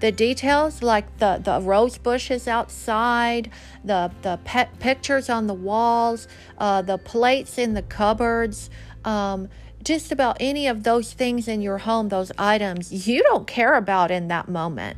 the 0.00 0.12
details 0.12 0.82
like 0.82 1.18
the, 1.18 1.40
the 1.42 1.60
rose 1.60 1.98
bushes 1.98 2.46
outside 2.46 3.50
the, 3.84 4.10
the 4.22 4.38
pet 4.44 4.78
pictures 4.78 5.28
on 5.28 5.48
the 5.48 5.54
walls 5.54 6.28
uh, 6.58 6.80
the 6.80 6.96
plates 6.98 7.58
in 7.58 7.74
the 7.74 7.82
cupboards 7.82 8.70
um, 9.04 9.48
just 9.82 10.12
about 10.12 10.36
any 10.38 10.68
of 10.68 10.84
those 10.84 11.12
things 11.12 11.48
in 11.48 11.60
your 11.60 11.78
home 11.78 12.08
those 12.08 12.30
items 12.38 13.08
you 13.08 13.22
don't 13.24 13.46
care 13.46 13.74
about 13.74 14.10
in 14.10 14.28
that 14.28 14.48
moment. 14.48 14.96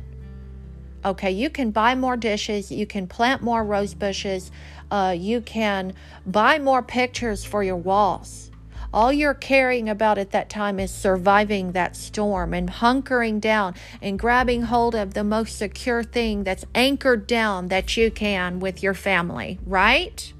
Okay 1.03 1.31
you 1.31 1.49
can 1.49 1.71
buy 1.71 1.95
more 1.95 2.15
dishes 2.15 2.71
you 2.71 2.85
can 2.85 3.07
plant 3.07 3.41
more 3.41 3.63
rose 3.63 3.95
bushes 3.95 4.51
uh, 4.91 5.15
you 5.17 5.41
can 5.41 5.93
buy 6.27 6.59
more 6.59 6.83
pictures 6.83 7.43
for 7.43 7.63
your 7.63 7.77
walls 7.77 8.50
all 8.93 9.11
you're 9.11 9.33
caring 9.33 9.87
about 9.87 10.17
at 10.17 10.31
that 10.31 10.49
time 10.49 10.79
is 10.79 10.91
surviving 10.91 11.71
that 11.71 11.95
storm 11.95 12.53
and 12.53 12.69
hunkering 12.69 13.39
down 13.39 13.75
and 14.01 14.19
grabbing 14.19 14.63
hold 14.63 14.95
of 14.95 15.13
the 15.13 15.23
most 15.23 15.57
secure 15.57 16.03
thing 16.03 16.43
that's 16.43 16.65
anchored 16.75 17.27
down 17.27 17.69
that 17.69 17.95
you 17.95 18.11
can 18.11 18.59
with 18.59 18.83
your 18.83 18.93
family, 18.93 19.59
right? 19.65 20.33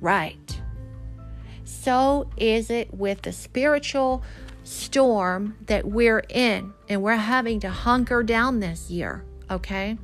Right. 0.00 0.60
So 1.64 2.28
is 2.36 2.70
it 2.70 2.92
with 2.92 3.22
the 3.22 3.32
spiritual 3.32 4.22
storm 4.64 5.56
that 5.66 5.86
we're 5.86 6.22
in 6.28 6.72
and 6.88 7.02
we're 7.02 7.16
having 7.16 7.60
to 7.60 7.70
hunker 7.70 8.22
down 8.22 8.60
this 8.60 8.90
year, 8.90 9.24
okay? 9.50 9.96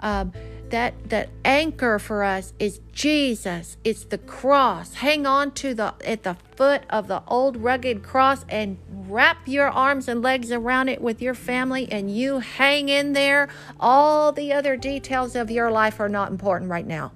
Um, 0.00 0.32
that 0.72 1.10
that 1.10 1.28
anchor 1.44 1.98
for 1.98 2.24
us 2.24 2.54
is 2.58 2.80
Jesus. 2.92 3.76
It's 3.84 4.04
the 4.04 4.16
cross. 4.16 4.94
Hang 4.94 5.26
on 5.26 5.52
to 5.52 5.74
the 5.74 5.94
at 6.04 6.22
the 6.22 6.36
foot 6.56 6.84
of 6.88 7.08
the 7.08 7.22
old 7.28 7.58
rugged 7.58 8.02
cross 8.02 8.44
and 8.48 8.78
wrap 8.90 9.46
your 9.46 9.68
arms 9.68 10.08
and 10.08 10.22
legs 10.22 10.50
around 10.50 10.88
it 10.88 11.02
with 11.02 11.20
your 11.20 11.34
family 11.34 11.86
and 11.92 12.10
you 12.10 12.38
hang 12.38 12.88
in 12.88 13.12
there. 13.12 13.50
All 13.78 14.32
the 14.32 14.52
other 14.54 14.76
details 14.76 15.36
of 15.36 15.50
your 15.50 15.70
life 15.70 16.00
are 16.00 16.08
not 16.08 16.30
important 16.30 16.70
right 16.70 16.86
now. 16.86 17.12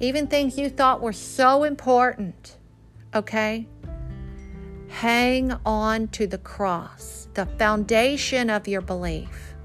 Even 0.00 0.26
things 0.26 0.58
you 0.58 0.70
thought 0.70 1.02
were 1.02 1.12
so 1.12 1.62
important. 1.62 2.56
Okay? 3.14 3.66
Hang 4.88 5.52
on 5.66 6.08
to 6.08 6.26
the 6.26 6.38
cross, 6.38 7.28
the 7.34 7.44
foundation 7.44 8.48
of 8.48 8.66
your 8.66 8.80
belief. 8.80 9.55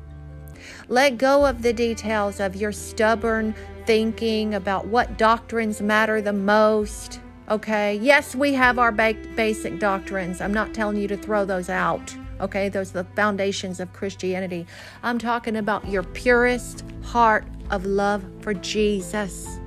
Let 0.91 1.17
go 1.17 1.45
of 1.45 1.61
the 1.61 1.71
details 1.71 2.41
of 2.41 2.57
your 2.57 2.73
stubborn 2.73 3.55
thinking 3.85 4.55
about 4.55 4.87
what 4.87 5.17
doctrines 5.17 5.79
matter 5.81 6.21
the 6.21 6.33
most. 6.33 7.21
Okay, 7.49 7.95
yes, 8.01 8.35
we 8.35 8.51
have 8.55 8.77
our 8.77 8.91
basic 8.91 9.79
doctrines. 9.79 10.41
I'm 10.41 10.53
not 10.53 10.73
telling 10.73 10.97
you 10.97 11.07
to 11.07 11.15
throw 11.15 11.45
those 11.45 11.69
out. 11.69 12.13
Okay, 12.41 12.67
those 12.67 12.89
are 12.89 13.03
the 13.03 13.09
foundations 13.15 13.79
of 13.79 13.93
Christianity. 13.93 14.67
I'm 15.01 15.17
talking 15.17 15.55
about 15.55 15.87
your 15.87 16.03
purest 16.03 16.83
heart 17.03 17.45
of 17.69 17.85
love 17.85 18.25
for 18.41 18.53
Jesus. 18.53 19.59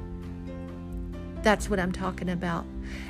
That's 1.41 1.71
what 1.71 1.81
I'm 1.81 1.93
talking 1.93 2.29
about. 2.29 2.67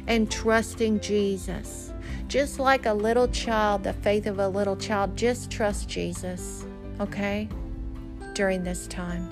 And 0.07 0.31
trusting 0.31 1.01
Jesus. 1.01 1.93
Just 2.29 2.61
like 2.61 2.87
a 2.87 2.95
little 2.95 3.27
child, 3.27 3.83
the 3.83 3.93
faith 3.93 4.29
of 4.29 4.39
a 4.39 4.47
little 4.47 4.77
child, 4.77 5.17
just 5.17 5.51
trust 5.51 5.89
Jesus, 5.89 6.65
okay, 7.01 7.49
during 8.35 8.64
this 8.64 8.87
time. 8.87 9.28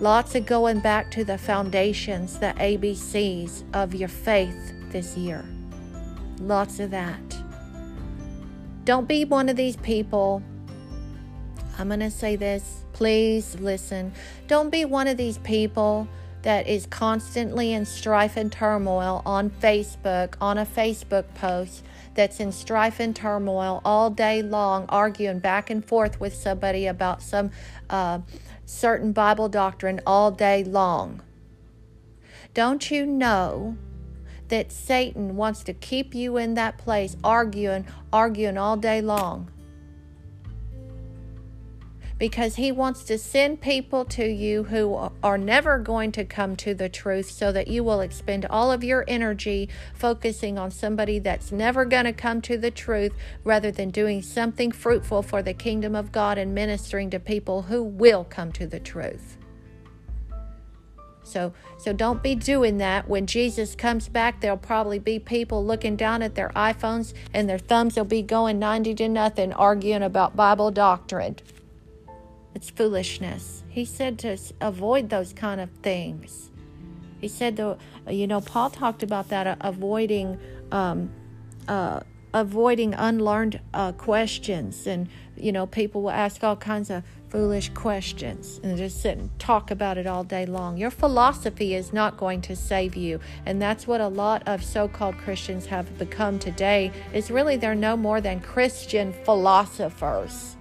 Lots 0.00 0.34
of 0.34 0.46
going 0.46 0.80
back 0.80 1.10
to 1.12 1.24
the 1.24 1.36
foundations, 1.36 2.38
the 2.38 2.54
ABCs 2.58 3.64
of 3.74 3.94
your 3.94 4.08
faith 4.08 4.72
this 4.90 5.16
year. 5.16 5.44
Lots 6.40 6.78
of 6.78 6.90
that. 6.92 7.36
Don't 8.84 9.08
be 9.08 9.24
one 9.24 9.48
of 9.48 9.56
these 9.56 9.76
people. 9.76 10.42
I'm 11.78 11.88
going 11.88 12.00
to 12.00 12.10
say 12.10 12.36
this. 12.36 12.84
Please 12.92 13.56
listen. 13.60 14.12
Don't 14.46 14.70
be 14.70 14.84
one 14.84 15.08
of 15.08 15.16
these 15.16 15.38
people 15.38 16.08
that 16.42 16.66
is 16.66 16.86
constantly 16.86 17.72
in 17.72 17.84
strife 17.84 18.36
and 18.36 18.50
turmoil 18.50 19.22
on 19.26 19.50
Facebook, 19.50 20.34
on 20.40 20.58
a 20.58 20.64
Facebook 20.64 21.24
post 21.34 21.84
that's 22.18 22.40
in 22.40 22.50
strife 22.50 22.98
and 22.98 23.14
turmoil 23.14 23.80
all 23.84 24.10
day 24.10 24.42
long, 24.42 24.86
arguing 24.88 25.38
back 25.38 25.70
and 25.70 25.84
forth 25.84 26.18
with 26.18 26.34
somebody 26.34 26.84
about 26.84 27.22
some 27.22 27.48
uh, 27.88 28.18
certain 28.66 29.12
Bible 29.12 29.48
doctrine 29.48 30.00
all 30.04 30.32
day 30.32 30.64
long. 30.64 31.22
Don't 32.54 32.90
you 32.90 33.06
know 33.06 33.76
that 34.48 34.72
Satan 34.72 35.36
wants 35.36 35.62
to 35.62 35.72
keep 35.72 36.12
you 36.12 36.36
in 36.36 36.54
that 36.54 36.76
place 36.76 37.16
arguing, 37.22 37.86
arguing 38.12 38.58
all 38.58 38.76
day 38.76 39.00
long? 39.00 39.52
Because 42.18 42.56
He 42.56 42.72
wants 42.72 43.04
to 43.04 43.16
send 43.16 43.60
people 43.60 44.04
to 44.06 44.26
you 44.26 44.64
who 44.64 45.10
are 45.22 45.38
never 45.38 45.78
going 45.78 46.12
to 46.12 46.24
come 46.24 46.56
to 46.56 46.74
the 46.74 46.88
truth 46.88 47.30
so 47.30 47.52
that 47.52 47.68
you 47.68 47.84
will 47.84 48.00
expend 48.00 48.44
all 48.46 48.72
of 48.72 48.82
your 48.84 49.04
energy 49.06 49.68
focusing 49.94 50.58
on 50.58 50.70
somebody 50.70 51.18
that's 51.18 51.52
never 51.52 51.84
going 51.84 52.04
to 52.04 52.12
come 52.12 52.40
to 52.42 52.58
the 52.58 52.70
truth 52.70 53.12
rather 53.44 53.70
than 53.70 53.90
doing 53.90 54.20
something 54.20 54.72
fruitful 54.72 55.22
for 55.22 55.42
the 55.42 55.54
kingdom 55.54 55.94
of 55.94 56.12
God 56.12 56.38
and 56.38 56.54
ministering 56.54 57.10
to 57.10 57.20
people 57.20 57.62
who 57.62 57.82
will 57.82 58.24
come 58.24 58.52
to 58.52 58.66
the 58.66 58.80
truth. 58.80 59.36
So, 61.28 61.52
so 61.76 61.92
don't 61.92 62.22
be 62.22 62.34
doing 62.34 62.78
that. 62.78 63.06
When 63.06 63.26
Jesus 63.26 63.74
comes 63.74 64.08
back, 64.08 64.40
there'll 64.40 64.56
probably 64.56 64.98
be 64.98 65.18
people 65.18 65.64
looking 65.64 65.94
down 65.94 66.22
at 66.22 66.34
their 66.34 66.48
iPhones 66.50 67.12
and 67.34 67.46
their 67.48 67.58
thumbs 67.58 67.96
will 67.96 68.04
be 68.04 68.22
going 68.22 68.58
90 68.58 68.94
to 68.94 69.08
nothing 69.08 69.52
arguing 69.52 70.02
about 70.02 70.36
Bible 70.36 70.70
doctrine. 70.70 71.36
It's 72.58 72.70
foolishness. 72.70 73.62
He 73.68 73.84
said 73.84 74.18
to 74.18 74.36
avoid 74.60 75.10
those 75.10 75.32
kind 75.32 75.60
of 75.60 75.70
things. 75.80 76.50
He 77.20 77.28
said, 77.28 77.54
the, 77.54 77.78
you 78.10 78.26
know, 78.26 78.40
Paul 78.40 78.68
talked 78.68 79.04
about 79.04 79.28
that, 79.28 79.46
uh, 79.46 79.54
avoiding, 79.60 80.40
um, 80.72 81.08
uh, 81.68 82.00
avoiding 82.34 82.94
unlearned 82.94 83.60
uh, 83.72 83.92
questions, 83.92 84.88
and 84.88 85.08
you 85.36 85.52
know, 85.52 85.66
people 85.66 86.02
will 86.02 86.10
ask 86.10 86.42
all 86.42 86.56
kinds 86.56 86.90
of 86.90 87.04
foolish 87.28 87.68
questions 87.74 88.58
and 88.64 88.76
just 88.76 89.02
sit 89.02 89.16
and 89.18 89.38
talk 89.38 89.70
about 89.70 89.96
it 89.96 90.08
all 90.08 90.24
day 90.24 90.44
long. 90.44 90.76
Your 90.76 90.90
philosophy 90.90 91.76
is 91.76 91.92
not 91.92 92.16
going 92.16 92.40
to 92.42 92.56
save 92.56 92.96
you, 92.96 93.20
and 93.46 93.62
that's 93.62 93.86
what 93.86 94.00
a 94.00 94.08
lot 94.08 94.42
of 94.48 94.64
so-called 94.64 95.16
Christians 95.18 95.66
have 95.66 95.96
become 95.96 96.40
today. 96.40 96.90
Is 97.12 97.30
really 97.30 97.56
they're 97.56 97.76
no 97.76 97.96
more 97.96 98.20
than 98.20 98.40
Christian 98.40 99.12
philosophers. 99.12 100.56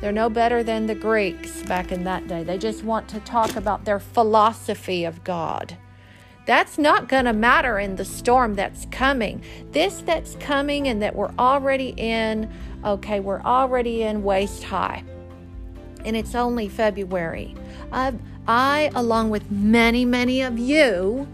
They're 0.00 0.12
no 0.12 0.28
better 0.28 0.62
than 0.62 0.86
the 0.86 0.94
Greeks 0.94 1.62
back 1.62 1.92
in 1.92 2.04
that 2.04 2.28
day. 2.28 2.44
They 2.44 2.58
just 2.58 2.84
want 2.84 3.08
to 3.08 3.20
talk 3.20 3.56
about 3.56 3.84
their 3.84 4.00
philosophy 4.00 5.04
of 5.04 5.24
God. 5.24 5.76
That's 6.46 6.76
not 6.76 7.08
going 7.08 7.24
to 7.24 7.32
matter 7.32 7.78
in 7.78 7.96
the 7.96 8.04
storm 8.04 8.54
that's 8.54 8.86
coming. 8.90 9.42
This 9.72 10.02
that's 10.02 10.34
coming 10.36 10.88
and 10.88 11.00
that 11.00 11.16
we're 11.16 11.32
already 11.38 11.94
in, 11.96 12.52
okay, 12.84 13.20
we're 13.20 13.40
already 13.42 14.02
in 14.02 14.22
waist 14.22 14.64
high. 14.64 15.04
And 16.04 16.16
it's 16.16 16.34
only 16.34 16.68
February. 16.68 17.54
I've, 17.90 18.18
I, 18.46 18.90
along 18.94 19.30
with 19.30 19.50
many, 19.50 20.04
many 20.04 20.42
of 20.42 20.58
you, 20.58 21.26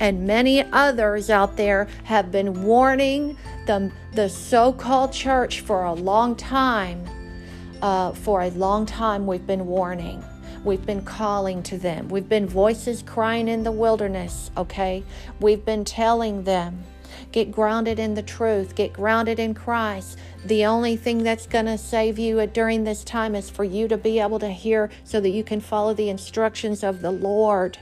and 0.00 0.26
many 0.26 0.62
others 0.72 1.30
out 1.30 1.56
there 1.56 1.86
have 2.04 2.32
been 2.32 2.64
warning 2.64 3.38
the, 3.66 3.92
the 4.14 4.28
so 4.28 4.72
called 4.72 5.12
church 5.12 5.60
for 5.60 5.84
a 5.84 5.92
long 5.92 6.34
time 6.34 7.06
uh, 7.82 8.12
for 8.12 8.42
a 8.42 8.50
long 8.50 8.86
time 8.86 9.26
we've 9.26 9.46
been 9.46 9.66
warning. 9.66 10.24
We've 10.64 10.84
been 10.84 11.04
calling 11.04 11.62
to 11.64 11.78
them. 11.78 12.08
We've 12.08 12.28
been 12.28 12.48
voices 12.48 13.02
crying 13.02 13.46
in 13.48 13.62
the 13.62 13.72
wilderness, 13.72 14.50
okay? 14.56 15.04
We've 15.38 15.64
been 15.64 15.84
telling 15.84 16.42
them, 16.42 16.82
get 17.30 17.52
grounded 17.52 17.98
in 17.98 18.14
the 18.14 18.22
truth, 18.22 18.74
get 18.74 18.92
grounded 18.92 19.38
in 19.38 19.54
Christ. 19.54 20.18
The 20.44 20.66
only 20.66 20.96
thing 20.96 21.22
that's 21.22 21.46
going 21.46 21.66
to 21.66 21.78
save 21.78 22.18
you 22.18 22.44
during 22.46 22.82
this 22.82 23.04
time 23.04 23.34
is 23.34 23.48
for 23.48 23.64
you 23.64 23.86
to 23.88 23.96
be 23.96 24.18
able 24.18 24.38
to 24.40 24.50
hear 24.50 24.90
so 25.04 25.20
that 25.20 25.30
you 25.30 25.44
can 25.44 25.60
follow 25.60 25.94
the 25.94 26.08
instructions 26.08 26.82
of 26.82 27.00
the 27.00 27.12
Lord. 27.12 27.78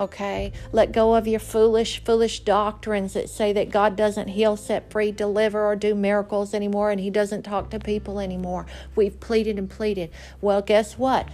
Okay? 0.00 0.52
Let 0.72 0.92
go 0.92 1.14
of 1.14 1.28
your 1.28 1.38
foolish, 1.38 2.02
foolish 2.02 2.40
doctrines 2.40 3.12
that 3.12 3.28
say 3.28 3.52
that 3.52 3.70
God 3.70 3.96
doesn't 3.96 4.28
heal, 4.28 4.56
set 4.56 4.90
free, 4.90 5.12
deliver, 5.12 5.66
or 5.66 5.76
do 5.76 5.94
miracles 5.94 6.54
anymore, 6.54 6.90
and 6.90 6.98
He 6.98 7.10
doesn't 7.10 7.42
talk 7.42 7.68
to 7.70 7.78
people 7.78 8.18
anymore. 8.18 8.64
We've 8.96 9.20
pleaded 9.20 9.58
and 9.58 9.68
pleaded. 9.68 10.10
Well, 10.40 10.62
guess 10.62 10.96
what? 10.96 11.28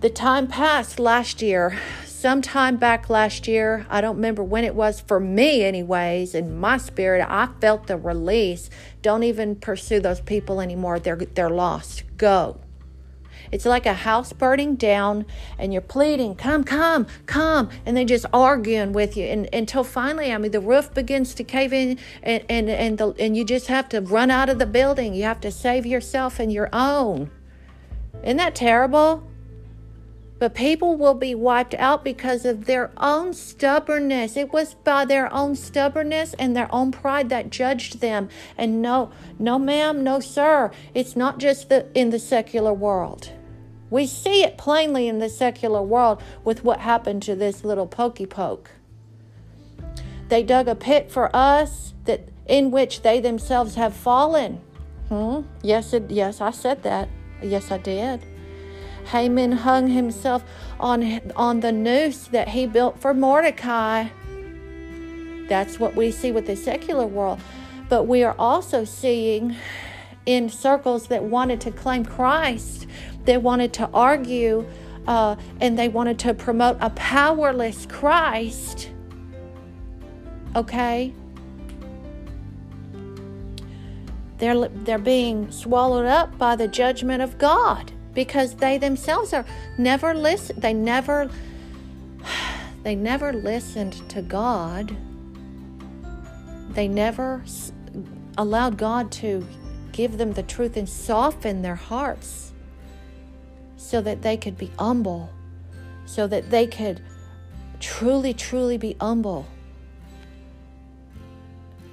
The 0.00 0.08
time 0.08 0.46
passed 0.46 0.98
last 0.98 1.42
year, 1.42 1.78
sometime 2.06 2.76
back 2.76 3.10
last 3.10 3.46
year. 3.46 3.84
I 3.90 4.00
don't 4.00 4.16
remember 4.16 4.42
when 4.42 4.64
it 4.64 4.74
was 4.74 5.00
for 5.00 5.20
me, 5.20 5.64
anyways. 5.64 6.34
In 6.34 6.58
my 6.58 6.78
spirit, 6.78 7.26
I 7.28 7.48
felt 7.60 7.88
the 7.88 7.96
release. 7.96 8.70
Don't 9.02 9.24
even 9.24 9.56
pursue 9.56 10.00
those 10.00 10.20
people 10.20 10.60
anymore. 10.60 10.98
They're, 10.98 11.16
they're 11.16 11.50
lost. 11.50 12.04
Go. 12.16 12.60
It's 13.50 13.64
like 13.64 13.86
a 13.86 13.94
house 13.94 14.32
burning 14.32 14.76
down 14.76 15.26
and 15.58 15.72
you're 15.72 15.82
pleading, 15.82 16.36
come, 16.36 16.64
come, 16.64 17.06
come. 17.26 17.70
And 17.86 17.96
they 17.96 18.04
just 18.04 18.26
arguing 18.32 18.92
with 18.92 19.16
you 19.16 19.24
and, 19.24 19.48
until 19.52 19.84
finally, 19.84 20.32
I 20.32 20.38
mean, 20.38 20.52
the 20.52 20.60
roof 20.60 20.92
begins 20.94 21.34
to 21.34 21.44
cave 21.44 21.72
in 21.72 21.98
and, 22.22 22.44
and, 22.48 22.68
and, 22.68 22.98
the, 22.98 23.14
and 23.18 23.36
you 23.36 23.44
just 23.44 23.66
have 23.68 23.88
to 23.90 24.00
run 24.00 24.30
out 24.30 24.48
of 24.48 24.58
the 24.58 24.66
building. 24.66 25.14
You 25.14 25.24
have 25.24 25.40
to 25.42 25.50
save 25.50 25.86
yourself 25.86 26.38
and 26.38 26.52
your 26.52 26.68
own. 26.72 27.30
Isn't 28.22 28.36
that 28.38 28.54
terrible? 28.54 29.28
But 30.38 30.54
people 30.54 30.96
will 30.96 31.14
be 31.14 31.34
wiped 31.34 31.74
out 31.74 32.04
because 32.04 32.44
of 32.44 32.66
their 32.66 32.92
own 32.96 33.34
stubbornness. 33.34 34.36
It 34.36 34.52
was 34.52 34.74
by 34.74 35.04
their 35.04 35.32
own 35.32 35.56
stubbornness 35.56 36.34
and 36.34 36.54
their 36.54 36.72
own 36.72 36.92
pride 36.92 37.28
that 37.30 37.50
judged 37.50 38.00
them. 38.00 38.28
And 38.56 38.80
no, 38.80 39.10
no, 39.38 39.58
ma'am, 39.58 40.04
no, 40.04 40.20
sir. 40.20 40.70
It's 40.94 41.16
not 41.16 41.38
just 41.38 41.68
the, 41.68 41.88
in 41.92 42.10
the 42.10 42.20
secular 42.20 42.72
world. 42.72 43.32
We 43.90 44.06
see 44.06 44.42
it 44.42 44.58
plainly 44.58 45.08
in 45.08 45.18
the 45.18 45.28
secular 45.28 45.82
world 45.82 46.22
with 46.44 46.64
what 46.64 46.80
happened 46.80 47.22
to 47.22 47.34
this 47.34 47.64
little 47.64 47.86
pokey 47.86 48.26
poke. 48.26 48.70
They 50.28 50.42
dug 50.42 50.68
a 50.68 50.74
pit 50.74 51.10
for 51.10 51.34
us 51.34 51.94
that 52.04 52.28
in 52.46 52.70
which 52.70 53.02
they 53.02 53.20
themselves 53.20 53.76
have 53.76 53.94
fallen. 53.94 54.60
Hmm? 55.08 55.42
Yes, 55.62 55.92
it, 55.92 56.10
yes, 56.10 56.40
I 56.40 56.50
said 56.50 56.82
that. 56.82 57.08
Yes, 57.42 57.70
I 57.70 57.78
did. 57.78 58.24
Haman 59.06 59.52
hung 59.52 59.88
himself 59.88 60.44
on 60.78 61.32
on 61.34 61.60
the 61.60 61.72
noose 61.72 62.26
that 62.28 62.48
he 62.48 62.66
built 62.66 63.00
for 63.00 63.14
Mordecai. 63.14 64.08
That's 65.48 65.80
what 65.80 65.94
we 65.96 66.10
see 66.10 66.30
with 66.30 66.46
the 66.46 66.56
secular 66.56 67.06
world. 67.06 67.40
But 67.88 68.04
we 68.04 68.22
are 68.22 68.36
also 68.38 68.84
seeing 68.84 69.56
in 70.26 70.50
circles 70.50 71.06
that 71.06 71.24
wanted 71.24 71.58
to 71.62 71.70
claim 71.70 72.04
Christ 72.04 72.86
they 73.28 73.36
wanted 73.36 73.74
to 73.74 73.86
argue 73.92 74.64
uh, 75.06 75.36
and 75.60 75.78
they 75.78 75.88
wanted 75.88 76.18
to 76.18 76.32
promote 76.32 76.78
a 76.80 76.88
powerless 76.88 77.84
Christ. 77.84 78.90
Okay? 80.56 81.12
They're, 84.38 84.68
they're 84.68 84.98
being 84.98 85.50
swallowed 85.50 86.06
up 86.06 86.38
by 86.38 86.56
the 86.56 86.68
judgment 86.68 87.20
of 87.20 87.36
God 87.36 87.92
because 88.14 88.54
they 88.54 88.78
themselves 88.78 89.34
are 89.34 89.44
never 89.76 90.14
listen 90.14 90.58
they 90.58 90.72
never 90.72 91.30
they 92.82 92.94
never 92.94 93.34
listened 93.34 94.08
to 94.08 94.22
God 94.22 94.96
they 96.70 96.88
never 96.88 97.44
allowed 98.38 98.78
God 98.78 99.12
to 99.12 99.46
give 99.92 100.16
them 100.16 100.32
the 100.32 100.42
truth 100.42 100.78
and 100.78 100.88
soften 100.88 101.60
their 101.60 101.74
hearts 101.74 102.47
so 103.78 104.02
that 104.02 104.20
they 104.20 104.36
could 104.36 104.58
be 104.58 104.70
humble, 104.78 105.30
so 106.04 106.26
that 106.26 106.50
they 106.50 106.66
could 106.66 107.00
truly, 107.80 108.34
truly 108.34 108.76
be 108.76 108.96
humble, 109.00 109.46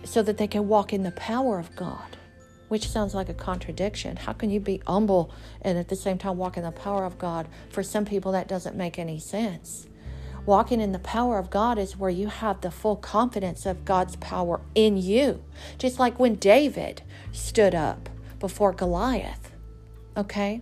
so 0.04 0.22
that 0.22 0.38
they 0.38 0.48
can 0.48 0.68
walk 0.68 0.92
in 0.92 1.04
the 1.04 1.12
power 1.12 1.60
of 1.60 1.74
God, 1.76 2.18
which 2.68 2.90
sounds 2.90 3.14
like 3.14 3.30
a 3.30 3.34
contradiction. 3.34 4.18
How 4.18 4.34
can 4.34 4.50
you 4.50 4.60
be 4.60 4.82
humble 4.88 5.32
and 5.62 5.78
at 5.78 5.88
the 5.88 5.96
same 5.96 6.18
time 6.18 6.38
walk 6.38 6.58
in 6.58 6.64
the 6.64 6.72
power 6.72 7.06
of 7.06 7.20
God? 7.20 7.48
For 7.70 7.84
some 7.84 8.04
people, 8.04 8.32
that 8.32 8.48
doesn't 8.48 8.76
make 8.76 8.98
any 8.98 9.20
sense. 9.20 9.88
Walking 10.48 10.82
in 10.82 10.92
the 10.92 11.00
power 11.00 11.38
of 11.38 11.50
God 11.50 11.78
is 11.78 11.98
where 11.98 12.10
you 12.10 12.28
have 12.28 12.62
the 12.62 12.72
full 12.72 12.96
confidence 12.96 13.66
of 13.66 13.86
God's 13.86 14.16
power 14.18 14.60
in 14.74 14.98
you. 14.98 15.44
Just 15.78 16.00
like 16.00 16.20
when 16.20 16.36
David 16.36 17.04
stood 17.32 17.74
up 17.76 18.10
before 18.40 18.74
Goliath. 18.74 19.52
Okay? 20.18 20.62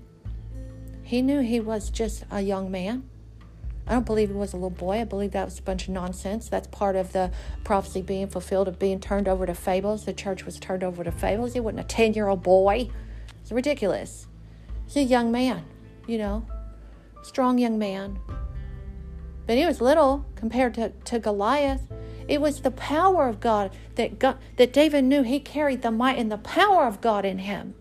He 1.14 1.22
knew 1.22 1.41
he 1.41 1.59
was 1.59 1.91
just 1.91 2.24
a 2.32 2.41
young 2.41 2.72
man. 2.72 3.07
I 3.86 3.93
don't 3.93 4.03
believe 4.03 4.30
he 4.30 4.34
was 4.34 4.51
a 4.51 4.55
little 4.55 4.72
boy. 4.72 4.99
I 4.99 5.03
believe 5.03 5.30
that 5.34 5.45
was 5.45 5.59
a 5.59 5.61
bunch 5.61 5.84
of 5.84 5.89
nonsense. 5.89 6.49
That's 6.49 6.66
part 6.66 6.95
of 6.95 7.14
the 7.14 7.32
prophecy 7.64 8.01
being 8.01 8.28
fulfilled 8.28 8.68
of 8.68 8.80
being 8.80 8.99
turned 8.99 9.28
over 9.28 9.45
to 9.45 9.53
fables. 9.53 10.05
The 10.05 10.14
church 10.14 10.43
was 10.43 10.59
turned 10.59 10.84
over 10.84 11.03
to 11.03 11.11
fables. 11.11 11.53
He 11.53 11.59
wasn't 11.59 11.82
a 11.82 11.84
10 11.84 12.16
year 12.16 12.30
old 12.30 12.41
boy. 12.41 12.89
It's 13.43 13.51
ridiculous. 13.51 14.26
He's 14.88 14.95
a 14.95 15.03
young 15.03 15.32
man, 15.32 15.66
you 16.07 16.18
know, 16.18 16.47
strong 17.22 17.59
young 17.59 17.78
man. 17.78 18.18
But 19.45 19.59
he 19.59 19.68
was 19.68 19.82
little 19.82 20.26
compared 20.34 20.74
to, 20.74 20.93
to 21.05 21.20
Goliath. 21.20 21.93
It 22.28 22.41
was 22.41 22.61
the 22.61 22.72
power 22.72 23.28
of 23.28 23.39
God 23.39 23.70
that 23.97 24.18
God, 24.18 24.39
that 24.57 24.74
David 24.74 25.03
knew 25.03 25.22
he 25.22 25.39
carried 25.39 25.84
the 25.84 25.91
might 25.91 26.18
and 26.18 26.32
the 26.32 26.39
power 26.39 26.88
of 26.88 27.01
God 27.01 27.24
in 27.24 27.38
him 27.38 27.76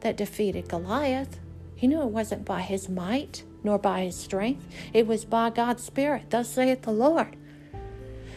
that 0.00 0.18
defeated 0.18 0.68
Goliath. 0.68 1.38
He 1.82 1.88
knew 1.88 2.00
it 2.00 2.10
wasn't 2.10 2.44
by 2.44 2.60
his 2.60 2.88
might 2.88 3.42
nor 3.64 3.76
by 3.76 4.02
his 4.02 4.14
strength, 4.14 4.64
it 4.92 5.04
was 5.04 5.24
by 5.24 5.50
God's 5.50 5.82
Spirit. 5.82 6.30
Thus 6.30 6.48
saith 6.48 6.82
the 6.82 6.92
Lord. 6.92 7.36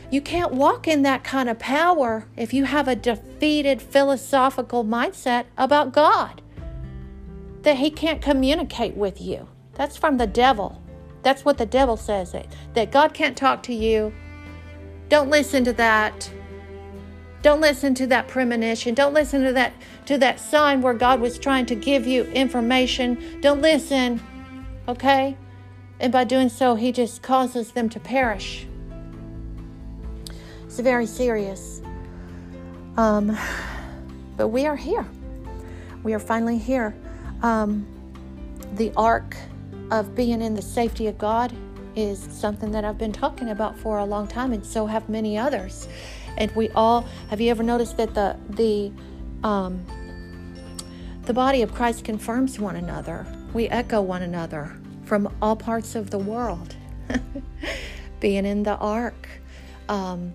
You 0.09 0.19
can't 0.19 0.53
walk 0.53 0.87
in 0.87 1.03
that 1.03 1.23
kind 1.23 1.47
of 1.47 1.59
power 1.59 2.27
if 2.35 2.55
you 2.55 2.63
have 2.63 2.87
a 2.87 2.95
defeated 2.95 3.83
philosophical 3.83 4.83
mindset 4.83 5.45
about 5.59 5.93
God, 5.93 6.41
that 7.61 7.77
He 7.77 7.91
can't 7.91 8.19
communicate 8.19 8.97
with 8.97 9.21
you. 9.21 9.47
That's 9.75 9.95
from 9.95 10.17
the 10.17 10.25
devil. 10.25 10.81
That's 11.21 11.45
what 11.45 11.59
the 11.59 11.67
devil 11.67 11.97
says 11.97 12.31
that, 12.31 12.47
that 12.73 12.91
God 12.91 13.13
can't 13.13 13.37
talk 13.37 13.61
to 13.63 13.75
you. 13.75 14.11
Don't 15.07 15.29
listen 15.29 15.63
to 15.65 15.73
that. 15.73 16.31
Don't 17.45 17.61
listen 17.61 17.93
to 17.93 18.07
that 18.07 18.27
premonition. 18.27 18.95
Don't 18.95 19.13
listen 19.13 19.43
to 19.43 19.53
that 19.53 19.71
to 20.07 20.17
that 20.17 20.39
sign 20.39 20.81
where 20.81 20.95
God 20.95 21.21
was 21.21 21.37
trying 21.37 21.67
to 21.67 21.75
give 21.75 22.07
you 22.07 22.23
information. 22.23 23.39
Don't 23.39 23.61
listen. 23.61 24.19
Okay? 24.87 25.37
And 25.99 26.11
by 26.11 26.23
doing 26.23 26.49
so, 26.49 26.73
he 26.73 26.91
just 26.91 27.21
causes 27.21 27.73
them 27.73 27.87
to 27.89 27.99
perish. 27.99 28.65
It's 30.63 30.79
very 30.79 31.05
serious. 31.05 31.83
Um, 32.97 33.37
but 34.37 34.47
we 34.47 34.65
are 34.65 34.75
here. 34.75 35.05
We 36.01 36.15
are 36.15 36.19
finally 36.19 36.57
here. 36.57 36.95
Um, 37.43 37.85
the 38.73 38.91
ark 38.97 39.37
of 39.91 40.15
being 40.15 40.41
in 40.41 40.55
the 40.55 40.63
safety 40.63 41.05
of 41.05 41.19
God 41.19 41.55
is 41.95 42.27
something 42.31 42.71
that 42.71 42.83
I've 42.83 42.97
been 42.97 43.13
talking 43.13 43.49
about 43.49 43.77
for 43.77 43.99
a 43.99 44.05
long 44.05 44.27
time, 44.27 44.51
and 44.51 44.65
so 44.65 44.87
have 44.87 45.07
many 45.09 45.37
others. 45.37 45.87
And 46.37 46.53
we 46.55 46.69
all 46.69 47.07
have 47.29 47.39
you 47.41 47.51
ever 47.51 47.63
noticed 47.63 47.97
that 47.97 48.13
the 48.13 48.37
the 48.49 48.91
um, 49.47 49.85
the 51.23 51.33
body 51.33 51.61
of 51.61 51.73
Christ 51.73 52.03
confirms 52.03 52.59
one 52.59 52.75
another. 52.75 53.25
We 53.53 53.67
echo 53.69 54.01
one 54.01 54.21
another 54.21 54.75
from 55.05 55.33
all 55.41 55.55
parts 55.55 55.95
of 55.95 56.09
the 56.09 56.19
world. 56.19 56.75
Being 58.19 58.45
in 58.45 58.63
the 58.63 58.75
ark. 58.77 59.27
Um, 59.89 60.33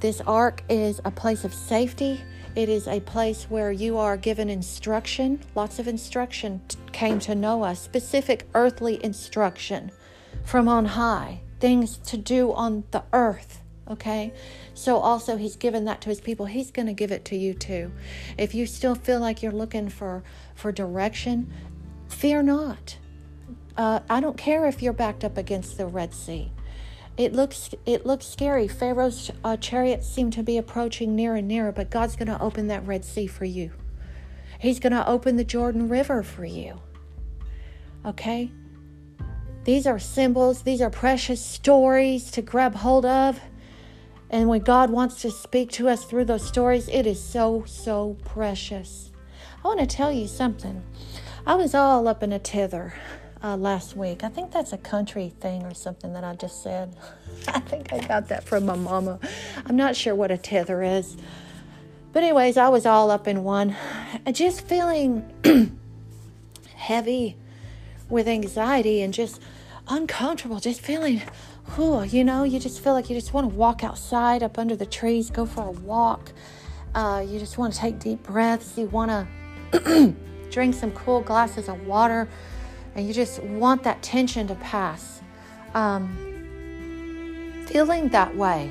this 0.00 0.20
ark 0.26 0.62
is 0.68 1.00
a 1.04 1.10
place 1.10 1.44
of 1.44 1.54
safety. 1.54 2.20
It 2.54 2.68
is 2.68 2.86
a 2.86 3.00
place 3.00 3.44
where 3.44 3.72
you 3.72 3.98
are 3.98 4.16
given 4.16 4.48
instruction. 4.48 5.40
Lots 5.54 5.78
of 5.78 5.88
instruction 5.88 6.60
came 6.92 7.18
to 7.20 7.34
Noah, 7.34 7.74
specific 7.74 8.46
earthly 8.54 9.02
instruction 9.02 9.90
from 10.44 10.68
on 10.68 10.84
high, 10.84 11.40
things 11.58 11.96
to 11.98 12.16
do 12.16 12.52
on 12.52 12.84
the 12.90 13.02
earth. 13.12 13.60
Okay, 13.90 14.32
so 14.74 14.98
also 14.98 15.36
he's 15.36 15.56
given 15.56 15.84
that 15.84 16.00
to 16.02 16.08
his 16.08 16.20
people. 16.20 16.46
He's 16.46 16.70
going 16.70 16.86
to 16.86 16.92
give 16.92 17.12
it 17.12 17.24
to 17.26 17.36
you 17.36 17.54
too. 17.54 17.92
If 18.36 18.54
you 18.54 18.66
still 18.66 18.94
feel 18.94 19.20
like 19.20 19.42
you're 19.42 19.52
looking 19.52 19.88
for 19.88 20.22
for 20.54 20.72
direction, 20.72 21.52
fear 22.08 22.42
not. 22.42 22.98
Uh, 23.76 24.00
I 24.10 24.20
don't 24.20 24.36
care 24.36 24.66
if 24.66 24.82
you're 24.82 24.92
backed 24.92 25.24
up 25.24 25.38
against 25.38 25.78
the 25.78 25.86
Red 25.86 26.12
Sea. 26.12 26.52
It 27.16 27.32
looks 27.32 27.70
it 27.86 28.04
looks 28.04 28.26
scary. 28.26 28.66
Pharaoh's 28.66 29.30
uh, 29.44 29.56
chariots 29.56 30.08
seem 30.08 30.30
to 30.32 30.42
be 30.42 30.58
approaching 30.58 31.14
nearer 31.14 31.36
and 31.36 31.46
nearer, 31.48 31.70
but 31.70 31.90
God's 31.90 32.16
going 32.16 32.28
to 32.28 32.40
open 32.42 32.66
that 32.66 32.86
Red 32.86 33.04
Sea 33.04 33.28
for 33.28 33.44
you. 33.44 33.70
He's 34.58 34.80
going 34.80 34.92
to 34.92 35.06
open 35.06 35.36
the 35.36 35.44
Jordan 35.44 35.88
River 35.88 36.22
for 36.22 36.44
you. 36.44 36.80
Okay? 38.04 38.50
These 39.64 39.86
are 39.86 39.98
symbols, 39.98 40.62
these 40.62 40.80
are 40.80 40.90
precious 40.90 41.44
stories 41.44 42.30
to 42.32 42.42
grab 42.42 42.74
hold 42.74 43.06
of. 43.06 43.40
And 44.34 44.48
when 44.48 44.62
God 44.62 44.90
wants 44.90 45.22
to 45.22 45.30
speak 45.30 45.70
to 45.74 45.88
us 45.88 46.04
through 46.04 46.24
those 46.24 46.44
stories, 46.44 46.88
it 46.88 47.06
is 47.06 47.22
so, 47.22 47.62
so 47.68 48.16
precious. 48.24 49.12
I 49.64 49.68
want 49.68 49.78
to 49.78 49.86
tell 49.86 50.10
you 50.10 50.26
something. 50.26 50.82
I 51.46 51.54
was 51.54 51.72
all 51.72 52.08
up 52.08 52.20
in 52.20 52.32
a 52.32 52.40
tither 52.40 52.94
uh, 53.44 53.56
last 53.56 53.96
week. 53.96 54.24
I 54.24 54.28
think 54.28 54.50
that's 54.50 54.72
a 54.72 54.76
country 54.76 55.32
thing 55.38 55.62
or 55.62 55.72
something 55.72 56.14
that 56.14 56.24
I 56.24 56.34
just 56.34 56.64
said. 56.64 56.96
I 57.46 57.60
think 57.60 57.92
I 57.92 58.00
got 58.00 58.26
that 58.26 58.42
from 58.42 58.66
my 58.66 58.74
mama. 58.74 59.20
I'm 59.66 59.76
not 59.76 59.94
sure 59.94 60.16
what 60.16 60.32
a 60.32 60.36
tether 60.36 60.82
is. 60.82 61.16
But, 62.12 62.24
anyways, 62.24 62.56
I 62.56 62.70
was 62.70 62.86
all 62.86 63.12
up 63.12 63.28
in 63.28 63.44
one, 63.44 63.76
just 64.32 64.66
feeling 64.66 65.30
heavy 66.74 67.36
with 68.08 68.26
anxiety 68.26 69.00
and 69.00 69.14
just 69.14 69.40
uncomfortable, 69.86 70.58
just 70.58 70.80
feeling, 70.80 71.22
whew, 71.74 72.02
you 72.02 72.24
know, 72.24 72.44
you 72.44 72.58
just 72.58 72.80
feel 72.82 72.92
like 72.92 73.08
you 73.08 73.16
just 73.16 73.32
want 73.32 73.50
to 73.50 73.54
walk 73.54 73.82
outside 73.82 74.42
up 74.42 74.58
under 74.58 74.76
the 74.76 74.86
trees, 74.86 75.30
go 75.30 75.46
for 75.46 75.66
a 75.66 75.70
walk. 75.70 76.32
Uh, 76.94 77.24
you 77.26 77.38
just 77.38 77.58
want 77.58 77.72
to 77.72 77.78
take 77.78 77.98
deep 77.98 78.22
breaths. 78.22 78.78
You 78.78 78.86
want 78.86 79.28
to 79.72 80.14
drink 80.50 80.74
some 80.74 80.92
cool 80.92 81.20
glasses 81.20 81.68
of 81.68 81.86
water 81.86 82.28
and 82.94 83.06
you 83.06 83.12
just 83.12 83.42
want 83.42 83.82
that 83.82 84.02
tension 84.02 84.46
to 84.46 84.54
pass. 84.56 85.20
Um, 85.74 87.64
feeling 87.66 88.08
that 88.10 88.36
way, 88.36 88.70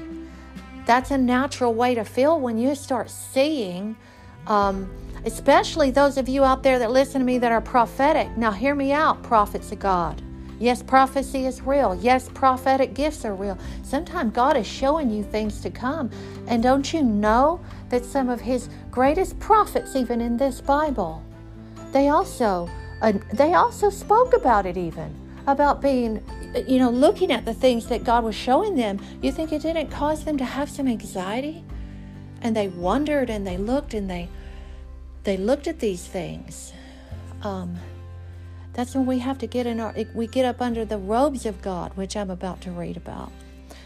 that's 0.85 1.11
a 1.11 1.17
natural 1.17 1.73
way 1.73 1.95
to 1.95 2.05
feel 2.05 2.39
when 2.39 2.57
you 2.57 2.75
start 2.75 3.09
seeing, 3.09 3.97
um, 4.47 4.89
especially 5.25 5.91
those 5.91 6.17
of 6.17 6.29
you 6.29 6.43
out 6.43 6.63
there 6.63 6.79
that 6.79 6.91
listen 6.91 7.19
to 7.19 7.25
me 7.25 7.37
that 7.39 7.51
are 7.51 7.61
prophetic. 7.61 8.37
Now, 8.37 8.51
hear 8.51 8.75
me 8.75 8.93
out, 8.93 9.23
prophets 9.23 9.71
of 9.73 9.79
God. 9.79 10.21
Yes, 10.59 10.83
prophecy 10.83 11.45
is 11.45 11.61
real. 11.61 11.95
Yes, 12.01 12.29
prophetic 12.29 12.93
gifts 12.93 13.25
are 13.25 13.35
real. 13.35 13.57
Sometimes 13.83 14.33
God 14.33 14.55
is 14.55 14.67
showing 14.67 15.09
you 15.09 15.23
things 15.23 15.61
to 15.61 15.69
come. 15.69 16.09
And 16.47 16.61
don't 16.61 16.93
you 16.93 17.03
know 17.03 17.59
that 17.89 18.05
some 18.05 18.29
of 18.29 18.41
His 18.41 18.69
greatest 18.91 19.39
prophets, 19.39 19.95
even 19.95 20.21
in 20.21 20.37
this 20.37 20.61
Bible, 20.61 21.23
they 21.91 22.09
also 22.09 22.69
uh, 23.01 23.13
they 23.33 23.53
also 23.53 23.89
spoke 23.89 24.33
about 24.33 24.65
it, 24.65 24.77
even 24.77 25.13
about 25.45 25.81
being, 25.81 26.23
you 26.67 26.79
know, 26.79 26.89
looking 26.89 27.31
at 27.31 27.43
the 27.43 27.53
things 27.53 27.87
that 27.87 28.03
God 28.05 28.23
was 28.23 28.35
showing 28.35 28.75
them. 28.75 28.99
You 29.21 29.31
think 29.31 29.51
it 29.51 29.61
didn't 29.61 29.89
cause 29.89 30.23
them 30.23 30.37
to 30.37 30.45
have 30.45 30.69
some 30.69 30.87
anxiety? 30.87 31.65
And 32.41 32.55
they 32.55 32.69
wondered 32.69 33.29
and 33.29 33.45
they 33.45 33.57
looked 33.57 33.93
and 33.93 34.09
they 34.09 34.29
they 35.23 35.37
looked 35.37 35.67
at 35.67 35.79
these 35.79 36.05
things. 36.05 36.73
Um, 37.43 37.77
that's 38.73 38.95
when 38.95 39.05
we 39.05 39.19
have 39.19 39.37
to 39.39 39.47
get 39.47 39.65
in 39.65 39.79
our 39.79 39.95
we 40.13 40.27
get 40.27 40.45
up 40.45 40.61
under 40.61 40.83
the 40.83 40.97
robes 40.97 41.45
of 41.45 41.61
God, 41.61 41.95
which 41.95 42.17
I'm 42.17 42.29
about 42.29 42.61
to 42.61 42.71
read 42.71 42.97
about. 42.97 43.31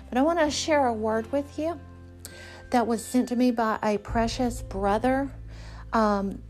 But 0.09 0.17
I 0.17 0.21
want 0.21 0.39
to 0.39 0.49
share 0.49 0.87
a 0.87 0.93
word 0.93 1.31
with 1.31 1.59
you 1.59 1.79
that 2.69 2.87
was 2.87 3.03
sent 3.03 3.29
to 3.29 3.35
me 3.35 3.51
by 3.51 3.79
a 3.83 3.97
precious 3.97 4.61
brother 4.61 5.31
um, 5.93 6.41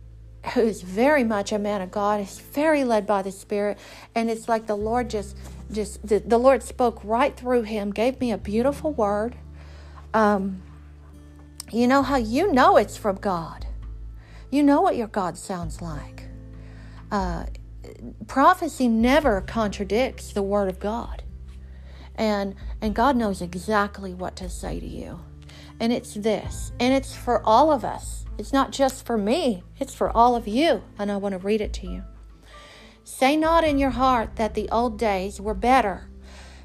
who's 0.53 0.81
very 0.81 1.23
much 1.23 1.51
a 1.51 1.59
man 1.59 1.81
of 1.81 1.91
God, 1.91 2.19
He's 2.21 2.39
very 2.39 2.83
led 2.83 3.05
by 3.05 3.21
the 3.21 3.31
Spirit, 3.31 3.77
and 4.15 4.29
it's 4.29 4.47
like 4.47 4.67
the 4.67 4.77
Lord 4.77 5.09
just 5.09 5.35
just 5.71 6.05
the, 6.07 6.19
the 6.19 6.37
Lord 6.37 6.63
spoke 6.63 7.01
right 7.03 7.35
through 7.35 7.63
him, 7.63 7.91
gave 7.91 8.19
me 8.19 8.31
a 8.31 8.37
beautiful 8.37 8.93
word. 8.93 9.35
Um, 10.13 10.61
you 11.71 11.87
know 11.87 12.01
how 12.03 12.15
you 12.15 12.51
know 12.53 12.77
it's 12.77 12.95
from 12.95 13.17
God. 13.17 13.65
You 14.49 14.63
know 14.63 14.81
what 14.81 14.95
your 14.95 15.07
God 15.07 15.37
sounds 15.37 15.81
like. 15.81 16.23
Uh, 17.11 17.45
prophecy 18.27 18.87
never 18.87 19.41
contradicts 19.41 20.31
the 20.31 20.41
word 20.41 20.69
of 20.69 20.79
God. 20.79 21.23
And 22.15 22.55
and 22.81 22.95
God 22.95 23.15
knows 23.15 23.41
exactly 23.41 24.13
what 24.13 24.35
to 24.37 24.49
say 24.49 24.79
to 24.79 24.87
you. 24.87 25.19
And 25.79 25.93
it's 25.93 26.15
this, 26.15 26.71
and 26.79 26.93
it's 26.93 27.15
for 27.15 27.45
all 27.45 27.71
of 27.71 27.85
us. 27.85 28.25
It's 28.37 28.53
not 28.53 28.71
just 28.71 29.05
for 29.05 29.17
me, 29.17 29.63
it's 29.79 29.93
for 29.93 30.15
all 30.15 30.35
of 30.35 30.47
you. 30.47 30.83
And 30.97 31.11
I 31.11 31.17
want 31.17 31.33
to 31.33 31.39
read 31.39 31.61
it 31.61 31.73
to 31.73 31.87
you. 31.87 32.03
Say 33.03 33.37
not 33.37 33.63
in 33.63 33.77
your 33.77 33.91
heart 33.91 34.35
that 34.35 34.53
the 34.53 34.69
old 34.69 34.97
days 34.97 35.39
were 35.39 35.53
better, 35.53 36.09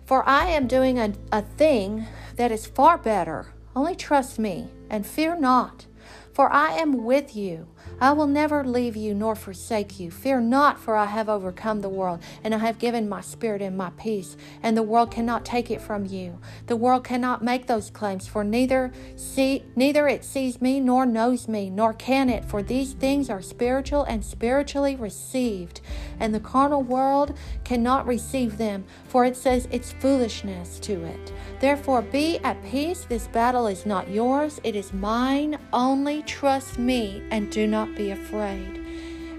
for 0.05 0.29
I 0.29 0.47
am 0.47 0.67
doing 0.67 0.99
a, 0.99 1.13
a 1.31 1.43
thing 1.43 2.07
that 2.37 2.51
is 2.51 2.67
far 2.67 2.99
better. 2.99 3.53
Only 3.77 3.95
trust 3.95 4.39
me 4.39 4.69
and 4.91 5.07
fear 5.07 5.39
not, 5.39 5.87
for 6.33 6.53
I 6.53 6.73
am 6.73 7.05
with 7.05 7.37
you. 7.37 7.69
I 8.03 8.11
will 8.11 8.27
never 8.27 8.65
leave 8.65 8.97
you 8.97 9.15
nor 9.15 9.37
forsake 9.37 10.01
you. 10.01 10.11
Fear 10.11 10.41
not, 10.41 10.81
for 10.81 10.97
I 10.97 11.05
have 11.05 11.29
overcome 11.29 11.83
the 11.83 11.89
world, 11.89 12.21
and 12.43 12.53
I 12.53 12.59
have 12.59 12.81
given 12.81 13.09
my 13.09 13.21
spirit 13.21 13.63
and 13.63 13.79
my 13.79 13.91
peace, 13.91 14.37
and 14.61 14.77
the 14.77 14.83
world 14.83 15.13
cannot 15.13 15.45
take 15.45 15.71
it 15.71 15.81
from 15.81 16.05
you. 16.07 16.41
The 16.67 16.75
world 16.75 17.05
cannot 17.05 17.45
make 17.45 17.69
those 17.69 17.91
claims, 17.91 18.27
for 18.27 18.43
neither 18.43 18.91
see 19.15 19.63
neither 19.77 20.09
it 20.09 20.25
sees 20.25 20.61
me 20.61 20.81
nor 20.81 21.07
knows 21.07 21.47
me, 21.47 21.71
nor 21.71 21.93
can 21.93 22.29
it, 22.29 22.45
for 22.45 22.61
these 22.61 22.95
things 22.95 23.31
are 23.31 23.41
spiritual 23.41 24.03
and 24.03 24.25
spiritually 24.25 24.97
received, 24.97 25.81
and 26.19 26.35
the 26.35 26.41
carnal 26.41 26.83
world 26.83 27.39
cannot 27.63 28.05
receive 28.05 28.59
them, 28.59 28.83
for 29.07 29.25
it 29.25 29.37
says 29.37 29.69
it's 29.71 29.93
foolishness 29.93 30.81
to 30.81 31.05
it. 31.05 31.33
Therefore 31.63 32.03
be 32.03 32.39
at 32.41 32.61
peace. 32.65 33.07
This 33.09 33.29
battle 33.29 33.69
is 33.69 33.87
not 33.87 34.11
yours, 34.11 34.61
it 34.65 34.75
is 34.75 34.93
mine. 34.93 35.61
Only 35.73 36.23
trust 36.23 36.77
me 36.77 37.23
and 37.31 37.53
do 37.53 37.69
not 37.69 37.95
be 37.95 38.11
afraid. 38.11 38.85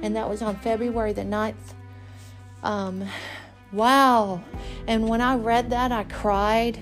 And 0.01 0.15
that 0.15 0.29
was 0.29 0.41
on 0.41 0.55
February 0.55 1.11
the 1.11 1.23
9th. 1.23 1.75
Um, 2.63 3.05
wow. 3.73 4.41
And 4.87 5.09
when 5.09 5.19
I 5.19 5.35
read 5.35 5.69
that, 5.71 5.91
I 5.91 6.05
cried. 6.05 6.81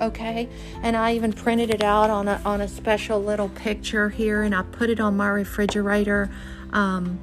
Okay. 0.00 0.48
And 0.82 0.96
I 0.96 1.14
even 1.14 1.32
printed 1.32 1.70
it 1.70 1.84
out 1.84 2.10
on 2.10 2.26
a, 2.26 2.42
on 2.44 2.60
a 2.60 2.66
special 2.66 3.22
little 3.22 3.50
picture 3.50 4.08
here 4.08 4.42
and 4.42 4.52
I 4.52 4.62
put 4.62 4.90
it 4.90 4.98
on 4.98 5.16
my 5.16 5.28
refrigerator. 5.28 6.28
Um, 6.72 7.20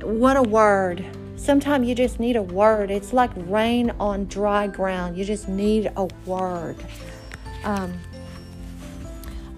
what 0.00 0.36
a 0.36 0.42
word. 0.42 1.04
Sometimes 1.40 1.88
you 1.88 1.94
just 1.94 2.20
need 2.20 2.36
a 2.36 2.42
word. 2.42 2.90
It's 2.90 3.14
like 3.14 3.30
rain 3.34 3.90
on 3.98 4.26
dry 4.26 4.66
ground. 4.66 5.16
You 5.16 5.24
just 5.24 5.48
need 5.48 5.90
a 5.96 6.04
word. 6.26 6.76
Um, 7.64 7.98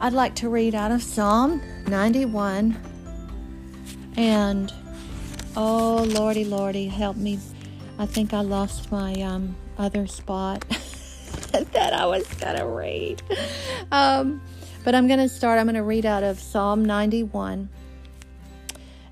I'd 0.00 0.12
like 0.12 0.36
to 0.36 0.48
read 0.48 0.76
out 0.76 0.92
of 0.92 1.02
Psalm 1.02 1.60
91 1.88 2.80
and 4.16 4.72
oh, 5.56 6.06
Lordy, 6.08 6.44
Lordy, 6.44 6.86
help 6.86 7.16
me. 7.16 7.40
I 7.98 8.06
think 8.06 8.32
I 8.32 8.42
lost 8.42 8.92
my 8.92 9.14
um, 9.14 9.56
other 9.76 10.06
spot 10.06 10.64
that 11.52 11.92
I 11.92 12.06
was 12.06 12.26
going 12.34 12.58
to 12.58 12.66
read. 12.66 13.22
Um, 13.90 14.40
but 14.84 14.94
I'm 14.94 15.08
going 15.08 15.18
to 15.18 15.28
start. 15.28 15.58
I'm 15.58 15.66
going 15.66 15.74
to 15.74 15.82
read 15.82 16.06
out 16.06 16.22
of 16.22 16.38
Psalm 16.38 16.84
91 16.84 17.68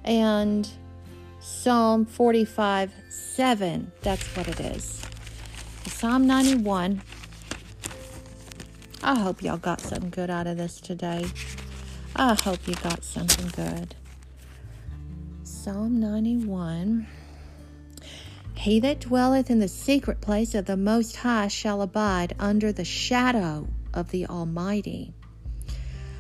and 0.05 0.69
Psalm 1.51 2.07
45 2.07 2.91
7. 3.11 3.93
That's 4.01 4.25
what 4.35 4.49
it 4.49 4.61
is. 4.61 5.03
Psalm 5.85 6.27
91. 6.27 7.03
I 9.03 9.19
hope 9.19 9.43
y'all 9.43 9.59
got 9.59 9.83
something 9.83 10.09
good 10.09 10.31
out 10.31 10.47
of 10.47 10.57
this 10.57 10.81
today. 10.81 11.27
I 12.17 12.35
hope 12.43 12.67
you 12.67 12.75
got 12.77 13.05
something 13.05 13.49
good. 13.49 13.95
Psalm 15.43 16.01
91 16.01 17.07
He 18.55 18.81
that 18.81 19.01
dwelleth 19.01 19.51
in 19.51 19.59
the 19.59 19.69
secret 19.69 20.23
place 20.23 20.55
of 20.55 20.65
the 20.65 20.79
Most 20.79 21.17
High 21.17 21.49
shall 21.49 21.83
abide 21.83 22.35
under 22.39 22.73
the 22.73 22.87
shadow 22.87 23.69
of 23.93 24.13
the 24.13 24.25
Almighty. 24.27 25.13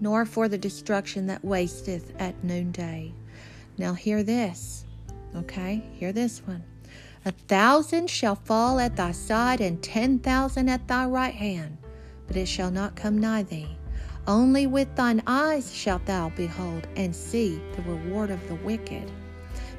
nor 0.00 0.24
for 0.24 0.48
the 0.48 0.58
destruction 0.58 1.26
that 1.26 1.44
wasteth 1.44 2.12
at 2.18 2.42
noonday. 2.42 3.12
Now, 3.78 3.94
hear 3.94 4.22
this, 4.22 4.84
okay? 5.36 5.84
Hear 5.94 6.12
this 6.12 6.40
one. 6.46 6.64
A 7.24 7.32
thousand 7.32 8.08
shall 8.08 8.34
fall 8.34 8.80
at 8.80 8.96
thy 8.96 9.12
side, 9.12 9.60
and 9.60 9.82
ten 9.82 10.18
thousand 10.18 10.68
at 10.68 10.88
thy 10.88 11.06
right 11.06 11.34
hand 11.34 11.78
but 12.30 12.36
it 12.36 12.46
shall 12.46 12.70
not 12.70 12.94
come 12.94 13.18
nigh 13.18 13.42
thee. 13.42 13.76
Only 14.24 14.68
with 14.68 14.94
thine 14.94 15.20
eyes 15.26 15.74
shalt 15.74 16.06
thou 16.06 16.28
behold 16.36 16.86
and 16.94 17.14
see 17.14 17.60
the 17.74 17.82
reward 17.82 18.30
of 18.30 18.46
the 18.46 18.54
wicked. 18.54 19.10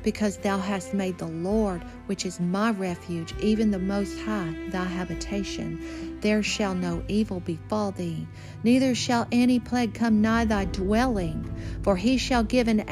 Because 0.04 0.38
thou 0.38 0.58
hast 0.58 0.94
made 0.94 1.18
the 1.18 1.28
Lord, 1.28 1.84
which 2.08 2.26
is 2.26 2.40
my 2.40 2.72
refuge, 2.72 3.34
even 3.40 3.72
the 3.72 3.80
Most 3.80 4.20
High, 4.20 4.56
thy 4.70 4.86
habitation. 4.86 6.20
There 6.22 6.42
shall 6.42 6.74
no 6.74 7.04
evil 7.08 7.40
befall 7.40 7.92
thee, 7.92 8.28
neither 8.64 8.96
shall 8.96 9.28
any 9.32 9.60
plague 9.60 9.94
come 9.94 10.22
nigh 10.22 10.46
thy 10.46 10.66
dwelling. 10.66 11.52
For 11.84 11.96
he 11.96 12.18
shall 12.18 12.44
give, 12.44 12.68
an, 12.68 12.84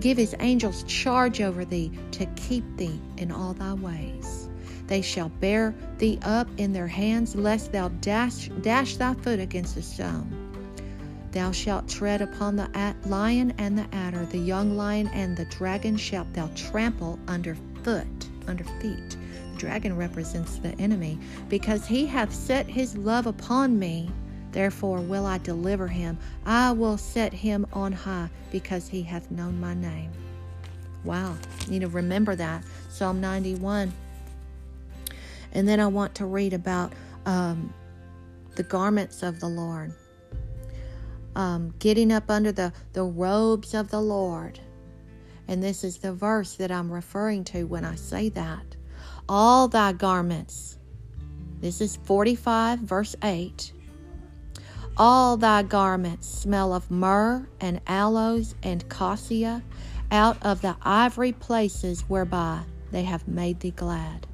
give 0.00 0.16
his 0.16 0.34
angels 0.40 0.84
charge 0.84 1.40
over 1.40 1.64
thee 1.64 1.92
to 2.12 2.26
keep 2.26 2.64
thee 2.76 3.00
in 3.16 3.30
all 3.30 3.54
thy 3.54 3.74
ways. 3.74 4.48
They 4.86 5.02
shall 5.02 5.28
bear 5.28 5.74
thee 5.98 6.18
up 6.22 6.48
in 6.56 6.72
their 6.72 6.86
hands, 6.86 7.36
lest 7.36 7.72
thou 7.72 7.88
dash, 7.88 8.48
dash 8.62 8.96
thy 8.96 9.14
foot 9.14 9.38
against 9.38 9.76
a 9.76 9.82
stone. 9.82 10.47
Thou 11.32 11.52
shalt 11.52 11.88
tread 11.88 12.22
upon 12.22 12.56
the 12.56 12.94
lion 13.04 13.52
and 13.58 13.78
the 13.78 13.86
adder, 13.92 14.24
the 14.26 14.38
young 14.38 14.76
lion 14.76 15.08
and 15.08 15.36
the 15.36 15.44
dragon 15.46 15.96
shalt 15.96 16.32
thou 16.32 16.48
trample 16.54 17.18
under 17.28 17.56
foot, 17.82 18.06
under 18.46 18.64
feet. 18.64 19.16
The 19.52 19.58
dragon 19.58 19.96
represents 19.96 20.56
the 20.56 20.72
enemy, 20.80 21.18
because 21.48 21.86
he 21.86 22.06
hath 22.06 22.32
set 22.32 22.66
his 22.66 22.96
love 22.96 23.26
upon 23.26 23.78
me. 23.78 24.10
Therefore 24.52 25.00
will 25.00 25.26
I 25.26 25.38
deliver 25.38 25.86
him. 25.86 26.18
I 26.46 26.72
will 26.72 26.96
set 26.96 27.32
him 27.32 27.66
on 27.72 27.92
high, 27.92 28.30
because 28.50 28.88
he 28.88 29.02
hath 29.02 29.30
known 29.30 29.60
my 29.60 29.74
name. 29.74 30.10
Wow. 31.04 31.36
You 31.66 31.72
need 31.72 31.80
to 31.80 31.88
remember 31.88 32.34
that. 32.36 32.64
Psalm 32.88 33.20
91. 33.20 33.92
And 35.52 35.68
then 35.68 35.80
I 35.80 35.86
want 35.86 36.14
to 36.16 36.26
read 36.26 36.52
about 36.52 36.92
um, 37.26 37.72
the 38.56 38.62
garments 38.62 39.22
of 39.22 39.40
the 39.40 39.48
Lord, 39.48 39.92
um, 41.34 41.74
getting 41.78 42.12
up 42.12 42.30
under 42.30 42.52
the, 42.52 42.72
the 42.92 43.04
robes 43.04 43.74
of 43.74 43.90
the 43.90 44.00
Lord. 44.00 44.60
And 45.46 45.62
this 45.62 45.82
is 45.84 45.98
the 45.98 46.12
verse 46.12 46.54
that 46.56 46.70
I'm 46.70 46.92
referring 46.92 47.44
to 47.44 47.64
when 47.64 47.84
I 47.84 47.94
say 47.94 48.28
that. 48.30 48.76
All 49.28 49.68
thy 49.68 49.92
garments. 49.92 50.78
This 51.60 51.80
is 51.80 51.96
45, 51.96 52.80
verse 52.80 53.16
8. 53.22 53.72
All 54.96 55.36
thy 55.36 55.62
garments 55.62 56.28
smell 56.28 56.72
of 56.72 56.90
myrrh 56.90 57.48
and 57.60 57.80
aloes 57.86 58.54
and 58.62 58.88
cassia 58.88 59.62
out 60.10 60.36
of 60.42 60.60
the 60.60 60.76
ivory 60.82 61.32
places 61.32 62.02
whereby 62.08 62.62
they 62.90 63.04
have 63.04 63.28
made 63.28 63.60
thee 63.60 63.70
glad. 63.70 64.26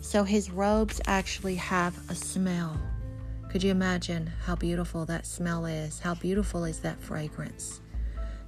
So 0.00 0.22
his 0.22 0.50
robes 0.50 1.00
actually 1.06 1.56
have 1.56 1.98
a 2.10 2.14
smell. 2.14 2.78
Could 3.54 3.62
you 3.62 3.70
imagine 3.70 4.32
how 4.44 4.56
beautiful 4.56 5.04
that 5.04 5.24
smell 5.26 5.64
is? 5.64 6.00
How 6.00 6.16
beautiful 6.16 6.64
is 6.64 6.80
that 6.80 7.00
fragrance? 7.00 7.80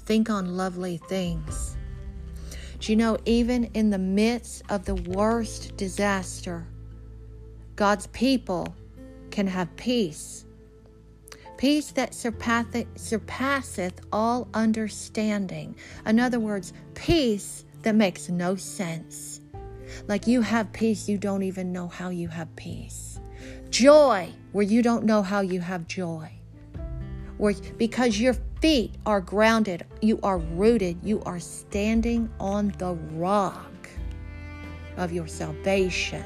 Think 0.00 0.28
on 0.28 0.56
lovely 0.56 0.96
things. 0.96 1.76
Do 2.80 2.90
you 2.90 2.96
know, 2.96 3.16
even 3.24 3.70
in 3.74 3.90
the 3.90 3.98
midst 3.98 4.64
of 4.68 4.84
the 4.84 4.96
worst 4.96 5.76
disaster, 5.76 6.66
God's 7.76 8.08
people 8.08 8.74
can 9.30 9.46
have 9.46 9.76
peace. 9.76 10.44
Peace 11.56 11.92
that 11.92 12.12
surpasseth, 12.12 14.00
all 14.10 14.48
understanding. 14.54 15.76
In 16.04 16.18
other 16.18 16.40
words, 16.40 16.72
peace 16.94 17.64
that 17.82 17.94
makes 17.94 18.28
no 18.28 18.56
sense. 18.56 19.40
Like 20.08 20.26
you 20.26 20.40
have 20.40 20.72
peace, 20.72 21.08
you 21.08 21.16
don't 21.16 21.44
even 21.44 21.70
know 21.70 21.86
how 21.86 22.08
you 22.08 22.26
have 22.26 22.56
peace. 22.56 23.20
Joy, 23.70 24.32
where 24.56 24.64
you 24.64 24.80
don't 24.80 25.04
know 25.04 25.20
how 25.20 25.42
you 25.42 25.60
have 25.60 25.86
joy. 25.86 26.30
Where, 27.36 27.52
because 27.76 28.18
your 28.18 28.32
feet 28.62 28.94
are 29.04 29.20
grounded, 29.20 29.84
you 30.00 30.18
are 30.22 30.38
rooted, 30.38 30.96
you 31.02 31.22
are 31.24 31.38
standing 31.38 32.30
on 32.40 32.72
the 32.78 32.94
rock 33.12 33.86
of 34.96 35.12
your 35.12 35.26
salvation. 35.26 36.24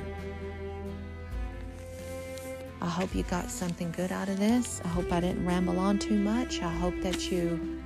I 2.81 2.87
hope 2.87 3.16
you 3.16 3.24
got 3.24 3.51
something 3.51 3.91
good 3.91 4.12
out 4.12 4.28
of 4.28 4.39
this. 4.39 4.81
I 4.85 4.89
hope 4.89 5.12
I 5.12 5.18
didn't 5.18 5.45
ramble 5.45 5.81
on 5.81 5.99
too 5.99 6.16
much. 6.16 6.62
I 6.62 6.72
hope 6.72 6.95
that 7.01 7.33
you 7.33 7.83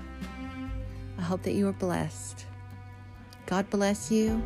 I 1.17 1.23
hope 1.23 1.43
that 1.45 1.55
you 1.55 1.69
are 1.69 1.73
blessed. 1.73 2.45
God 3.47 3.71
bless 3.71 4.11
you. 4.11 4.43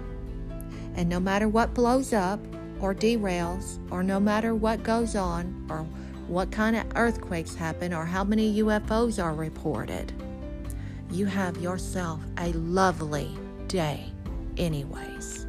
And 0.94 1.08
no 1.08 1.18
matter 1.18 1.48
what 1.48 1.74
blows 1.74 2.12
up 2.12 2.38
or 2.80 2.94
derails, 2.94 3.78
or 3.90 4.02
no 4.02 4.20
matter 4.20 4.54
what 4.54 4.82
goes 4.82 5.16
on, 5.16 5.66
or 5.70 5.86
what 6.26 6.50
kind 6.50 6.76
of 6.76 6.84
earthquakes 6.94 7.54
happen, 7.54 7.92
or 7.94 8.04
how 8.04 8.24
many 8.24 8.60
UFOs 8.62 9.22
are 9.22 9.34
reported, 9.34 10.12
you 11.10 11.26
have 11.26 11.56
yourself 11.58 12.20
a 12.38 12.52
lovely 12.52 13.36
day, 13.66 14.12
anyways. 14.56 15.46